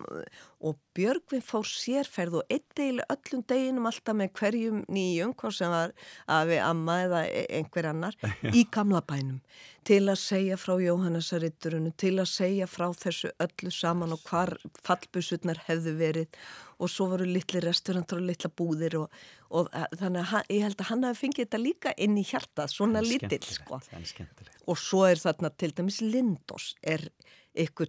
og 0.60 0.78
Björgvin 0.96 1.44
fór 1.44 1.68
sérferð 1.68 2.40
og 2.42 2.52
einn 2.52 2.66
deili 2.76 3.08
öllum 3.08 3.44
deginum 3.48 3.90
alltaf 3.90 4.16
með 4.20 4.32
hverjum 4.36 4.84
nýjum, 4.92 5.34
hvað 5.40 5.56
sem 5.56 5.72
var 5.72 5.96
afi, 6.28 6.60
amma 6.60 7.00
eða 7.06 7.26
e- 7.28 7.46
einhver 7.60 7.90
annar, 7.94 8.16
í 8.58 8.66
gamla 8.70 9.00
bænum 9.06 9.40
til 9.86 10.02
að 10.12 10.18
segja 10.20 10.58
frá 10.60 10.74
Jóhannesaritturinu, 10.76 11.94
til 11.96 12.18
að 12.20 12.28
segja 12.28 12.66
frá 12.68 12.90
þessu 12.92 13.30
öllu 13.40 13.72
saman 13.72 14.12
og 14.12 14.20
hvar 14.28 14.52
fallbusurnar 14.84 15.62
hefðu 15.66 15.94
verið 15.96 16.42
og 16.80 16.88
svo 16.90 17.06
voru 17.12 17.26
litli 17.28 17.60
restaurantur 17.62 18.18
og 18.22 18.26
litla 18.30 18.50
búðir 18.56 18.96
og, 19.02 19.10
og 19.50 19.68
að- 19.76 19.98
þannig 20.00 20.32
að 20.34 20.54
ég 20.56 20.62
held 20.66 20.80
að 20.80 20.90
hann 20.90 21.04
hafi 21.08 21.20
fengið 21.26 21.44
þetta 21.46 21.60
líka 21.62 21.94
inn 21.98 22.16
í 22.16 22.24
hjartað, 22.24 22.72
svona 22.74 23.02
skemmtilegt, 23.04 23.50
sko. 23.60 23.80
Og 24.66 24.78
svo 24.80 25.04
er 25.10 25.20
þarna 25.20 25.50
til 25.56 25.72
dæmis 25.76 26.00
Lindos 26.00 26.74
er 26.82 27.08
ykkur 27.60 27.88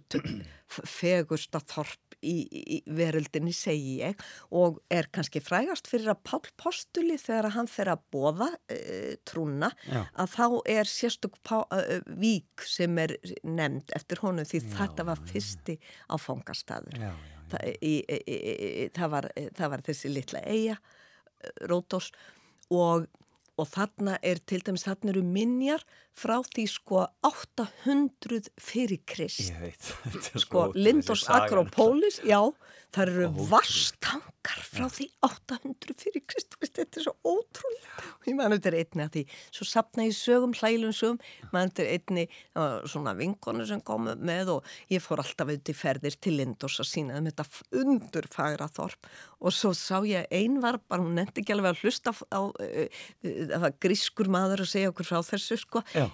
fegursta 0.72 1.60
þorp 1.70 2.16
í, 2.22 2.34
í 2.50 2.76
veröldinni 2.94 3.52
segi 3.54 3.96
ég 4.00 4.20
og 4.54 4.78
er 4.90 5.08
kannski 5.14 5.40
frægast 5.42 5.88
fyrir 5.90 6.12
að 6.12 6.20
Pál 6.26 6.40
Postuli 6.60 7.16
þegar 7.20 7.50
hann 7.56 7.68
fer 7.70 7.90
að 7.92 8.02
bóða 8.14 8.48
e, 8.70 9.16
trúna 9.26 9.70
Já. 9.86 10.04
að 10.22 10.32
þá 10.36 10.46
er 10.76 10.90
sérstök 10.90 11.38
pá, 11.46 11.62
e, 11.78 12.00
vík 12.18 12.64
sem 12.66 12.98
er 13.02 13.16
nefnd 13.42 13.94
eftir 13.98 14.22
honum 14.22 14.46
því 14.48 14.62
þetta 14.74 15.06
var 15.08 15.22
fyrsti 15.30 15.78
áfangastaður. 16.14 16.98
Já, 16.98 17.10
já, 17.10 17.12
já. 17.12 17.41
Það, 17.52 17.72
í, 17.84 17.94
í, 18.02 18.36
í, 18.36 18.86
það, 18.96 19.10
var, 19.16 19.30
það 19.58 19.74
var 19.74 19.84
þessi 19.88 20.12
litla 20.12 20.44
eiga, 20.48 20.78
Rótos 21.68 22.12
og, 22.72 23.08
og 23.58 23.68
þarna 23.68 24.16
er 24.24 24.40
til 24.46 24.62
dæmis 24.64 24.86
þarna 24.86 25.12
eru 25.14 25.24
minjar 25.26 25.82
frá 26.16 26.36
því 26.46 26.66
sko 26.70 27.02
800 27.26 28.52
fyrir 28.60 29.02
Krist 29.08 29.52
sko 30.44 30.68
saga. 31.18 31.42
Akropolis, 31.42 32.20
já, 32.24 32.40
það 32.92 33.02
eru 33.08 33.26
Ótrúlegt. 33.28 33.50
vastangar 33.52 34.62
frá 34.68 34.86
því 34.92 35.06
800 35.24 35.96
fyrir 36.02 36.24
Krist, 36.28 36.56
veist, 36.60 36.76
þetta 36.76 37.00
er 37.00 37.06
svo 37.06 37.14
ótrúlega. 37.24 38.06
Og 38.22 38.28
ég 38.30 38.38
þetta 38.42 38.70
er 38.70 38.78
einni 38.80 39.04
að 39.04 39.16
því, 39.16 39.24
svo 39.58 39.68
sapna 39.68 40.06
ég 40.06 40.16
sögum, 40.16 40.54
hlælum 40.58 40.94
sögum, 40.96 41.20
þetta 41.52 41.84
er 41.84 41.92
einni 41.96 42.26
svona 42.90 43.14
vinkonu 43.18 43.66
sem 43.68 43.82
komu 43.84 44.16
með 44.20 44.56
og 44.56 44.72
ég 44.92 45.02
fór 45.04 45.22
alltaf 45.22 45.48
auðvitað 45.48 45.74
í 45.74 45.78
ferðir 45.78 46.18
til 46.20 46.36
Lindos 46.38 46.80
að 46.82 46.90
sína 46.90 47.18
þeim 47.18 47.30
þetta 47.30 47.82
undurfagra 47.82 48.68
þorp 48.72 49.12
og 49.42 49.54
svo 49.54 49.72
sá 49.76 50.02
ég 50.06 50.28
ein 50.34 50.60
var, 50.62 50.78
bara 50.88 51.02
hún 51.02 51.16
nefndi 51.18 51.42
ekki 51.42 51.54
alveg 51.56 51.72
að 51.72 51.82
hlusta 51.82 52.12
á, 52.14 52.40
uh, 52.40 52.52
uh, 52.62 53.40
það 53.50 53.64
var 53.64 53.76
grískur 53.82 54.30
maður 54.32 54.64
að 54.64 54.70
segja 54.72 54.92
okkur 54.92 55.08
frá 55.08 55.18
þessu 55.26 55.58
sko, 55.60 55.82
Já. 55.96 56.06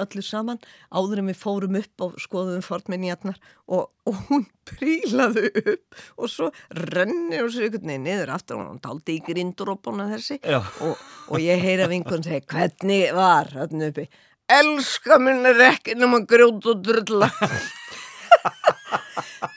öllu 0.00 0.24
saman 0.24 0.60
áður 0.88 1.22
en 1.22 1.30
við 1.30 1.40
fórum 1.42 1.78
upp 1.80 2.06
og 2.06 2.16
skoðum 2.22 2.64
fortminniarnar 2.64 3.40
og, 3.68 3.90
og 4.08 4.22
hún 4.30 4.46
prílaði 4.70 5.50
upp 5.60 6.00
og 6.20 6.30
svo 6.30 6.50
rennir 6.76 7.46
og 7.46 7.52
svo 7.54 7.66
ykkur 7.68 7.86
niður 7.88 8.34
aftur 8.36 8.60
og 8.60 8.68
hún 8.68 8.82
daldi 8.84 9.18
í 9.18 9.24
grindrópana 9.26 10.10
þessi. 10.12 10.40
Og, 10.86 11.04
og 11.30 11.42
ég 11.42 11.62
heyra 11.64 11.88
vinkun 11.90 12.24
segja 12.26 12.44
hvernig 12.50 13.10
var 13.16 13.50
þarna 13.54 13.90
uppi? 13.90 14.06
Elska 14.50 15.20
minn 15.22 15.46
er 15.46 15.60
ekki 15.70 15.94
nema 15.98 16.24
grjót 16.28 16.66
og 16.72 16.82
drulla 16.82 17.30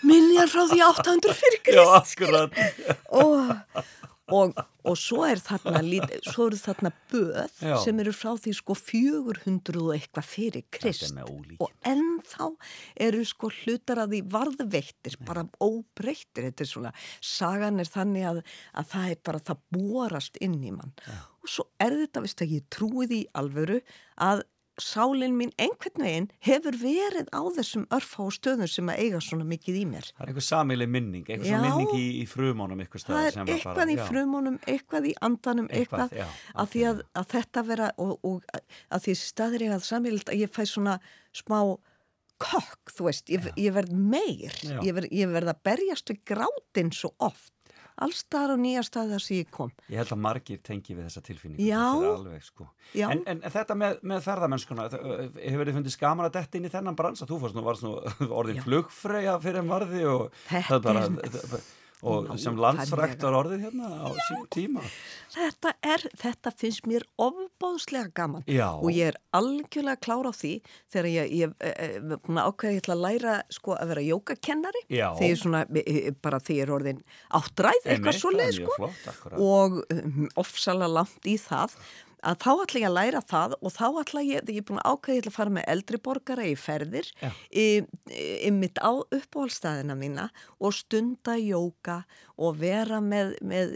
minjar 0.08 0.52
frá 0.52 0.68
því 0.70 0.80
800 0.86 1.36
fyrir 1.40 1.62
akkurat. 1.98 2.52
og, 3.10 3.54
og, 4.32 4.54
og 4.88 4.96
svo 5.00 5.26
er 5.28 5.42
þarna 5.44 5.82
svo 6.24 6.46
eru 6.48 6.60
þarna 6.60 6.92
böð 7.12 7.58
Já. 7.60 7.76
sem 7.84 7.98
eru 8.00 8.14
frá 8.16 8.32
því 8.40 8.54
sko 8.56 8.76
400 8.80 9.82
og 9.82 9.92
eitthvað 9.98 10.30
fyrir 10.30 10.64
Krist. 10.72 11.12
og 11.60 11.74
ennþá 11.84 12.48
eru 13.08 13.26
sko 13.28 13.52
hlutar 13.52 14.04
að 14.06 14.16
því 14.16 14.22
varðveittir, 14.32 15.20
bara 15.28 15.44
óbreyttir. 15.60 16.48
Þetta 16.48 16.64
er 16.64 16.72
svona, 16.72 16.94
sagan 17.20 17.84
er 17.84 17.92
þannig 17.92 18.30
að, 18.30 18.42
að 18.80 18.90
það 18.94 19.12
er 19.12 19.22
bara, 19.28 19.44
það 19.52 19.68
borast 19.76 20.40
inn 20.40 20.58
í 20.64 20.72
mann. 20.72 20.96
Og 21.44 21.52
svo 21.52 21.68
er 21.84 21.98
þetta, 22.06 22.24
veist 22.24 22.46
að 22.46 22.56
ég 22.56 22.68
trúi 22.72 23.10
því 23.12 23.22
í 23.26 23.30
alvöru 23.36 23.82
að 24.24 24.46
sálinn 24.82 25.36
mín 25.38 25.52
einhvern 25.62 26.04
veginn 26.06 26.28
hefur 26.44 26.78
verið 26.82 27.30
á 27.30 27.42
þessum 27.58 27.86
örfá 27.94 28.26
stöðum 28.34 28.70
sem 28.72 28.90
að 28.90 29.04
eiga 29.06 29.22
svona 29.22 29.46
mikið 29.48 29.80
í 29.80 29.86
mér. 29.90 30.10
Það 30.18 30.26
er 30.26 30.32
einhver 30.34 30.48
samileg 30.48 30.92
minning, 30.96 31.30
einhver 31.30 31.52
Já. 31.52 31.60
minning 31.62 31.94
í, 32.00 32.04
í 32.24 32.26
frumónum 32.30 32.84
ykkur 32.86 33.06
það 33.06 33.30
er 33.30 33.40
eitthvað 33.44 33.80
bara, 33.80 33.88
í 33.94 34.00
já. 34.00 34.04
frumunum, 34.10 34.60
eitthvað 34.66 35.10
í 35.12 35.16
andanum, 35.30 35.70
Eitthvað, 35.74 36.10
eitthvað, 36.10 36.20
já, 36.24 36.52
að 36.64 36.74
því 36.74 36.84
að, 36.90 37.02
að 37.22 37.32
þetta 37.36 37.66
vera 37.70 37.90
og, 38.02 38.14
og 38.26 38.62
að 38.90 39.08
því 39.08 39.18
staður 39.22 39.68
ég 39.68 39.78
að 39.78 39.90
samvíld 39.90 40.30
að 40.34 40.44
ég 40.44 40.54
fæ 40.54 40.64
svona 40.70 41.00
smá 41.34 41.60
kokk, 42.44 42.92
þú 42.92 43.08
veist, 43.08 43.30
ég, 43.32 43.46
ég 43.60 43.76
verð 43.76 43.94
meir, 43.96 44.56
ég 44.84 44.96
verð, 44.96 45.12
ég 45.14 45.30
verð 45.32 45.54
að 45.54 45.62
berjast 45.70 46.10
við 46.12 46.24
grátin 46.34 46.92
svo 46.96 47.14
oft, 47.24 47.53
allstaðar 48.02 48.54
á 48.54 48.58
nýja 48.58 48.84
staði 48.88 49.14
þar 49.14 49.24
sem 49.26 49.38
ég 49.38 49.50
kom. 49.54 49.72
Ég 49.90 49.98
held 50.02 50.14
að 50.16 50.22
margir 50.26 50.62
tengi 50.66 50.96
við 50.98 51.06
þessa 51.10 51.22
tilfinningu. 51.28 51.62
Já. 51.68 51.84
Þetta 51.94 52.08
er 52.10 52.18
alveg, 52.18 52.44
sko. 52.48 52.68
Já. 52.98 53.06
En, 53.14 53.22
en 53.28 53.44
þetta 53.54 53.78
með, 53.78 54.00
með 54.14 54.26
ferðamennskuna, 54.26 54.88
það- 54.90 55.38
hefur 55.44 55.70
þið 55.72 55.78
fundið 55.80 55.96
skaman 55.98 56.26
að 56.30 56.36
detta 56.40 56.58
inn 56.58 56.66
í 56.66 56.74
þennan 56.74 56.98
bransa? 57.00 57.26
Þú 57.30 57.40
fórst 57.44 57.56
nú, 57.60 57.64
varst 57.68 57.86
nú 57.86 57.94
orðin 58.40 58.60
Já. 58.62 58.66
flugfreyja 58.66 59.38
fyrir 59.44 59.62
en 59.64 59.72
varði 59.72 60.04
og 60.10 60.30
Þetta 60.50 60.80
það 60.80 60.84
bara, 60.90 61.64
er- 62.04 62.32
og 62.34 62.40
sem 62.40 62.54
Nákvæmlega. 62.54 62.62
landsfrækt 62.64 63.22
var 63.24 63.38
orðið 63.40 63.64
hérna 63.64 63.88
á 64.04 64.10
sín 64.28 64.48
tíma. 64.54 64.82
Þetta 65.34 65.74
er, 65.82 66.04
þetta 66.22 66.52
finnst 66.54 66.86
mér 66.86 67.04
ofbóðslega 67.18 68.14
gaman 68.14 68.44
Já. 68.46 68.70
og 68.78 68.92
ég 68.94 69.08
er 69.08 69.18
algjörlega 69.34 69.98
klár 70.04 70.28
á 70.30 70.34
því 70.36 70.62
þegar 70.94 71.08
ég, 71.10 71.32
ég, 71.32 71.54
ég, 71.64 72.04
ég 72.04 72.38
ákveði 72.44 72.74
ég 72.76 72.82
ætla 72.84 72.94
að 72.98 73.04
læra 73.08 73.34
sko 73.50 73.74
að 73.74 73.88
vera 73.94 74.04
jógakennari 74.06 74.84
Já. 74.90 75.08
þegar 75.18 75.38
svona, 75.42 75.64
e, 75.74 75.84
e, 76.08 76.12
bara 76.12 76.40
þegar 76.40 76.58
ég 76.60 76.64
er 76.68 76.74
orðin 76.78 77.02
áttræð, 77.34 77.82
eitthvað 77.88 78.14
Einmitt, 78.14 78.22
svo 78.22 78.30
leið 78.30 78.44
það 78.44 78.54
er 78.54 78.60
mjög 78.60 78.68
sko 78.68 78.76
flott, 78.78 79.40
og 79.40 79.80
um, 79.90 80.30
ofsalega 80.44 80.94
langt 81.00 81.26
í 81.26 81.38
það 81.42 81.78
að 82.24 82.40
þá 82.44 82.52
ætla 82.54 82.82
ég 82.82 82.88
að 82.88 82.98
læra 82.98 83.22
það 83.28 83.56
og 83.60 83.74
þá 83.74 83.86
ætla 84.02 84.24
ég, 84.26 84.50
ég 84.50 84.62
er 84.62 84.68
búin 84.68 84.82
að 84.82 84.94
ákveði 84.94 85.18
ég 85.18 85.24
ætla 85.24 85.34
að 85.34 85.38
fara 85.38 85.56
með 85.58 85.70
eldri 85.74 86.00
borgara 86.08 86.48
í 86.48 86.54
ferðir 86.60 87.10
mitt 88.58 88.80
á 88.80 88.92
uppáhaldstæðina 89.04 89.98
mína 90.00 90.28
og 90.64 90.76
stunda 90.78 91.36
jóka 91.40 92.04
og 92.42 92.58
vera 92.58 92.98
með, 93.04 93.36
með 93.46 93.76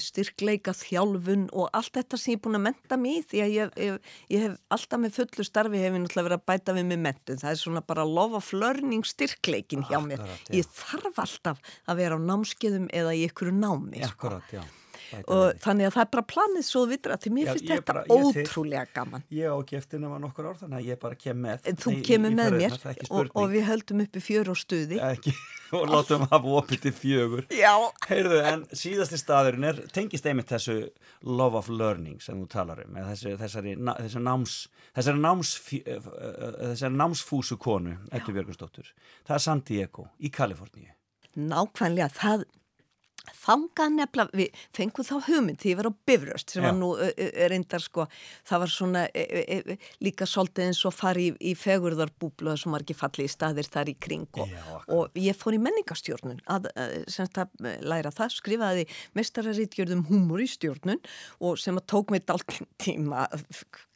styrkleika 0.00 0.72
þjálfun 0.76 1.48
og 1.52 1.68
allt 1.76 1.98
þetta 1.98 2.20
sem 2.20 2.32
ég 2.32 2.40
er 2.40 2.44
búin 2.46 2.58
að 2.60 2.66
menta 2.70 2.98
mig 3.00 3.18
í 3.18 3.24
því 3.28 3.42
að 3.44 3.54
ég, 3.54 3.76
ég, 3.84 4.10
ég 4.32 4.46
hef 4.46 4.56
alltaf 4.78 5.02
með 5.02 5.18
fullu 5.18 5.46
starfi 5.46 5.82
hef 5.82 5.92
ég 5.92 6.02
náttúrulega 6.04 6.28
verið 6.30 6.40
að 6.40 6.48
bæta 6.48 6.76
við 6.78 6.88
mig 6.88 7.02
mentun 7.04 7.42
það 7.42 7.52
er 7.52 7.62
svona 7.62 7.84
bara 7.92 8.08
love 8.08 8.38
of 8.40 8.50
learning 8.56 9.04
styrkleikin 9.08 9.84
hjá 9.90 10.00
mér 10.04 10.24
ég 10.54 10.68
þarf 10.78 11.22
alltaf 11.26 11.62
að 11.84 12.02
vera 12.02 12.16
á 12.16 12.20
námskeiðum 12.30 12.88
eða 12.94 13.16
í 13.16 13.26
ykkur 13.28 13.52
námi 13.52 14.00
sko. 14.02 14.14
Akkurat, 14.16 14.52
já. 14.52 14.62
Og 15.28 15.54
þannig 15.64 15.86
að 15.88 15.94
það 15.96 16.02
er 16.04 16.10
bara 16.12 16.24
planið 16.32 16.64
svo 16.68 16.82
vitur 16.90 17.12
að 17.14 17.20
því 17.24 17.30
mér 17.36 17.46
finnst 17.52 17.64
ég 17.64 17.78
þetta 17.78 17.92
bara- 17.94 18.04
ég 18.08 18.32
til- 18.34 18.44
ótrúlega 18.44 18.86
gaman 18.94 19.22
Ég 19.32 19.52
ekki 19.62 19.76
eftir 19.78 20.00
nema 20.02 20.18
nokkur 20.20 20.48
orð, 20.50 20.58
þannig 20.64 20.78
að 20.82 20.88
ég 20.92 20.98
bara 21.00 21.14
kem 21.14 21.38
með. 21.42 21.62
þú 21.64 21.92
í- 21.92 21.96
í- 21.98 22.04
kemur 22.04 22.30
í 22.30 22.34
með 22.34 22.56
mér 22.58 22.76
ekki 22.92 23.06
og, 23.10 23.30
og 23.34 23.48
við 23.50 23.64
höldum 23.70 24.02
uppi 24.04 24.20
fjör 24.20 24.48
og 24.52 24.56
stuði 24.60 24.98
Ekki, 25.00 25.32
og 25.78 25.88
látum 25.88 26.26
hafa 26.28 26.52
opið 26.60 26.80
til 26.86 26.92
fjögur. 26.92 27.46
já, 27.48 27.72
Heyrðu, 28.08 28.40
en 28.52 28.64
síðasti 28.72 29.18
staðurinn 29.20 29.64
er, 29.64 29.80
tengist 29.92 30.26
einmitt 30.26 30.48
þessu 30.52 30.90
love 31.22 31.54
of 31.56 31.68
learning 31.68 32.20
sem 32.20 32.36
þú 32.42 32.48
talar 32.48 32.84
um, 32.84 32.94
þessu, 32.94 33.36
þessari, 33.40 33.76
þessu 33.76 34.20
náms, 34.22 34.68
þessari, 34.94 35.20
náms, 35.24 35.56
þessari 36.60 36.96
námsfúsu 37.00 37.56
konu, 37.58 37.96
Ettu 38.12 38.32
Björgunsdóttur. 38.36 38.92
Það 39.26 39.34
er 39.34 39.38
San 39.44 39.60
Diego 39.60 40.08
í 40.20 40.30
Kaliforníu. 40.30 40.92
nákvæmlega 41.38 42.08
það 42.12 42.44
þangað 43.36 43.94
nefnilega, 43.96 44.38
við 44.38 44.62
fengum 44.76 45.06
þá 45.08 45.14
hugmynd 45.28 45.60
því 45.62 45.72
ég 45.72 45.78
var 45.80 45.90
á 45.90 45.92
Bifröst 46.08 46.54
sem 46.54 46.62
Já. 46.62 46.68
var 46.68 46.76
nú 46.78 46.90
reyndar 47.52 47.84
sko, 47.84 48.06
það 48.48 48.62
var 48.64 48.72
svona 48.72 49.04
e, 49.12 49.24
e, 49.24 49.58
e, 49.58 49.78
líka 50.04 50.28
svolítið 50.28 50.68
eins 50.68 50.82
og 50.88 50.94
fari 50.96 51.28
í, 51.30 51.34
í 51.50 51.54
fegurðarbúblu 51.58 52.52
og 52.52 52.60
svo 52.60 52.72
margir 52.74 52.98
fallið 52.98 53.30
staðir 53.32 53.68
þar 53.68 53.92
í 53.92 53.96
kring 54.00 54.40
og, 54.42 54.52
Já, 54.52 54.62
og 54.94 55.18
ég 55.18 55.38
fór 55.38 55.58
í 55.58 55.62
menningastjórnun 55.62 56.42
að, 56.50 56.70
að, 56.74 56.96
semst 57.12 57.40
að 57.42 57.68
læra 57.84 58.12
það, 58.14 58.36
skrifaði 58.38 58.88
mestararítgjörðum 59.18 60.06
humor 60.10 60.44
í 60.44 60.48
stjórnun 60.50 61.02
og 61.44 61.58
sem 61.60 61.78
að 61.78 61.88
tók 61.94 62.14
mig 62.14 62.26
dálkinn 62.28 62.70
tíma 62.80 63.26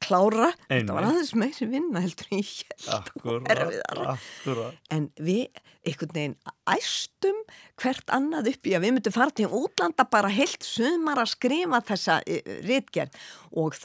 klára, 0.05 0.49
þetta 0.69 0.97
var 0.97 1.09
aðeins 1.11 1.35
meiri 1.39 1.69
vinna 1.71 2.03
heldur 2.05 2.31
en 2.31 2.41
ég 2.43 2.65
held 2.87 3.13
og 3.23 3.51
erfiðara. 3.55 4.17
akkurat. 4.17 4.81
en 4.95 5.07
við 5.19 5.63
einhvern 5.83 6.15
veginn 6.15 6.35
æstum 6.71 7.39
hvert 7.83 8.13
annað 8.15 8.53
upp 8.53 8.69
í 8.71 8.75
að 8.77 8.85
við 8.87 8.95
myndum 8.97 9.15
fara 9.17 9.35
til 9.35 9.49
útlanda 9.51 10.07
bara 10.11 10.31
heilt 10.33 10.67
sumar 10.67 11.23
að 11.23 11.33
skrifa 11.35 11.83
þessa 11.89 12.19
uh, 12.23 12.53
ritgerð. 12.69 13.23
Og, 13.53 13.77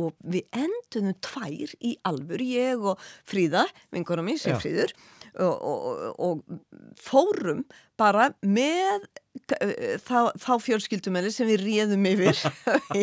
og 0.00 0.12
við 0.22 0.46
endunum 0.56 1.16
tvær 1.24 1.74
í 1.82 1.96
alvur, 2.08 2.44
ég 2.44 2.90
og 2.92 3.02
Fríða, 3.28 3.66
vingurum 3.94 4.30
mín 4.30 4.38
sem. 4.40 4.58
Fríður 4.60 4.94
og, 5.38 5.64
og, 5.70 6.18
og 6.18 6.60
fórum 7.00 7.64
bara 8.00 8.30
með 8.40 9.02
uh, 9.04 9.96
þá, 10.00 10.32
þá 10.40 10.52
fjölskyldumeli 10.64 11.30
sem 11.34 11.48
við 11.50 11.64
réðum 11.66 12.06
yfir. 12.08 12.38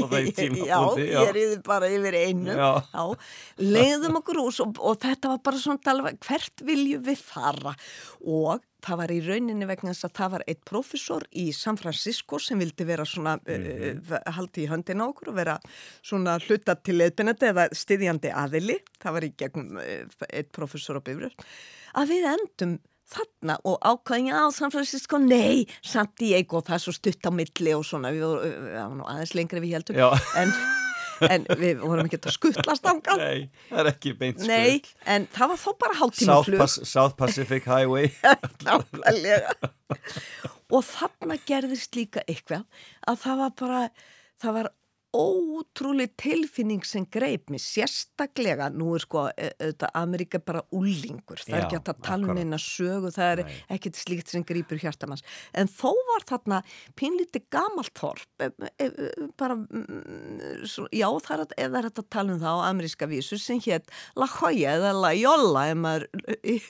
Já, 0.67 0.80
ég 0.97 1.34
réði 1.36 1.59
bara 1.67 1.89
yfir 1.93 2.17
einu 2.17 2.55
Já. 2.57 2.71
Já, 2.89 3.03
leiðum 3.61 4.17
okkur 4.21 4.41
ús 4.47 4.57
og, 4.65 4.80
og 4.82 4.97
þetta 5.03 5.36
var 5.36 5.43
bara 5.45 5.61
svona 5.61 5.84
tala, 5.86 6.15
hvert 6.25 6.65
viljum 6.65 7.05
við 7.05 7.21
fara. 7.21 7.75
Og 8.25 8.65
það 8.88 8.99
var 9.03 9.11
í 9.13 9.19
rauninni 9.25 9.67
vegna 9.69 9.93
þess 9.93 10.07
að 10.09 10.15
það 10.17 10.34
var 10.36 10.43
eitt 10.49 10.61
profesor 10.67 11.23
í 11.38 11.45
San 11.55 11.78
Francisco 11.80 12.39
sem 12.41 12.59
vildi 12.61 12.86
vera 12.88 13.05
svona 13.07 13.38
Mhm. 13.47 14.03
uh, 14.09 14.17
haldi 14.36 14.65
í 14.65 14.69
höndina 14.71 15.05
á 15.05 15.09
okkur 15.13 15.30
og 15.32 15.38
vera 15.38 15.55
svona 16.05 16.38
hluta 16.41 16.73
til 16.82 16.97
leðbennandi 16.99 17.51
eða 17.53 17.67
styðjandi 17.75 18.32
aðili, 18.34 18.80
það 19.01 19.15
var 19.17 19.25
í 19.28 19.34
gegnum 19.39 19.78
uh, 19.82 20.28
eitt 20.32 20.49
profesor 20.55 20.97
á 20.99 21.01
bifröð, 21.05 21.36
að 21.98 22.06
við 22.14 22.24
endum 22.34 22.74
þarna 23.08 23.56
og 23.68 23.76
ákvæðin 23.88 24.36
á 24.36 24.52
San 24.52 24.72
Francisco, 24.74 25.16
nei, 25.22 25.64
San 25.86 26.10
Diego 26.20 26.58
það 26.66 26.76
er 26.78 26.82
svo 26.84 26.93
stutt 26.95 27.24
á 27.24 27.32
milli 27.32 27.72
og 27.76 27.86
svona 27.88 28.10
við 28.16 28.24
varum 28.28 29.04
aðeins 29.08 29.34
lengri 29.38 29.58
en 29.62 29.64
við 29.64 29.76
heldum 29.78 29.95
en, 30.41 30.50
en 31.30 31.41
við 31.62 31.76
vorum 31.86 32.06
ekki 32.10 32.20
að 32.20 32.36
skuttlast 32.36 32.86
ánga 32.89 33.14
Nei, 33.22 33.39
það 33.70 33.80
er 33.84 33.88
ekki 33.93 34.10
beint 34.20 34.38
skutt. 34.41 34.52
Nei, 34.52 34.72
en 35.08 35.22
það 35.38 35.48
var 35.54 35.60
þó 35.64 35.70
bara 35.86 36.00
hálftíma 36.02 36.34
South, 36.34 36.48
flug 36.50 36.60
Pas 36.66 36.74
South 36.91 37.16
Pacific 37.20 37.64
Highway. 37.70 38.06
Og 40.76 40.84
þarna 40.84 41.38
gerðist 41.48 41.95
líka 41.95 42.20
eitthvað 42.28 42.66
að 43.08 43.16
það 43.24 43.36
var 43.39 43.52
bara, 43.62 43.82
það 44.43 44.52
var 44.60 44.68
ótrúlega 45.16 46.12
tilfinning 46.20 46.84
sem 46.86 47.05
greip 47.10 47.47
mér, 47.51 47.62
sérstaklega. 47.64 48.68
Nú 48.76 48.93
er 48.97 49.03
sko, 49.05 49.28
e- 49.38 49.74
Ameríka 49.97 50.39
bara 50.43 50.62
úlingur, 50.76 51.39
það 51.39 51.53
er 51.53 51.62
Já, 51.62 51.66
ekki 51.66 51.78
hægt 51.80 51.91
að 51.93 52.01
tala 52.03 52.28
um 52.28 52.36
neina 52.38 52.60
sögu, 52.62 53.12
það 53.16 53.32
er 53.32 53.43
Nei. 53.47 53.55
ekkert 53.78 53.99
slíkt 53.99 54.34
sem 54.34 54.43
grýpur 54.43 54.82
hjartamanns, 54.82 55.24
en 55.53 55.68
þó 55.72 55.93
var 56.12 56.26
þarna 56.28 56.62
pínlítið 56.99 57.47
gamalt 57.53 57.93
þorp 57.97 58.43
e, 58.43 58.49
e, 58.78 58.86
e, 58.86 59.10
bara 59.39 59.55
mm, 59.55 60.68
svo, 60.68 60.88
já, 60.91 61.08
það 61.26 61.45
er, 61.45 61.55
eða 61.66 61.80
er 61.82 61.89
þetta 61.89 62.05
tala 62.18 62.36
um 62.36 62.41
það 62.43 62.62
á 62.62 62.68
ameríska 62.68 63.10
vísu 63.10 63.39
sem 63.41 63.62
hétt 63.64 63.89
La 64.18 64.28
Jolla 64.28 64.76
eða 64.76 64.93
La 64.97 65.14
Jolla 65.18 65.66
ef 65.72 65.82
maður 65.82 66.08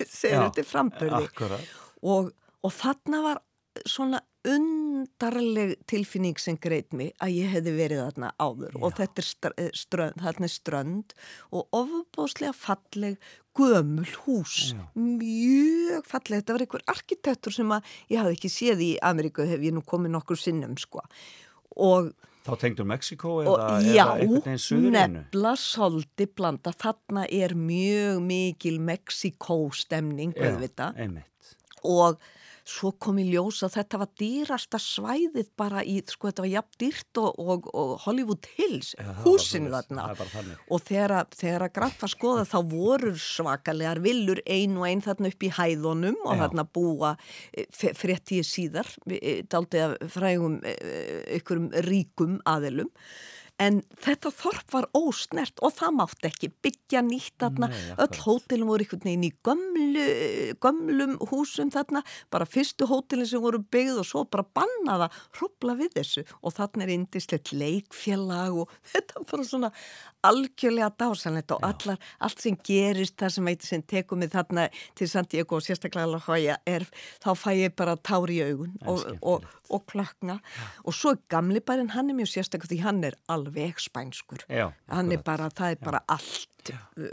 segir 0.06 0.38
Já, 0.38 0.46
þetta 0.48 0.68
framburði. 0.68 1.60
og, 2.04 2.32
og 2.64 2.74
þarna 2.78 3.24
var 3.26 3.44
svona 3.86 4.22
undarleg 4.48 5.74
tilfinning 5.90 6.38
sem 6.40 6.56
greit 6.62 6.94
mig 6.96 7.12
að 7.24 7.34
ég 7.36 7.50
hefði 7.56 7.74
verið 7.78 8.00
þarna 8.06 8.30
áður. 8.40 8.78
Og 8.80 8.94
þetta 8.98 9.22
er 9.24 9.28
str 9.28 9.58
strönd, 9.76 10.22
þarna 10.24 10.48
er 10.48 10.54
strönd 10.54 11.16
og 11.52 11.68
ofubóðslega 11.76 12.54
falleg 12.56 13.18
gömul 13.58 14.06
hús, 14.28 14.72
Já. 14.76 14.84
mjög 15.02 16.06
falleg, 16.06 16.44
þetta 16.44 16.54
var 16.56 16.64
einhver 16.68 16.84
arkitektur 16.94 17.56
sem 17.56 17.72
að 17.74 17.92
ég 18.14 18.22
hafði 18.22 18.38
ekki 18.38 18.52
séð 18.54 18.84
í 18.86 18.90
Ameríku 19.02 19.48
hef 19.50 19.66
ég 19.66 19.74
nú 19.74 19.82
komið 19.82 20.14
nokkur 20.14 20.38
sinnum 20.40 20.78
sko. 20.78 21.02
Og 21.76 22.14
Þá 22.48 22.54
tengdur 22.62 22.86
Mexiko 22.88 23.32
eða, 23.44 23.82
já, 23.84 24.06
eða 24.06 24.14
einhvern 24.22 24.46
veginn 24.46 24.62
suðurínu? 24.64 24.92
nefla 25.18 25.52
soldi 25.60 26.28
blanda, 26.32 26.72
þarna 26.80 27.26
er 27.28 27.58
mjög 27.60 28.22
mikil 28.24 28.78
Mexiko 28.80 29.58
stemning, 29.76 30.32
auðvitað. 30.38 30.96
einmitt. 30.96 31.56
og 31.84 32.22
svo 32.68 32.92
kom 33.00 33.20
í 33.22 33.26
ljós 33.30 33.62
að 33.66 33.78
þetta 33.78 34.00
var 34.02 34.10
dýrasta 34.20 34.80
svæðið 34.82 35.52
bara 35.60 35.84
í, 35.88 35.98
sko 36.12 36.30
þetta 36.30 36.44
var 36.44 36.52
jafn 36.52 36.80
dýrt 36.84 37.22
og, 37.22 37.40
og, 37.40 37.70
og 37.72 37.94
Hollywood 38.04 38.50
Hills, 38.58 38.92
var 39.00 39.22
húsinu 39.24 39.72
þarna. 39.72 40.08
Og 40.74 40.84
þegar, 40.84 41.16
þegar 41.38 41.68
að 41.68 41.74
grann 41.78 41.96
var 42.02 42.14
skoðað 42.14 42.52
þá 42.52 42.58
voru 42.74 43.14
svakalegar 43.24 44.04
villur 44.04 44.42
ein 44.44 44.76
og 44.80 44.88
ein 44.90 45.04
þarna 45.06 45.32
upp 45.32 45.48
í 45.48 45.54
hæðunum 45.58 46.20
og 46.26 46.36
Já. 46.36 46.42
þarna 46.44 46.68
búa 46.78 47.14
fréttíð 47.78 48.44
síðar, 48.48 48.92
eh, 49.16 49.42
daldið 49.48 49.86
af 49.88 50.14
frægum 50.18 50.60
ykkurum 51.40 51.72
ríkum 51.88 52.40
aðilum 52.48 52.92
En 53.58 53.80
þetta 54.04 54.30
þorp 54.38 54.74
var 54.76 54.86
ósnert 54.98 55.62
og 55.66 55.74
það 55.80 55.96
mátti 55.98 56.30
ekki 56.30 56.50
byggja 56.62 57.02
nýtt 57.06 57.40
þarna. 57.42 57.70
Nei, 57.72 57.80
Öll 58.04 58.20
hótelin 58.22 58.68
voru 58.70 58.86
einhvern 58.86 59.06
veginn 59.08 59.26
í 59.26 59.32
gömlu, 59.48 60.04
gömlum 60.62 61.16
húsum 61.32 61.72
þarna. 61.74 62.04
Bara 62.34 62.46
fyrstu 62.46 62.86
hótelin 62.90 63.30
sem 63.30 63.42
voru 63.42 63.64
byggð 63.74 64.04
og 64.04 64.10
svo 64.10 64.24
bara 64.30 64.46
bannaða 64.46 65.10
hrópla 65.40 65.78
við 65.80 65.98
þessu. 65.98 66.26
Og 66.46 66.54
þarna 66.60 66.86
er 66.86 66.94
indislegt 67.00 67.54
leikfélag 67.58 68.62
og 68.62 68.78
þetta 68.94 69.18
var 69.18 69.30
bara 69.34 69.48
svona 69.50 69.72
algjörlega 70.28 70.92
dásanlegt 71.00 71.56
og 71.56 71.66
allar, 71.66 71.98
allt 72.22 72.44
sem 72.44 72.58
gerist 72.68 73.18
það 73.18 73.34
sem 73.36 73.50
eitthvað 73.52 73.72
sem 73.72 73.86
tekum 73.90 74.22
við 74.22 74.34
þarna 74.38 74.68
til 74.98 75.10
Santiago 75.10 75.58
og 75.58 75.66
sérstaklega 75.66 76.08
er 76.68 76.86
þá 77.24 77.32
fæ 77.38 77.50
ég 77.58 77.76
bara 77.78 77.98
tár 77.98 78.30
í 78.32 78.40
augun 78.44 78.76
En 78.82 78.90
og, 78.92 79.06
og, 79.22 79.46
og 79.74 79.88
klökna 79.92 80.40
og 80.84 80.96
svo 80.96 81.16
gamli 81.32 81.62
bærin, 81.64 81.94
hann 81.96 82.12
er 82.12 82.18
mjög 82.18 82.34
sérstaklega 82.36 82.74
því 82.74 82.84
hann 82.84 83.02
er 83.08 83.18
alveg 83.32 83.82
spænskur. 83.82 84.46
Já, 84.50 84.70
hann 84.92 85.12
er 85.12 85.24
bara, 85.26 85.50
það 85.50 85.76
er 85.76 85.84
bara 85.84 86.04
allt. 86.08 86.48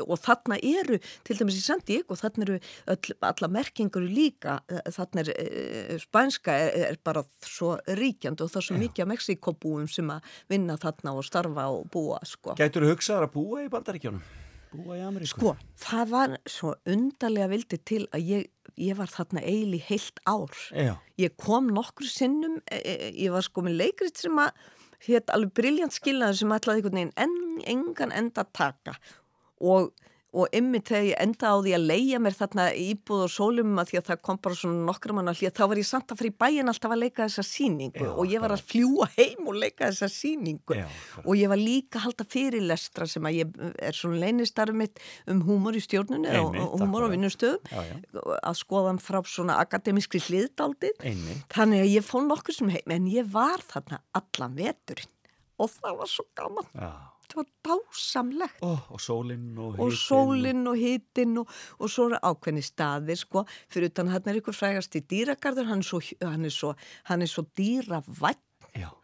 Og 0.03 0.17
þarna 0.19 0.57
eru, 0.67 0.97
til 1.23 1.39
dæmis 1.39 1.61
í 1.61 1.63
Sandiego 1.63 2.17
þarna 2.19 2.47
eru 2.49 2.57
öll, 2.91 3.13
alla 3.29 3.51
merkingur 3.55 4.03
líka, 4.03 4.57
þarna 4.97 5.23
er 5.23 5.31
e, 5.35 5.99
spænska 6.03 6.57
er, 6.59 6.79
er 6.89 6.99
bara 7.07 7.23
svo 7.47 7.77
ríkjandi 7.87 8.43
og 8.43 8.51
það 8.51 8.63
er 8.63 8.69
svo 8.69 8.81
mikið 8.81 9.05
af 9.05 9.13
Mexikobúum 9.13 9.87
sem 9.91 10.11
að 10.11 10.33
vinna 10.51 10.75
þarna 10.83 11.15
og 11.15 11.29
starfa 11.29 11.69
og 11.71 11.87
búa 11.95 12.19
sko. 12.27 12.57
Gætur 12.59 12.89
hugsaðar 12.91 13.29
að 13.29 13.37
búa 13.37 13.63
í 13.63 13.71
bandaríkjónum? 13.71 14.25
Búa 14.75 14.99
í 14.99 15.05
Ameríku? 15.07 15.37
Sko, 15.37 15.55
það 15.79 16.11
var 16.11 16.37
svo 16.51 16.75
undarlega 16.91 17.51
vildi 17.53 17.79
til 17.87 18.03
að 18.11 18.31
ég, 18.33 18.49
ég 18.81 18.97
var 18.99 19.11
þarna 19.13 19.43
eil 19.47 19.75
í 19.77 19.83
heilt 19.87 20.21
ár. 20.29 20.55
Já, 20.75 20.95
Ég 21.21 21.37
kom 21.39 21.69
nokkru 21.71 22.09
sinnum, 22.11 22.59
e, 22.67 22.81
e, 22.81 23.11
ég 23.23 23.35
var 23.35 23.45
sko 23.47 23.63
með 23.63 23.79
leikrit 23.83 24.19
sem 24.19 24.39
að 24.43 24.51
hétt 25.07 25.31
alveg 25.35 25.53
briljant 25.55 25.95
skilnaður 25.95 26.41
sem 26.41 26.55
ætlaði 26.57 26.81
einhvern 26.81 26.99
veginn 26.99 27.15
en, 27.21 27.37
engan 27.71 28.15
enda 28.15 28.47
taka 28.57 28.97
og, 29.61 29.93
og 30.35 30.57
ymmið 30.59 30.85
þegar 30.89 31.05
ég 31.09 31.21
enda 31.23 31.51
á 31.51 31.57
því 31.63 31.75
að 31.77 31.87
leia 31.91 32.21
mér 32.23 32.37
þarna 32.39 32.67
íbúð 32.85 33.25
og 33.27 33.33
sólum 33.33 33.79
að 33.79 33.91
því 33.91 34.01
að 34.01 34.09
það 34.11 34.21
kom 34.29 34.41
bara 34.45 34.59
svona 34.59 34.87
nokkra 34.89 35.17
manna 35.17 35.35
hlýja, 35.37 35.53
þá 35.55 35.63
var 35.71 35.81
ég 35.81 35.89
samt 35.89 36.11
að 36.11 36.21
fara 36.21 36.31
í 36.31 36.35
bæin 36.45 36.73
alltaf 36.73 36.95
að 36.95 37.03
leika 37.05 37.29
þessa 37.29 37.47
síningu 37.47 38.05
Já, 38.05 38.11
og 38.11 38.35
ég 38.35 38.45
var 38.45 38.55
að 38.57 38.65
fljúa 38.73 39.09
heim 39.15 39.51
og 39.53 39.59
leika 39.63 39.91
þessa 39.91 40.11
síningu 40.13 40.79
Já, 40.79 40.85
og 41.23 41.33
ég 41.39 41.53
var 41.55 41.63
líka 41.63 42.01
að 42.01 42.07
halda 42.09 42.29
fyrirlestra 42.35 43.09
sem 43.11 43.31
að 43.31 43.39
ég 43.39 43.57
er 43.79 43.99
svona 43.99 44.21
leinistarf 44.25 44.77
mitt 44.77 45.03
um 45.31 45.45
húmor 45.47 45.79
í 45.79 45.83
stjórnunni 45.85 46.35
og, 46.41 46.51
Einmitt, 46.51 46.67
og 46.67 46.83
húmor 46.83 47.07
á 47.07 47.09
vinnustöðum 47.15 48.35
að 48.35 48.59
skoða 48.59 48.93
hann 48.93 49.03
frá 49.03 49.21
svona 49.29 49.61
akademiskri 49.63 50.23
einmitt. 50.25 51.45
Þannig 51.53 51.85
að 51.85 51.93
ég 51.93 52.07
fór 52.07 52.25
nokkur 52.27 52.57
sem 52.57 52.71
heim, 52.73 52.95
en 52.97 53.11
ég 53.11 53.29
var 53.31 53.63
þarna 53.63 54.01
allan 54.17 54.57
veturinn 54.59 55.11
og 55.61 55.71
það 55.71 55.99
var 56.01 56.11
svo 56.11 56.25
gaman, 56.35 56.71
Já. 56.75 57.14
Var 57.39 57.51
dásamlegt. 57.67 58.63
Ó, 58.63 58.73
og 58.95 59.03
sólinn 59.03 59.53
og 59.59 59.79
Og 59.83 59.93
sólinn 59.99 60.65
og 60.71 60.79
hitinn 60.81 61.39
og, 61.43 61.51
og 61.79 61.93
svo 61.93 62.09
ákveðni 62.15 62.65
staðir, 62.65 63.19
sko, 63.21 63.45
fyrir 63.73 63.93
utan 63.93 64.13
hann 64.13 64.31
er 64.31 64.41
ykkur 64.41 64.57
frægast 64.57 64.97
í 64.99 65.05
dýragarður, 65.05 65.71
hann 65.71 65.85
er 65.85 65.89
svo, 65.91 66.03
hann 66.23 66.45
er 66.45 66.55
svo, 66.55 66.75
hann 67.11 67.25
er 67.25 67.31
svo 67.31 67.47
dýravætt, 67.59 68.43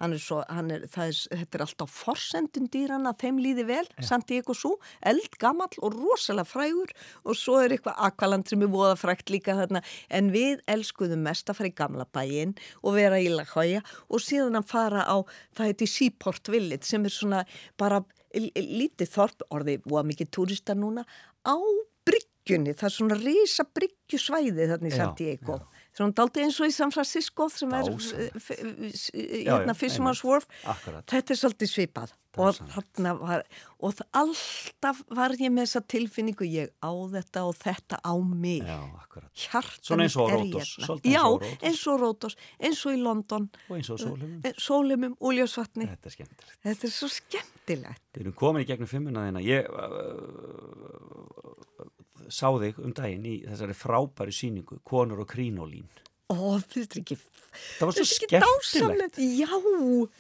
hann 0.01 0.15
er 0.15 0.19
svo, 0.19 0.41
hann 0.51 0.71
er, 0.75 0.85
það 0.91 1.13
er, 1.13 1.19
þetta 1.41 1.59
er 1.59 1.65
alltaf 1.65 1.93
forsendun 1.95 2.69
dýrana, 2.73 3.13
þeim 3.21 3.39
líði 3.43 3.67
vel, 3.69 3.85
Santiago 4.03 4.55
Sú, 4.57 4.73
eldgamall 5.07 5.79
og 5.79 5.95
rosalega 5.95 6.49
frægur. 6.49 6.91
Og 7.23 7.39
svo 7.39 7.61
er 7.63 7.77
eitthvað 7.77 8.01
akvaland 8.09 8.51
sem 8.51 8.65
er 8.67 8.73
voða 8.73 8.97
frægt 8.99 9.31
líka 9.31 9.55
þarna, 9.59 9.85
en 10.11 10.33
við 10.35 10.65
elskuðum 10.71 11.23
mest 11.27 11.51
að 11.51 11.61
fara 11.61 11.71
í 11.71 11.77
gamla 11.79 12.09
bæinn 12.11 12.57
og 12.83 12.97
vera 12.99 13.21
í 13.23 13.31
La 13.31 13.47
Jolla 13.47 13.83
og 14.09 14.23
síðan 14.25 14.59
að 14.59 14.71
fara 14.73 15.05
á, 15.07 15.17
það 15.57 15.71
heiti 15.71 15.91
Seaport 15.91 16.51
Village 16.51 16.89
sem 16.89 17.07
er 17.07 17.15
svona 17.15 17.45
bara 17.79 18.03
lítið 18.35 19.11
þorp, 19.11 19.47
orðið 19.51 19.87
voða 19.91 20.05
mikið 20.11 20.31
túrista 20.37 20.77
núna, 20.79 21.05
á 21.43 21.57
bryggjunni, 22.07 22.75
það 22.79 22.89
er 22.89 22.95
svona 22.95 23.19
risa 23.21 23.67
bryggjusvæði 23.67 24.69
þarna 24.71 24.89
í 24.89 24.95
Já, 24.95 24.97
Santiago. 25.01 25.59
Svona 25.97 26.17
daldið 26.21 26.47
eins 26.47 26.61
og 26.63 26.71
í 26.71 26.75
San 26.75 26.95
Francisco 26.95 27.49
sem 27.53 27.75
er 27.77 27.91
eh, 27.91 28.41
hérna 29.45 29.75
já, 29.75 29.79
Fisherman's 29.79 30.25
Wharf. 30.25 30.49
Þetta 31.11 31.35
er 31.35 31.41
svolítið 31.43 31.73
svipað 31.75 32.15
og, 32.39 32.55
þarna 32.71 33.11
var, 33.19 33.43
og 33.83 33.95
alltaf 34.15 35.01
var 35.11 35.31
ég 35.41 35.51
með 35.51 35.65
þessa 35.67 35.81
tilfinningu 35.91 36.47
ég 36.47 36.71
á 36.79 36.93
þetta 37.15 37.43
og 37.49 37.55
þetta 37.59 37.99
á 38.07 38.15
mig 38.23 38.63
hjartan 38.63 39.27
Svona 39.83 40.03
eins 40.07 40.15
og 40.17 40.23
á 40.23 40.25
er 40.31 40.35
Ródos, 40.39 40.71
hérna. 40.77 40.87
svolítið 40.87 41.11
eins 41.11 41.17
já, 41.17 41.25
eins 41.67 41.83
og 41.91 41.97
Rótos, 42.05 42.35
eins 42.61 42.81
og 42.87 42.93
í 42.95 42.97
London 43.03 43.51
Og 43.69 43.75
eins 43.77 43.91
og 43.91 43.99
sólum. 43.99 44.43
sólumum, 44.59 45.17
úljósvatni 45.21 45.87
Þetta 45.91 46.07
er 46.07 46.13
skemmtilegt. 46.17 46.59
þetta 46.69 46.85
er 46.87 46.91
svo 46.95 47.09
skemmtilegt 47.11 48.03
Við 48.15 48.21
erum 48.27 48.33
komin 48.45 48.63
í 48.63 48.67
gegnum 48.71 48.89
fimmuna 48.91 49.27
þína. 49.29 49.41
Ég 49.47 49.63
uh, 49.71 49.77
sá 52.31 52.47
þig 52.63 52.79
um 52.83 52.93
daginn 52.95 53.27
í 53.27 53.37
þessari 53.47 53.75
frábæri 53.77 54.33
síningu, 54.35 54.79
Konur 54.87 55.21
og 55.25 55.29
Krínolín. 55.31 55.87
Ó, 56.31 56.37
þetta 56.63 56.81
er 56.97 57.03
ekki 57.05 57.19
Það 57.51 57.89
var 57.89 57.95
svo 57.97 58.05
skemmtilegt. 58.07 59.17
já, 59.19 59.49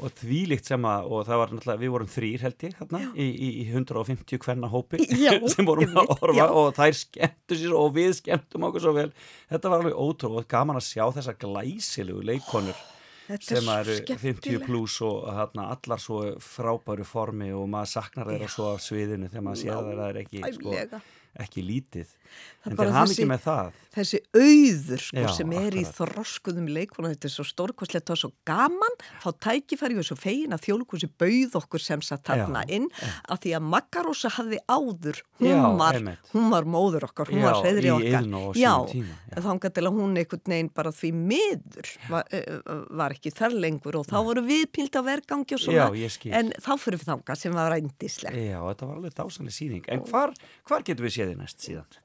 Og 0.02 0.14
þvílíkt 0.18 0.66
sem 0.66 0.86
að, 0.90 1.04
og 1.14 1.20
það 1.28 1.38
var 1.40 1.52
náttúrulega, 1.54 1.80
við 1.84 1.92
vorum 1.94 2.08
þrýr 2.10 2.42
held 2.42 2.64
ég, 2.66 2.72
hérna, 2.80 3.00
í, 3.14 3.26
í, 3.30 3.50
í 3.62 3.66
150 3.70 4.40
kvenna 4.42 4.70
hópi 4.72 4.98
Já, 5.06 5.30
sem 5.54 5.68
vorum 5.68 5.94
að 6.02 6.10
horfa 6.16 6.34
já. 6.40 6.46
og 6.50 6.72
þær 6.76 6.96
skemmtu 6.98 7.58
sér 7.60 7.76
og 7.78 7.94
við 7.96 8.10
skemmtum 8.18 8.66
okkur 8.68 8.82
svo 8.84 8.94
vel. 8.98 9.08
Þetta 9.52 9.72
var 9.72 9.84
alveg 9.84 10.00
ótrú 10.02 10.32
og 10.42 10.48
gaman 10.50 10.80
að 10.82 10.88
sjá 10.90 11.04
þessar 11.20 11.38
glæsilegu 11.46 12.24
leikonur 12.32 12.82
sem 13.38 13.68
eru 13.76 13.94
50 13.94 14.18
skemmtilegt. 14.18 14.66
pluss 14.66 14.98
og 15.06 15.30
hérna, 15.30 15.68
allar 15.76 16.02
svo 16.02 16.24
frábæru 16.42 17.06
formi 17.06 17.52
og 17.54 17.68
maður 17.70 17.92
saknar 17.94 18.26
þeirra 18.34 18.50
svo 18.50 18.72
af 18.74 18.82
sviðinu 18.82 19.30
þegar 19.30 19.46
maður 19.46 19.62
séð 19.62 19.76
að 19.78 19.92
það 19.94 20.06
er 20.10 20.18
ekki 20.24 20.42
sko, 20.58 20.74
ekki 21.46 21.62
lítið 21.62 22.16
Það 22.60 22.72
en 22.72 22.80
til 22.80 22.92
hafa 22.96 23.14
ekki 23.14 23.30
með 23.30 23.46
það 23.46 23.78
þessi 23.90 24.20
auður 24.36 25.02
sko, 25.02 25.22
Já, 25.24 25.28
sem 25.34 25.52
er 25.56 25.74
í 25.74 25.82
akkurat. 25.82 25.96
þroskuðum 25.98 26.68
leikona, 26.70 27.10
þetta 27.14 27.26
er 27.26 27.32
svo 27.34 27.46
stórkostlegt 27.48 28.12
og 28.14 28.20
svo 28.20 28.30
gaman, 28.46 28.96
þá 29.22 29.28
tækifæri 29.46 29.98
og 29.98 30.06
svo 30.06 30.16
fegin 30.18 30.54
að 30.54 30.66
þjóðlíkusi 30.68 31.10
bauð 31.20 31.56
okkur 31.60 31.82
sem 31.82 32.04
satt 32.06 32.28
þarna 32.28 32.62
inn, 32.70 32.86
að 33.26 33.42
því 33.44 33.54
að 33.58 33.66
Maggarósa 33.74 34.30
hafði 34.36 34.60
áður, 34.70 35.22
hún, 35.40 35.50
Já, 35.50 35.62
var, 35.80 35.98
hún 36.34 36.48
var 36.54 36.68
móður 36.70 37.08
okkar, 37.08 37.32
hún 37.32 37.42
Já, 37.42 37.46
var 37.48 37.60
hreðri 37.64 37.90
í 37.90 37.94
okkar. 37.96 38.28
Já, 38.60 38.74
já. 38.94 39.42
þangað 39.48 39.76
til 39.78 39.86
að 39.86 39.98
hún 39.98 40.22
einhvern 40.22 40.54
veginn 40.54 40.72
bara 40.80 40.94
því 40.94 41.12
miður 41.18 41.92
var, 42.12 42.30
eh, 42.30 42.60
var 43.02 43.16
ekki 43.16 43.34
þar 43.34 43.58
lengur 43.66 44.00
og 44.00 44.06
þá 44.06 44.18
voru 44.28 44.46
við 44.46 44.66
píld 44.70 44.94
á 44.94 45.02
vergangi 45.02 45.58
og 45.58 45.64
svona, 45.64 45.90
en 46.38 46.54
þá 46.62 46.72
fyrir 46.78 47.02
við 47.02 47.10
þangað 47.10 47.42
sem 47.42 47.58
var 47.58 47.74
rændislega. 47.74 48.38
Já, 48.38 48.60
þetta 48.62 48.90
var 48.90 49.00
alveg 49.00 49.18
dásanlega 49.18 49.56
síning 49.56 49.90
en 49.90 50.06
hvar, 50.06 50.34
hvar 50.68 50.86
getum 50.86 51.08
við 51.08 51.16
séð 51.16 51.32
þið 51.32 51.42
næst 51.42 51.66
síðan? 51.66 52.00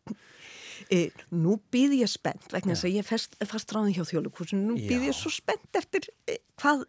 E, 0.93 0.99
nú 1.33 1.55
býð 1.73 1.95
ég 2.01 2.11
spennt 2.11 2.51
vegna 2.53 2.75
þess 2.75 2.87
að 2.87 2.97
ég 2.99 3.07
fest, 3.07 3.37
fast 3.49 3.71
ráðin 3.73 3.95
hjá 3.95 4.03
þjóðlíkusinu 4.11 4.61
nú 4.67 4.75
býð 4.77 5.07
ég 5.09 5.17
svo 5.17 5.31
spennt 5.33 5.79
eftir 5.79 6.09
e, 6.29 6.37
hvað 6.61 6.85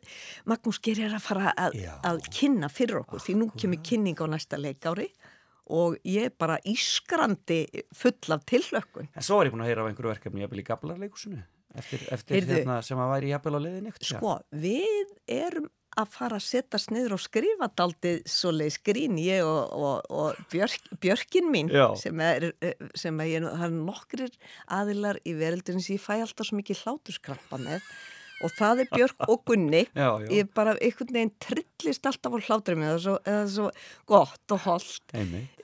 Magnús 0.50 0.80
Geir 0.84 1.00
er 1.06 1.16
að 1.16 1.24
fara 1.24 1.54
að, 1.56 1.78
að 2.04 2.20
kynna 2.34 2.68
fyrir 2.72 3.00
okkur 3.00 3.22
því 3.24 3.38
nú 3.40 3.48
kemur 3.56 3.82
kynning 3.86 4.20
á 4.20 4.26
næsta 4.28 4.60
leikári 4.60 5.08
og 5.72 5.96
ég 6.06 6.28
er 6.28 6.34
bara 6.38 6.58
ískrandi 6.68 7.64
full 7.96 8.36
af 8.36 8.44
tillökkun 8.46 9.08
En 9.10 9.24
svo 9.24 9.40
er 9.40 9.48
ég 9.48 9.56
búin 9.56 9.64
að 9.64 9.72
heyra 9.72 9.86
af 9.86 9.90
einhverju 9.90 10.12
verkefni 10.12 10.44
jafnvel 10.44 10.62
í 10.62 10.66
Gablarleikusinu 10.68 11.40
eftir, 11.76 12.04
eftir 12.14 12.38
Heyrðu. 12.38 12.54
hérna 12.60 12.78
sem 12.86 13.00
að 13.02 13.12
væri 13.14 13.32
jafnvel 13.32 13.58
á 13.58 13.60
leiðin 13.64 13.90
eftir 13.90 14.12
sko, 14.12 14.36
við 14.54 15.16
erum 15.26 15.66
að 15.96 16.10
fara 16.12 16.38
að 16.40 16.46
setjast 16.46 16.92
niður 16.92 17.16
og 17.16 17.22
skrifa 17.24 17.68
daldið 17.78 18.18
svoleið 18.28 18.74
skrín 18.76 19.20
ég 19.22 19.46
og, 19.46 19.72
og, 19.72 20.10
og 20.10 20.42
björk, 20.52 20.90
Björkin 21.02 21.48
mín 21.52 21.70
Já. 21.72 21.88
sem 21.98 22.20
er, 22.20 22.50
sem 22.98 23.22
er, 23.24 23.48
það 23.48 23.64
er 23.68 23.76
nokkrir 23.76 24.36
aðilar 24.78 25.20
í 25.24 25.36
veröldinu 25.38 25.82
sem 25.82 25.96
ég 25.96 26.04
fæ 26.04 26.18
alltaf 26.18 26.50
svo 26.50 26.60
mikið 26.60 26.84
hlátuskrampa 26.84 27.60
með 27.62 27.88
og 28.44 28.52
það 28.58 28.82
er 28.84 28.88
Björk 28.92 29.26
og 29.32 29.44
Gunni 29.48 29.84
Já, 29.96 30.08
já. 30.20 30.28
ég 30.36 30.50
bara 30.56 30.74
einhvern 30.76 31.12
veginn 31.16 31.32
trillist 31.40 32.06
alltaf 32.10 32.36
á 32.36 32.38
hláturinn 32.46 32.82
með 32.82 32.90
það 32.94 33.02
svo, 33.06 33.14
er 33.32 33.46
svo 33.54 33.68
gott 34.10 34.54
og 34.56 34.60
holdt 34.66 35.14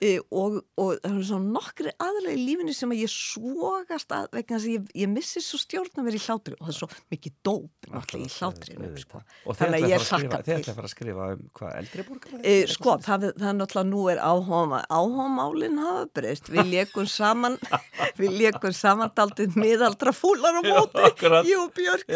e, 0.01 0.13
og, 0.33 0.61
og 0.81 0.95
það 1.03 1.19
er 1.19 1.27
svona 1.29 1.53
nokkri 1.59 1.93
aðlega 2.01 2.37
í 2.37 2.45
lífinu 2.47 2.75
sem 2.77 2.95
að 2.95 3.03
ég 3.05 3.13
svogast 3.13 4.13
að 4.17 4.29
vegna 4.33 4.57
þess 4.57 4.67
að 4.69 4.73
ég, 4.77 4.87
ég 5.03 5.11
missi 5.13 5.43
svo 5.45 5.61
stjórn 5.61 6.01
að 6.01 6.09
vera 6.09 6.21
í 6.21 6.25
hlátri 6.25 6.57
og 6.57 6.65
það 6.65 6.73
er 6.73 6.79
svo 6.79 6.89
mikið 7.13 7.37
dóp 7.47 7.89
náttúrulega 7.93 8.25
í 8.25 8.35
hlátrinu 8.39 8.91
sko. 9.03 9.23
Og 9.47 9.59
þannig 9.59 9.87
ætlaði 9.99 10.73
að 10.73 10.77
fara 10.79 10.89
að 10.89 10.95
skrifa- 10.95 11.29
um 11.33 11.43
hvað 11.59 11.77
eldri 11.83 12.05
borgar? 12.09 12.41
E, 12.43 12.55
sko, 12.73 12.97
það, 13.05 13.27
það 13.37 13.49
er 13.53 13.57
náttúrulega 13.61 13.91
nú 13.93 14.03
er 14.13 14.23
áhóma, 14.23 14.81
áhómálinn 14.89 15.79
hafa 15.83 16.07
breyst. 16.17 16.51
Við 16.53 16.71
lékum 16.73 17.09
saman, 17.11 17.59
við 18.21 18.37
lékum 18.41 18.75
saman 18.77 19.13
daldið 19.17 19.57
miðaldra 19.61 20.15
fúlar 20.17 20.59
á 20.59 20.63
móti, 20.65 21.07
ég 21.51 21.59
og 21.61 21.73
Björk. 21.77 22.07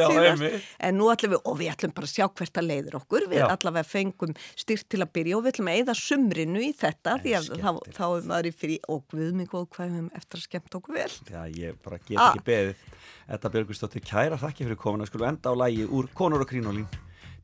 En 0.81 0.97
nú 0.99 1.09
ætlum 1.13 1.33
við, 1.35 1.41
og 1.45 1.59
við 1.61 1.71
ætlum 1.73 1.95
bara 1.97 2.09
að 2.09 2.13
sjá 2.15 2.27
hvert 2.29 2.61
að 2.63 2.69
leiður 2.71 2.99
okkur, 3.01 3.27
við 3.33 3.41
Já. 3.43 3.47
allavega 3.55 3.89
fengum 3.91 4.35
styrt 4.57 4.89
til 4.93 5.01
að 5.05 5.13
byrja 5.19 5.37
og 5.39 5.45
við 5.47 5.53
ætlum 5.55 5.71
að 5.73 5.79
eyða 5.81 5.95
sumrinu 6.01 6.63
í 6.67 6.71
þetta, 6.77 7.17
því 7.25 7.35
að 7.41 7.51
þá, 7.65 7.71
þá 7.99 8.05
er 8.07 8.29
maður 8.33 8.51
í 8.51 8.55
frí, 8.57 8.79
og 8.89 9.05
við 9.13 9.33
mig 9.41 9.49
góð 9.53 9.67
hvað 9.77 9.87
við 9.91 9.97
höfum 9.97 10.11
eftir 10.21 10.39
að 10.41 10.47
skemmt 10.49 10.79
okkur 10.81 10.99
vel. 11.01 11.11
Já, 11.33 11.43
ég 11.61 11.81
bara 11.85 11.99
get 11.99 12.19
Ah. 12.19 12.33
ekki 12.33 12.45
beðið. 12.51 12.85
Þetta 13.27 13.51
Björgustóttir 13.57 14.05
kæra 14.07 14.39
þakki 14.39 14.65
fyrir 14.69 14.77
komuna. 14.79 15.07
Skulum 15.07 15.29
enda 15.33 15.51
á 15.51 15.55
lægi 15.59 15.87
úr 15.91 16.07
Konur 16.15 16.41
og 16.41 16.49
Krínolín. 16.51 16.87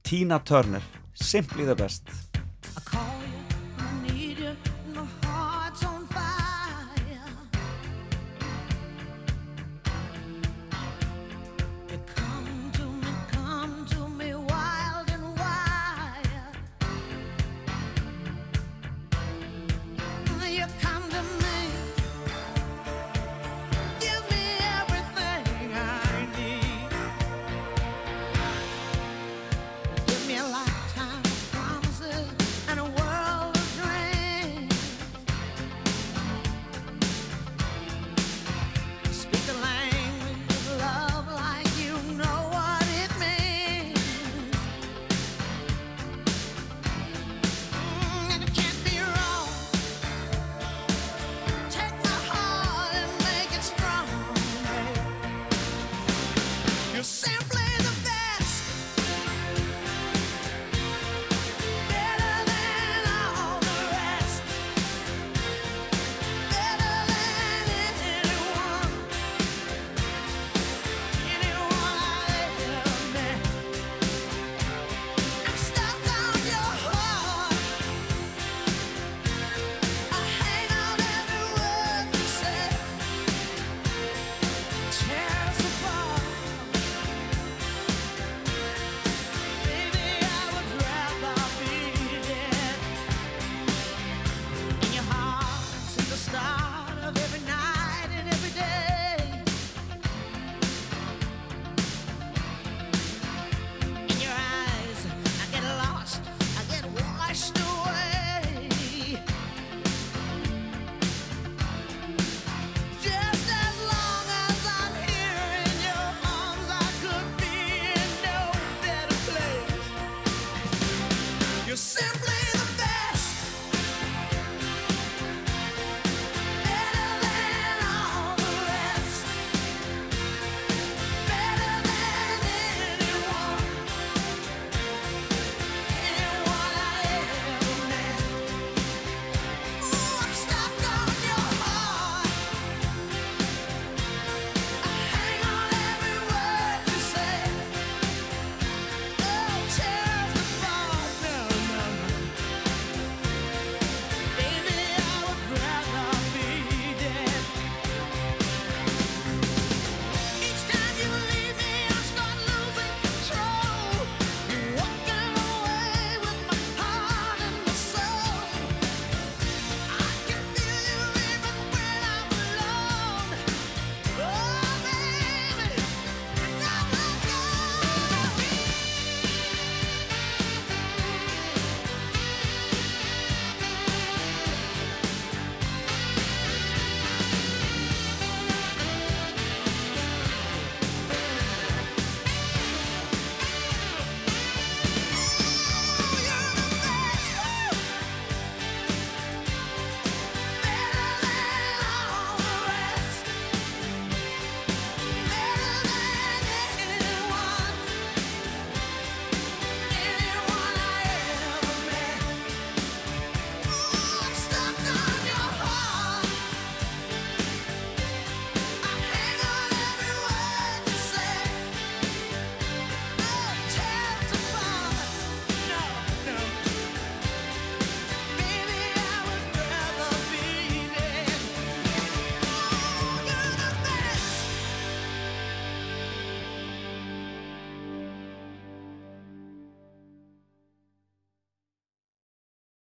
Tina 0.03 0.39
Turner, 0.39 0.83
Simply 1.15 1.65
the 1.65 1.75
Best. 1.75 2.09